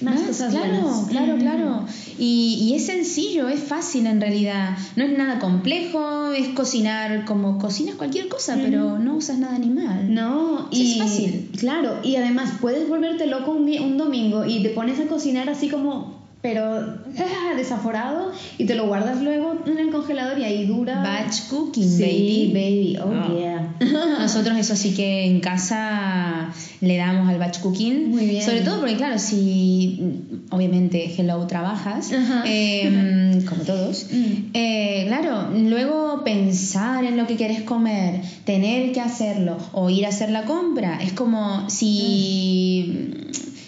más, 0.00 0.14
Más, 0.14 0.22
cosas 0.28 0.52
claro, 0.52 0.80
buenas. 0.82 1.08
claro, 1.08 1.36
Mm. 1.36 1.40
claro. 1.40 1.84
Y, 2.18 2.58
y 2.70 2.74
es 2.74 2.86
sencillo, 2.86 3.48
es 3.48 3.60
fácil 3.60 4.06
en 4.06 4.20
realidad. 4.20 4.76
No 4.96 5.04
es 5.04 5.16
nada 5.16 5.38
complejo, 5.38 6.32
es 6.32 6.48
cocinar 6.48 7.24
como 7.24 7.58
cocinas 7.58 7.94
cualquier 7.96 8.28
cosa, 8.28 8.56
Mm. 8.56 8.60
pero 8.64 8.98
no 8.98 9.16
usas 9.16 9.38
nada 9.38 9.54
animal. 9.56 10.12
No, 10.12 10.68
Sí, 10.72 10.82
y 10.82 10.92
es 10.92 10.98
fácil. 10.98 11.50
Claro, 11.58 11.98
y 12.02 12.16
además 12.16 12.52
puedes 12.60 12.88
volverte 12.88 13.26
loco 13.26 13.52
un, 13.52 13.68
un 13.80 13.96
domingo 13.96 14.44
y 14.44 14.62
te 14.62 14.70
pones 14.70 14.98
a 15.00 15.04
cocinar 15.06 15.48
así 15.48 15.68
como, 15.68 16.18
pero 16.42 16.62
ah, 16.76 17.54
desaforado 17.56 18.30
y 18.58 18.64
te 18.66 18.74
lo 18.76 18.86
guardas 18.86 19.20
luego 19.22 19.56
en 19.66 19.78
el 19.78 19.90
congelador 19.90 20.38
y 20.38 20.44
ahí 20.44 20.66
dura. 20.66 21.02
Batch 21.02 21.48
cooking, 21.48 21.88
sí, 21.88 22.02
baby. 22.02 22.52
baby, 22.52 22.98
oh 23.02 23.12
Ah. 23.12 23.28
yeah. 23.36 23.57
Nosotros 24.18 24.56
eso 24.58 24.76
sí 24.76 24.94
que 24.94 25.24
en 25.24 25.40
casa 25.40 26.52
le 26.80 26.96
damos 26.96 27.28
al 27.28 27.38
batch 27.38 27.60
cooking. 27.60 28.10
Muy 28.10 28.26
bien. 28.26 28.42
Sobre 28.44 28.60
todo 28.62 28.80
porque, 28.80 28.96
claro, 28.96 29.18
si 29.18 29.98
mm, 30.00 30.54
obviamente 30.54 31.12
Hello 31.16 31.46
trabajas, 31.46 32.10
eh, 32.44 33.42
como 33.48 33.62
todos, 33.62 34.06
Mm. 34.12 34.50
eh, 34.54 35.04
claro, 35.06 35.50
luego 35.56 36.22
pensar 36.24 37.04
en 37.04 37.16
lo 37.16 37.26
que 37.26 37.36
quieres 37.36 37.62
comer, 37.62 38.20
tener 38.44 38.92
que 38.92 39.00
hacerlo 39.00 39.58
o 39.72 39.90
ir 39.90 40.06
a 40.06 40.08
hacer 40.08 40.30
la 40.30 40.44
compra, 40.44 40.98
es 41.02 41.12
como 41.12 41.68
si... 41.70 42.92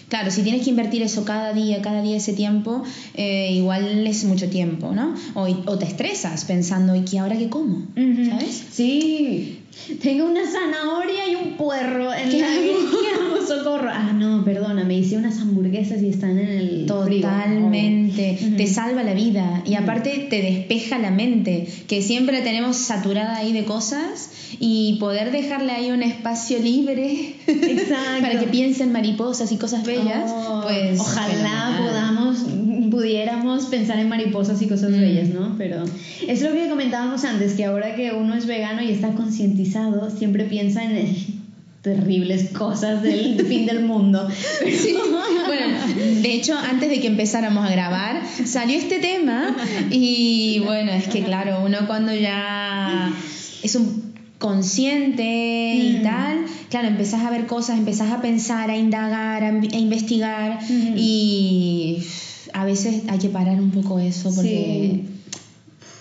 Claro, 0.08 0.32
si 0.32 0.42
tienes 0.42 0.64
que 0.64 0.70
invertir 0.70 1.02
eso 1.02 1.24
cada 1.24 1.52
día, 1.52 1.80
cada 1.82 2.02
día 2.02 2.16
ese 2.16 2.32
tiempo, 2.32 2.82
eh, 3.14 3.52
igual 3.52 4.04
es 4.08 4.24
mucho 4.24 4.48
tiempo, 4.50 4.90
¿no? 4.92 5.14
O, 5.34 5.42
o 5.66 5.78
te 5.78 5.84
estresas 5.84 6.44
pensando, 6.46 6.96
¿y 6.96 7.02
qué 7.02 7.20
ahora 7.20 7.38
qué 7.38 7.48
como? 7.48 7.86
¿Sabes? 7.94 8.64
Sí. 8.72 9.59
Tengo 10.02 10.26
una 10.26 10.42
zanahoria 10.50 11.28
y 11.30 11.34
un 11.36 11.56
puerro 11.56 12.12
en 12.12 12.30
¿Qué 12.30 12.40
la 12.40 12.46
hago? 12.48 13.46
Socorro. 13.46 13.88
Ah, 13.92 14.12
no, 14.14 14.44
perdona, 14.44 14.84
me 14.84 14.96
hice 14.98 15.16
unas 15.16 15.38
hamburguesas 15.40 16.02
y 16.02 16.08
están 16.10 16.38
en 16.38 16.48
el 16.48 16.68
frigo. 16.86 17.28
Totalmente, 17.28 18.38
Oh. 18.42 18.56
Te 18.56 18.66
salva 18.66 19.02
la 19.02 19.14
vida 19.14 19.62
y 19.66 19.74
aparte 19.74 20.26
te 20.28 20.42
despeja 20.42 20.98
la 20.98 21.10
mente, 21.10 21.66
que 21.88 22.02
siempre 22.02 22.38
la 22.38 22.44
tenemos 22.44 22.76
saturada 22.76 23.36
ahí 23.36 23.52
de 23.52 23.64
cosas 23.64 24.30
y 24.60 24.96
poder 25.00 25.32
dejarle 25.32 25.72
ahí 25.72 25.90
un 25.90 26.02
espacio 26.02 26.58
libre 26.58 27.34
Exacto. 27.46 28.20
para 28.20 28.38
que 28.40 28.46
piensen 28.46 28.92
mariposas 28.92 29.50
y 29.52 29.56
cosas 29.56 29.84
bellas, 29.84 30.30
Oh, 30.32 30.60
pues 30.64 31.00
ojalá 31.00 31.78
podamos 31.78 32.38
pudiéramos 32.90 33.66
pensar 33.66 33.98
en 33.98 34.08
mariposas 34.08 34.60
y 34.62 34.66
cosas 34.68 34.90
Mm. 34.90 35.00
bellas, 35.00 35.28
¿no? 35.28 35.54
Pero 35.58 35.84
es 36.26 36.42
lo 36.42 36.52
que 36.52 36.68
comentábamos 36.68 37.24
antes, 37.24 37.54
que 37.54 37.64
ahora 37.64 37.94
que 37.94 38.12
uno 38.12 38.34
es 38.34 38.46
vegano 38.46 38.82
y 38.82 38.90
está 38.90 39.12
concientizado, 39.12 40.10
siempre 40.10 40.44
piensa 40.44 40.84
en 40.84 41.40
terribles 41.82 42.50
cosas 42.50 43.02
del 43.02 43.40
fin 43.48 43.64
del 43.66 43.84
mundo. 43.84 44.28
Pero- 44.60 44.76
Sí. 44.76 44.94
Bueno, 45.46 45.78
de 46.22 46.32
hecho, 46.34 46.56
antes 46.56 46.88
de 46.90 47.00
que 47.00 47.08
empezáramos 47.08 47.66
a 47.66 47.70
grabar, 47.72 48.22
salió 48.44 48.76
este 48.76 48.98
tema 49.00 49.56
y 49.90 50.60
bueno, 50.64 50.92
es 50.92 51.08
que 51.08 51.22
claro, 51.24 51.62
uno 51.64 51.78
cuando 51.88 52.14
ya 52.14 53.10
es 53.62 53.74
un 53.74 54.10
consciente 54.38 55.24
y 55.74 55.96
Mm. 55.98 56.02
tal, 56.02 56.38
claro, 56.70 56.88
empezás 56.88 57.22
a 57.24 57.30
ver 57.30 57.46
cosas, 57.46 57.78
empezás 57.78 58.10
a 58.12 58.20
pensar, 58.22 58.70
a 58.70 58.76
indagar, 58.76 59.42
a, 59.42 59.48
a 59.48 59.76
investigar 59.78 60.58
Ujú. 60.62 60.94
y 60.96 61.98
a 62.54 62.64
veces 62.64 63.02
hay 63.08 63.18
que 63.18 63.28
parar 63.28 63.60
un 63.60 63.70
poco 63.70 63.98
eso 63.98 64.32
porque 64.34 65.02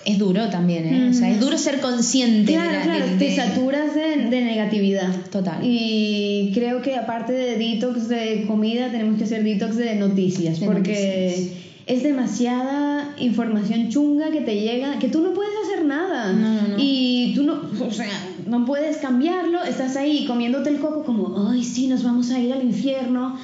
es 0.05 0.17
duro 0.17 0.49
también, 0.49 0.85
¿eh? 0.87 1.09
O 1.09 1.13
sea, 1.13 1.29
es 1.29 1.39
duro 1.39 1.57
ser 1.57 1.79
consciente. 1.81 2.51
de 2.51 2.57
Claro, 2.57 2.71
la- 2.71 2.83
claro, 2.83 3.05
de- 3.07 3.15
te 3.17 3.25
de- 3.25 3.35
saturas 3.35 3.93
de, 3.93 4.29
de 4.29 4.41
negatividad. 4.43 5.13
Total. 5.31 5.59
Y 5.63 6.51
creo 6.53 6.81
que 6.81 6.95
aparte 6.95 7.33
de 7.33 7.57
detox 7.57 8.07
de 8.07 8.45
comida, 8.47 8.89
tenemos 8.91 9.17
que 9.17 9.25
hacer 9.25 9.43
detox 9.43 9.75
de 9.75 9.95
noticias, 9.95 10.59
De 10.59 10.65
porque 10.65 11.27
noticias. 11.35 11.57
es 11.85 12.03
demasiada 12.03 13.13
información 13.19 13.89
chunga 13.89 14.31
que 14.31 14.41
te 14.41 14.55
llega, 14.59 14.97
que 14.99 15.09
tú 15.09 15.21
no 15.21 15.33
puedes 15.33 15.51
hacer 15.65 15.85
nada. 15.85 16.31
No, 16.33 16.53
no, 16.61 16.67
no. 16.69 16.75
Y 16.79 17.33
tú 17.35 17.43
no, 17.43 17.61
o 17.85 17.91
sea, 17.91 18.09
no 18.47 18.65
puedes 18.65 18.97
cambiarlo, 18.97 19.63
estás 19.63 19.95
ahí 19.97 20.25
comiéndote 20.25 20.69
el 20.69 20.77
coco 20.79 21.03
como, 21.03 21.49
ay, 21.49 21.63
sí, 21.63 21.87
nos 21.87 22.03
vamos 22.03 22.31
a 22.31 22.39
ir 22.39 22.51
al 22.53 22.63
infierno. 22.63 23.37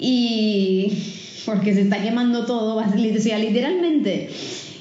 Y 0.00 0.92
porque 1.50 1.74
se 1.74 1.82
está 1.82 2.02
quemando 2.02 2.44
todo, 2.46 2.76
o 2.76 3.20
sea, 3.20 3.38
literalmente. 3.38 4.30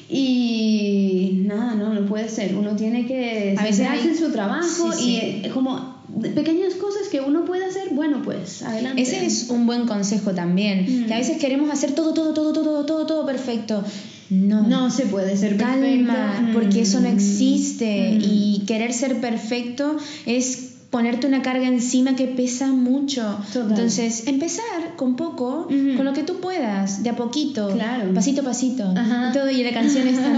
Y 0.09 1.41
nada, 1.45 1.75
no, 1.75 1.93
no 1.93 2.05
puede 2.05 2.29
ser. 2.29 2.55
Uno 2.55 2.75
tiene 2.75 3.05
que 3.05 3.55
A 3.57 3.63
veces 3.63 3.87
hay- 3.87 4.07
en 4.07 4.17
su 4.17 4.31
trabajo 4.31 4.91
Sí, 4.93 4.97
sí. 4.97 5.09
y 5.09 5.17
eh, 5.45 5.51
como 5.53 5.97
pequeñas 6.33 6.73
cosas 6.75 7.07
que 7.11 7.19
uno 7.21 7.45
puede 7.45 7.65
hacer, 7.65 7.89
bueno, 7.91 8.21
pues 8.23 8.61
adelante. 8.63 9.01
Ese 9.01 9.25
es 9.25 9.49
un 9.49 9.65
buen 9.65 9.85
consejo 9.85 10.31
también, 10.31 11.03
Mm. 11.03 11.05
que 11.07 11.13
a 11.13 11.17
veces 11.17 11.37
queremos 11.37 11.69
hacer 11.69 11.91
todo, 11.93 12.13
todo, 12.13 12.33
todo, 12.33 12.53
todo, 12.53 12.63
todo, 12.63 12.85
todo, 12.85 13.05
todo 13.05 13.25
perfecto. 13.25 13.83
No. 14.29 14.63
No 14.67 14.89
se 14.89 15.05
puede 15.05 15.37
ser 15.37 15.55
perfecto. 15.57 16.07
Calma, 16.07 16.49
porque 16.53 16.81
eso 16.81 16.99
no 16.99 17.09
Mm. 17.09 17.13
existe 17.13 18.11
Mm. 18.17 18.21
y 18.23 18.63
querer 18.67 18.91
ser 18.93 19.21
perfecto 19.21 19.97
es 20.25 20.73
ponerte 20.89 21.27
una 21.27 21.41
carga 21.41 21.67
encima 21.67 22.15
que 22.15 22.25
pesa 22.27 22.67
mucho. 22.67 23.37
Total. 23.51 23.71
Entonces, 23.71 24.27
empezar 24.27 24.95
con 24.95 25.15
poco, 25.15 25.67
con 25.67 26.05
lo 26.05 26.13
que 26.13 26.23
tú 26.23 26.39
puedas, 26.39 27.03
de 27.03 27.09
a 27.09 27.15
poquito, 27.15 27.69
Claro. 27.73 28.13
pasito 28.13 28.41
a 28.41 28.45
pasito. 28.45 28.93
Ajá. 28.95 29.31
Todo 29.33 29.49
y 29.49 29.63
la 29.63 29.73
canción 29.73 30.07
está 30.07 30.31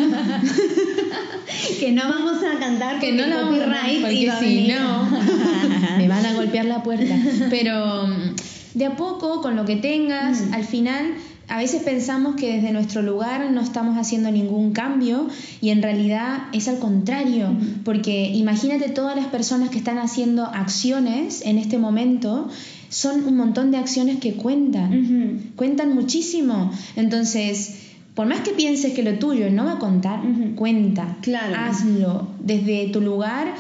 que 1.80 1.92
no 1.92 2.04
vamos 2.10 2.38
a 2.44 2.60
cantar 2.60 3.00
que 3.00 3.12
no 3.14 3.26
la 3.28 3.38
vamos 3.38 3.60
a 3.60 3.66
porque 4.02 4.32
si 4.40 4.68
no 4.68 5.10
me 5.98 6.08
van 6.08 6.26
a 6.26 6.34
golpear 6.34 6.66
la 6.66 6.84
puerta 6.84 7.16
pero 7.50 8.08
mm, 8.08 8.36
de 8.76 8.86
a 8.86 8.96
poco 8.96 9.42
con 9.42 9.56
lo 9.56 9.66
que 9.66 9.76
tengas 9.76 10.44
al 10.52 10.64
final 10.64 11.14
a 11.50 11.58
veces 11.58 11.82
pensamos 11.84 12.36
que 12.36 12.54
desde 12.56 12.72
nuestro 12.72 13.02
lugar 13.02 13.52
no 13.52 13.62
estamos 13.62 13.98
haciendo 13.98 14.32
ningún 14.32 14.72
cambio 14.72 15.28
y 15.62 15.70
en 15.70 15.82
realidad 15.82 16.44
es 16.54 16.68
al 16.68 16.78
contrario 16.80 17.48
porque 17.84 18.30
imagínate 18.34 18.90
todas 18.90 19.16
las 19.16 19.26
personas 19.28 19.70
que 19.70 19.78
están 19.80 19.98
haciendo 19.98 20.46
acciones 20.46 21.42
en 21.46 21.58
este 21.58 21.78
momento 21.78 22.50
son 22.90 23.24
un 23.26 23.36
montón 23.38 23.72
de 23.72 23.78
acciones 23.78 24.20
que 24.20 24.34
cuentan 24.34 25.52
cuentan 25.56 25.94
muchísimo. 25.94 26.72
Entonces, 26.96 27.84
por 28.16 28.28
más 28.28 28.42
que 28.42 28.52
pienses 28.52 28.94
que 28.94 29.04
lo 29.04 29.18
tuyo 29.20 29.50
no 29.50 29.66
va 29.66 29.74
a 29.74 29.80
contar, 29.80 30.22
cuenta, 30.56 31.18
Claro. 31.22 31.56
hazlo 31.58 32.28
desde 32.44 32.88
tu 32.90 33.00
lugar. 33.02 33.54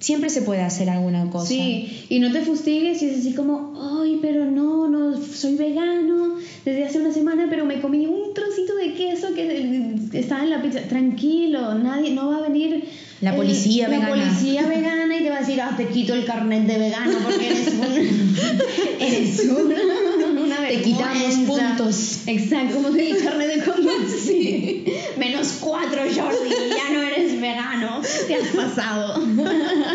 Siempre 0.00 0.30
se 0.30 0.42
puede 0.42 0.62
hacer 0.62 0.88
alguna 0.90 1.28
cosa. 1.30 1.48
Sí, 1.48 2.06
y 2.08 2.20
no 2.20 2.30
te 2.32 2.42
fustigues 2.42 3.02
y 3.02 3.06
es 3.06 3.18
así 3.18 3.34
como, 3.34 3.74
ay, 4.00 4.18
pero 4.22 4.44
no, 4.44 4.86
no, 4.88 5.20
soy 5.20 5.56
vegano 5.56 6.36
desde 6.64 6.84
hace 6.84 7.00
una 7.00 7.12
semana, 7.12 7.46
pero 7.50 7.64
me 7.64 7.80
comí 7.80 8.06
un 8.06 8.32
trocito 8.32 8.76
de 8.76 8.94
queso 8.94 9.34
que 9.34 9.96
estaba 10.12 10.44
en 10.44 10.50
la 10.50 10.62
pizza. 10.62 10.82
Tranquilo, 10.82 11.74
nadie, 11.74 12.12
no 12.12 12.28
va 12.28 12.36
a 12.38 12.42
venir 12.42 12.84
La 13.20 13.34
policía 13.34 13.88
la 13.88 13.96
vegana. 13.98 14.14
policía 14.14 14.66
vegana 14.68 15.16
y 15.16 15.22
te 15.24 15.30
va 15.30 15.36
a 15.36 15.40
decir, 15.40 15.60
ah, 15.60 15.74
te 15.76 15.86
quito 15.88 16.14
el 16.14 16.24
carnet 16.24 16.64
de 16.66 16.78
vegano 16.78 17.18
porque 17.24 17.46
eres 17.46 17.68
un, 17.74 19.00
eres 19.00 19.40
una, 19.50 20.42
una 20.44 20.68
Te 20.68 20.82
quitamos 20.82 21.18
vergüenza". 21.38 21.76
puntos. 21.76 22.18
Exacto, 22.26 22.74
como 22.76 22.88
el 22.96 23.16
carnet 23.24 23.54
de 23.56 23.64
conducir. 23.64 24.84
Menos 25.18 25.58
cuatro, 25.60 26.02
Jordi, 26.02 26.50
ya 26.70 26.92
no 26.94 27.02
eres 27.02 27.40
vegano, 27.40 28.00
te 28.28 28.34
has 28.36 28.48
pasado. 28.54 29.20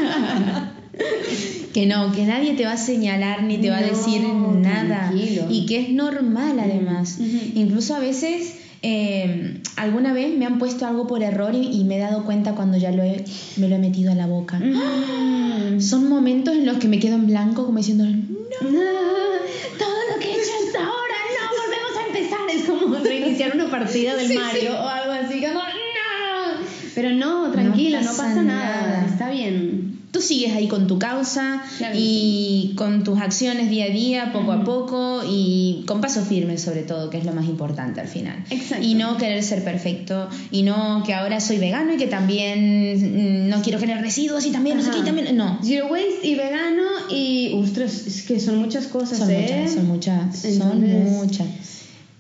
Que 1.74 1.86
no, 1.88 2.12
que 2.12 2.24
nadie 2.26 2.54
te 2.54 2.66
va 2.66 2.74
a 2.74 2.78
señalar 2.78 3.44
ni 3.44 3.58
te 3.58 3.70
va 3.72 3.78
a 3.78 3.82
decir 3.82 4.22
nada. 4.22 5.10
tranquilo. 5.10 5.48
Y 5.50 5.66
que 5.66 5.80
es 5.82 5.90
normal 5.90 6.60
además. 6.60 7.18
Incluso 7.56 7.96
a 7.96 8.00
veces, 8.00 8.56
eh, 8.84 9.60
alguna 9.76 10.14
vez 10.14 10.38
me 10.38 10.46
han 10.46 10.60
puesto 10.60 10.86
algo 10.86 11.08
por 11.08 11.24
error 11.24 11.56
y, 11.56 11.68
y 11.80 11.84
me 11.84 11.96
he 11.96 12.00
dado 12.00 12.26
cuenta 12.26 12.54
cuando 12.54 12.78
ya 12.78 12.92
lo 12.92 13.02
he- 13.04 13.24
me 13.58 13.68
lo 13.70 13.76
he 13.76 13.80
metido 13.80 14.12
a 14.12 14.16
la 14.16 14.28
boca. 14.28 14.60
Son 15.80 16.08
momentos 16.10 16.54
en 16.56 16.66
los 16.68 16.78
que 16.78 16.88
me 16.88 17.00
quedo 17.00 17.16
en 17.16 17.26
blanco 17.26 17.66
como 17.66 17.80
diciendo, 17.80 18.06
no. 18.06 18.14
Todo 18.60 19.98
lo 20.14 20.20
que 20.20 20.28
he 20.30 20.34
hecho 20.34 20.52
hasta 20.68 20.80
ahora, 20.80 21.18
no, 21.40 21.50
volvemos 21.64 21.98
a 21.98 22.08
empezar. 22.08 22.40
Es 22.54 22.64
como 22.70 22.96
reiniciar 23.04 23.56
una 23.56 23.70
partida 23.72 24.16
del 24.16 24.28
Sí, 24.28 24.36
Mario 24.38 24.62
sí. 24.62 24.68
o 24.68 24.88
algo 24.88 25.12
así, 25.14 25.40
como 25.42 25.54
no. 25.56 26.68
Pero 26.94 27.10
no, 27.12 27.52
tranquila, 27.52 28.02
no 28.02 28.08
pasa 28.12 28.24
pasa, 28.28 28.44
nada. 28.44 28.82
nada. 28.88 29.06
está 29.10 29.32
bien. 29.32 30.03
Tú 30.14 30.22
sigues 30.22 30.54
ahí 30.56 30.68
con 30.68 30.86
tu 30.86 31.00
causa 31.00 31.64
Claro 31.80 31.96
y 31.98 32.74
con 32.76 33.04
tus 33.04 33.20
acciones 33.20 33.72
día 33.72 33.86
a 33.86 33.90
día, 33.90 34.32
poco 34.32 34.52
a 34.52 34.64
poco 34.64 35.24
y 35.28 35.84
con 35.88 36.02
paso 36.02 36.24
firme 36.24 36.60
sobre 36.60 36.84
todo, 36.84 37.10
que 37.10 37.18
es 37.18 37.26
lo 37.26 37.34
más 37.34 37.46
importante 37.46 38.00
al 38.00 38.08
final. 38.08 38.44
Exacto. 38.52 38.86
Y 38.86 38.94
no 38.94 39.18
querer 39.18 39.42
ser 39.42 39.64
perfecto 39.64 40.30
y 40.52 40.62
no 40.62 41.02
que 41.04 41.16
ahora 41.16 41.40
soy 41.40 41.58
vegano 41.58 41.96
y 41.96 41.98
que 41.98 42.06
también 42.06 43.48
mm, 43.48 43.50
no 43.50 43.64
quiero 43.64 43.80
generar 43.80 44.04
residuos 44.04 44.46
y 44.46 44.52
también 44.52 44.78
no 44.78 44.84
sé 44.84 44.92
qué, 44.92 45.02
también 45.02 45.36
no. 45.36 45.58
Zero 45.64 45.88
waste 45.88 46.28
y 46.28 46.36
vegano 46.36 46.84
y 47.10 47.52
ostras, 47.56 48.06
es 48.06 48.22
que 48.22 48.40
son 48.40 48.60
muchas 48.60 48.86
cosas, 48.86 49.18
Son 49.18 49.32
¿eh? 49.32 49.66
muchas, 49.66 49.74
son 49.74 49.88
muchas, 49.88 50.38
son 50.38 51.12
muchas. 51.12 51.48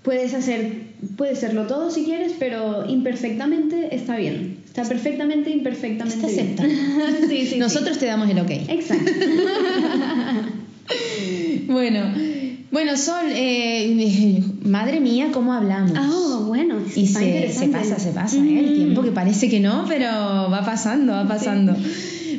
Puedes 0.01 0.33
hacer, 0.33 0.87
puedes 1.15 1.39
serlo 1.39 1.67
todo 1.67 1.91
si 1.91 2.05
quieres, 2.05 2.33
pero 2.39 2.89
imperfectamente 2.89 3.95
está 3.95 4.17
bien. 4.17 4.62
Está 4.75 4.83
perfectamente, 4.89 5.51
imperfectamente 5.51 6.15
Está 6.15 6.27
bien. 6.27 6.55
aceptado. 6.59 6.69
sí, 7.29 7.45
sí, 7.45 7.57
Nosotros 7.59 7.99
te 7.99 8.07
damos 8.07 8.27
el 8.29 8.39
ok. 8.39 8.49
Exacto. 8.69 9.11
Bueno, 11.67 12.01
bueno, 12.71 12.97
Sol, 12.97 13.25
eh, 13.29 14.43
madre 14.65 14.99
mía, 14.99 15.29
¿cómo 15.31 15.53
hablamos? 15.53 15.93
Ah, 15.95 16.39
bueno. 16.45 16.75
Y 16.95 17.07
se, 17.07 17.51
se 17.53 17.67
pasa, 17.67 17.99
se 17.99 18.11
pasa, 18.11 18.35
¿eh? 18.37 18.59
El 18.59 18.71
Mm. 18.71 18.75
tiempo 18.75 19.01
que 19.03 19.11
parece 19.11 19.49
que 19.49 19.59
no, 19.59 19.85
pero 19.87 20.07
va 20.51 20.63
pasando, 20.65 21.13
va 21.13 21.27
pasando. 21.27 21.75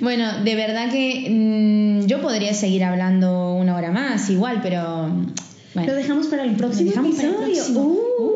Bueno, 0.03 0.43
de 0.45 0.55
verdad 0.57 0.91
que 0.91 1.29
mm, 1.31 2.07
yo 2.07 2.21
podría 2.21 2.53
seguir 2.53 2.85
hablando 2.85 3.55
una 3.55 3.77
hora 3.77 3.91
más, 3.93 4.29
igual, 4.29 4.61
pero. 4.63 5.09
Bueno, 5.75 5.91
Lo 5.93 5.95
dejamos 5.99 6.27
para 6.29 6.45
el 6.45 6.55
próximo 6.55 6.91
lo 6.95 7.03
dejamos 7.03 7.17
para 7.17 7.29
el 7.29 7.35
episodio. 7.35 7.55
próximo. 7.57 7.81
Uh. 7.81 8.23
Uh, 8.23 8.34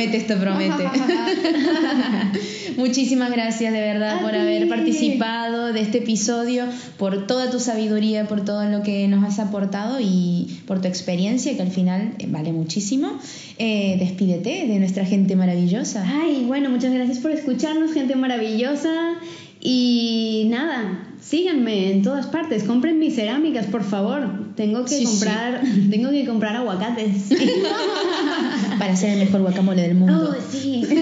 promete, 0.00 0.16
esto 0.16 0.36
promete. 0.38 0.88
Muchísimas 2.76 3.30
gracias 3.30 3.72
de 3.72 3.80
verdad 3.80 4.18
A 4.18 4.20
por 4.20 4.30
ti. 4.30 4.36
haber 4.36 4.68
participado 4.68 5.72
de 5.72 5.80
este 5.80 5.98
episodio, 5.98 6.64
por 6.98 7.26
toda 7.26 7.50
tu 7.50 7.60
sabiduría, 7.60 8.26
por 8.26 8.44
todo 8.44 8.64
lo 8.64 8.82
que 8.82 9.08
nos 9.08 9.24
has 9.24 9.38
aportado 9.38 9.98
y 10.00 10.60
por 10.66 10.80
tu 10.80 10.88
experiencia, 10.88 11.54
que 11.54 11.62
al 11.62 11.70
final 11.70 12.14
eh, 12.18 12.26
vale 12.28 12.52
muchísimo. 12.52 13.18
Eh, 13.58 13.96
despídete 13.98 14.66
de 14.66 14.78
nuestra 14.78 15.04
gente 15.04 15.36
maravillosa. 15.36 16.04
Ay, 16.06 16.44
bueno, 16.46 16.70
muchas 16.70 16.92
gracias 16.94 17.18
por 17.18 17.30
escucharnos, 17.32 17.92
gente 17.92 18.16
maravillosa. 18.16 19.14
Y 19.60 20.46
nada, 20.48 21.09
síganme 21.20 21.92
en 21.92 22.02
todas 22.02 22.26
partes. 22.26 22.64
Compren 22.64 22.98
mis 22.98 23.14
cerámicas, 23.14 23.66
por 23.66 23.84
favor. 23.84 24.52
Tengo 24.56 24.84
que 24.84 24.90
Sí, 24.96 25.06
sí. 25.06 25.06
comprar, 25.06 25.60
tengo 25.90 26.10
que 26.10 26.26
comprar 26.26 26.56
aguacates. 26.56 27.28
Para 28.78 28.96
ser 28.96 29.10
el 29.14 29.18
mejor 29.20 29.40
guacamole 29.42 29.82
del 29.82 29.94
mundo. 29.94 30.34
oh, 30.36 30.40
sí. 30.50 30.84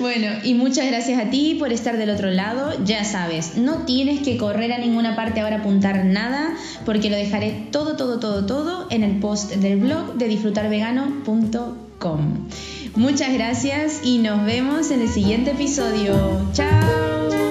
Bueno, 0.00 0.26
y 0.44 0.54
muchas 0.54 0.86
gracias 0.86 1.22
a 1.24 1.30
ti 1.30 1.56
por 1.58 1.72
estar 1.72 1.96
del 1.96 2.10
otro 2.10 2.30
lado. 2.30 2.72
Ya 2.84 3.04
sabes, 3.04 3.56
no 3.56 3.84
tienes 3.86 4.20
que 4.20 4.36
correr 4.36 4.70
a 4.72 4.78
ninguna 4.78 5.16
parte 5.16 5.40
ahora 5.40 5.56
a 5.56 5.60
apuntar 5.60 6.04
nada, 6.04 6.54
porque 6.84 7.08
lo 7.08 7.16
dejaré 7.16 7.68
todo, 7.70 7.96
todo, 7.96 8.18
todo, 8.18 8.44
todo 8.44 8.86
en 8.90 9.02
el 9.02 9.18
post 9.20 9.52
del 9.54 9.78
blog 9.78 10.14
de 10.16 10.28
disfrutarvegano.com. 10.28 12.48
Muchas 12.96 13.32
gracias 13.32 14.00
y 14.04 14.18
nos 14.18 14.44
vemos 14.44 14.90
en 14.90 15.00
el 15.00 15.08
siguiente 15.08 15.52
episodio. 15.52 16.14
¡Chao! 16.52 17.43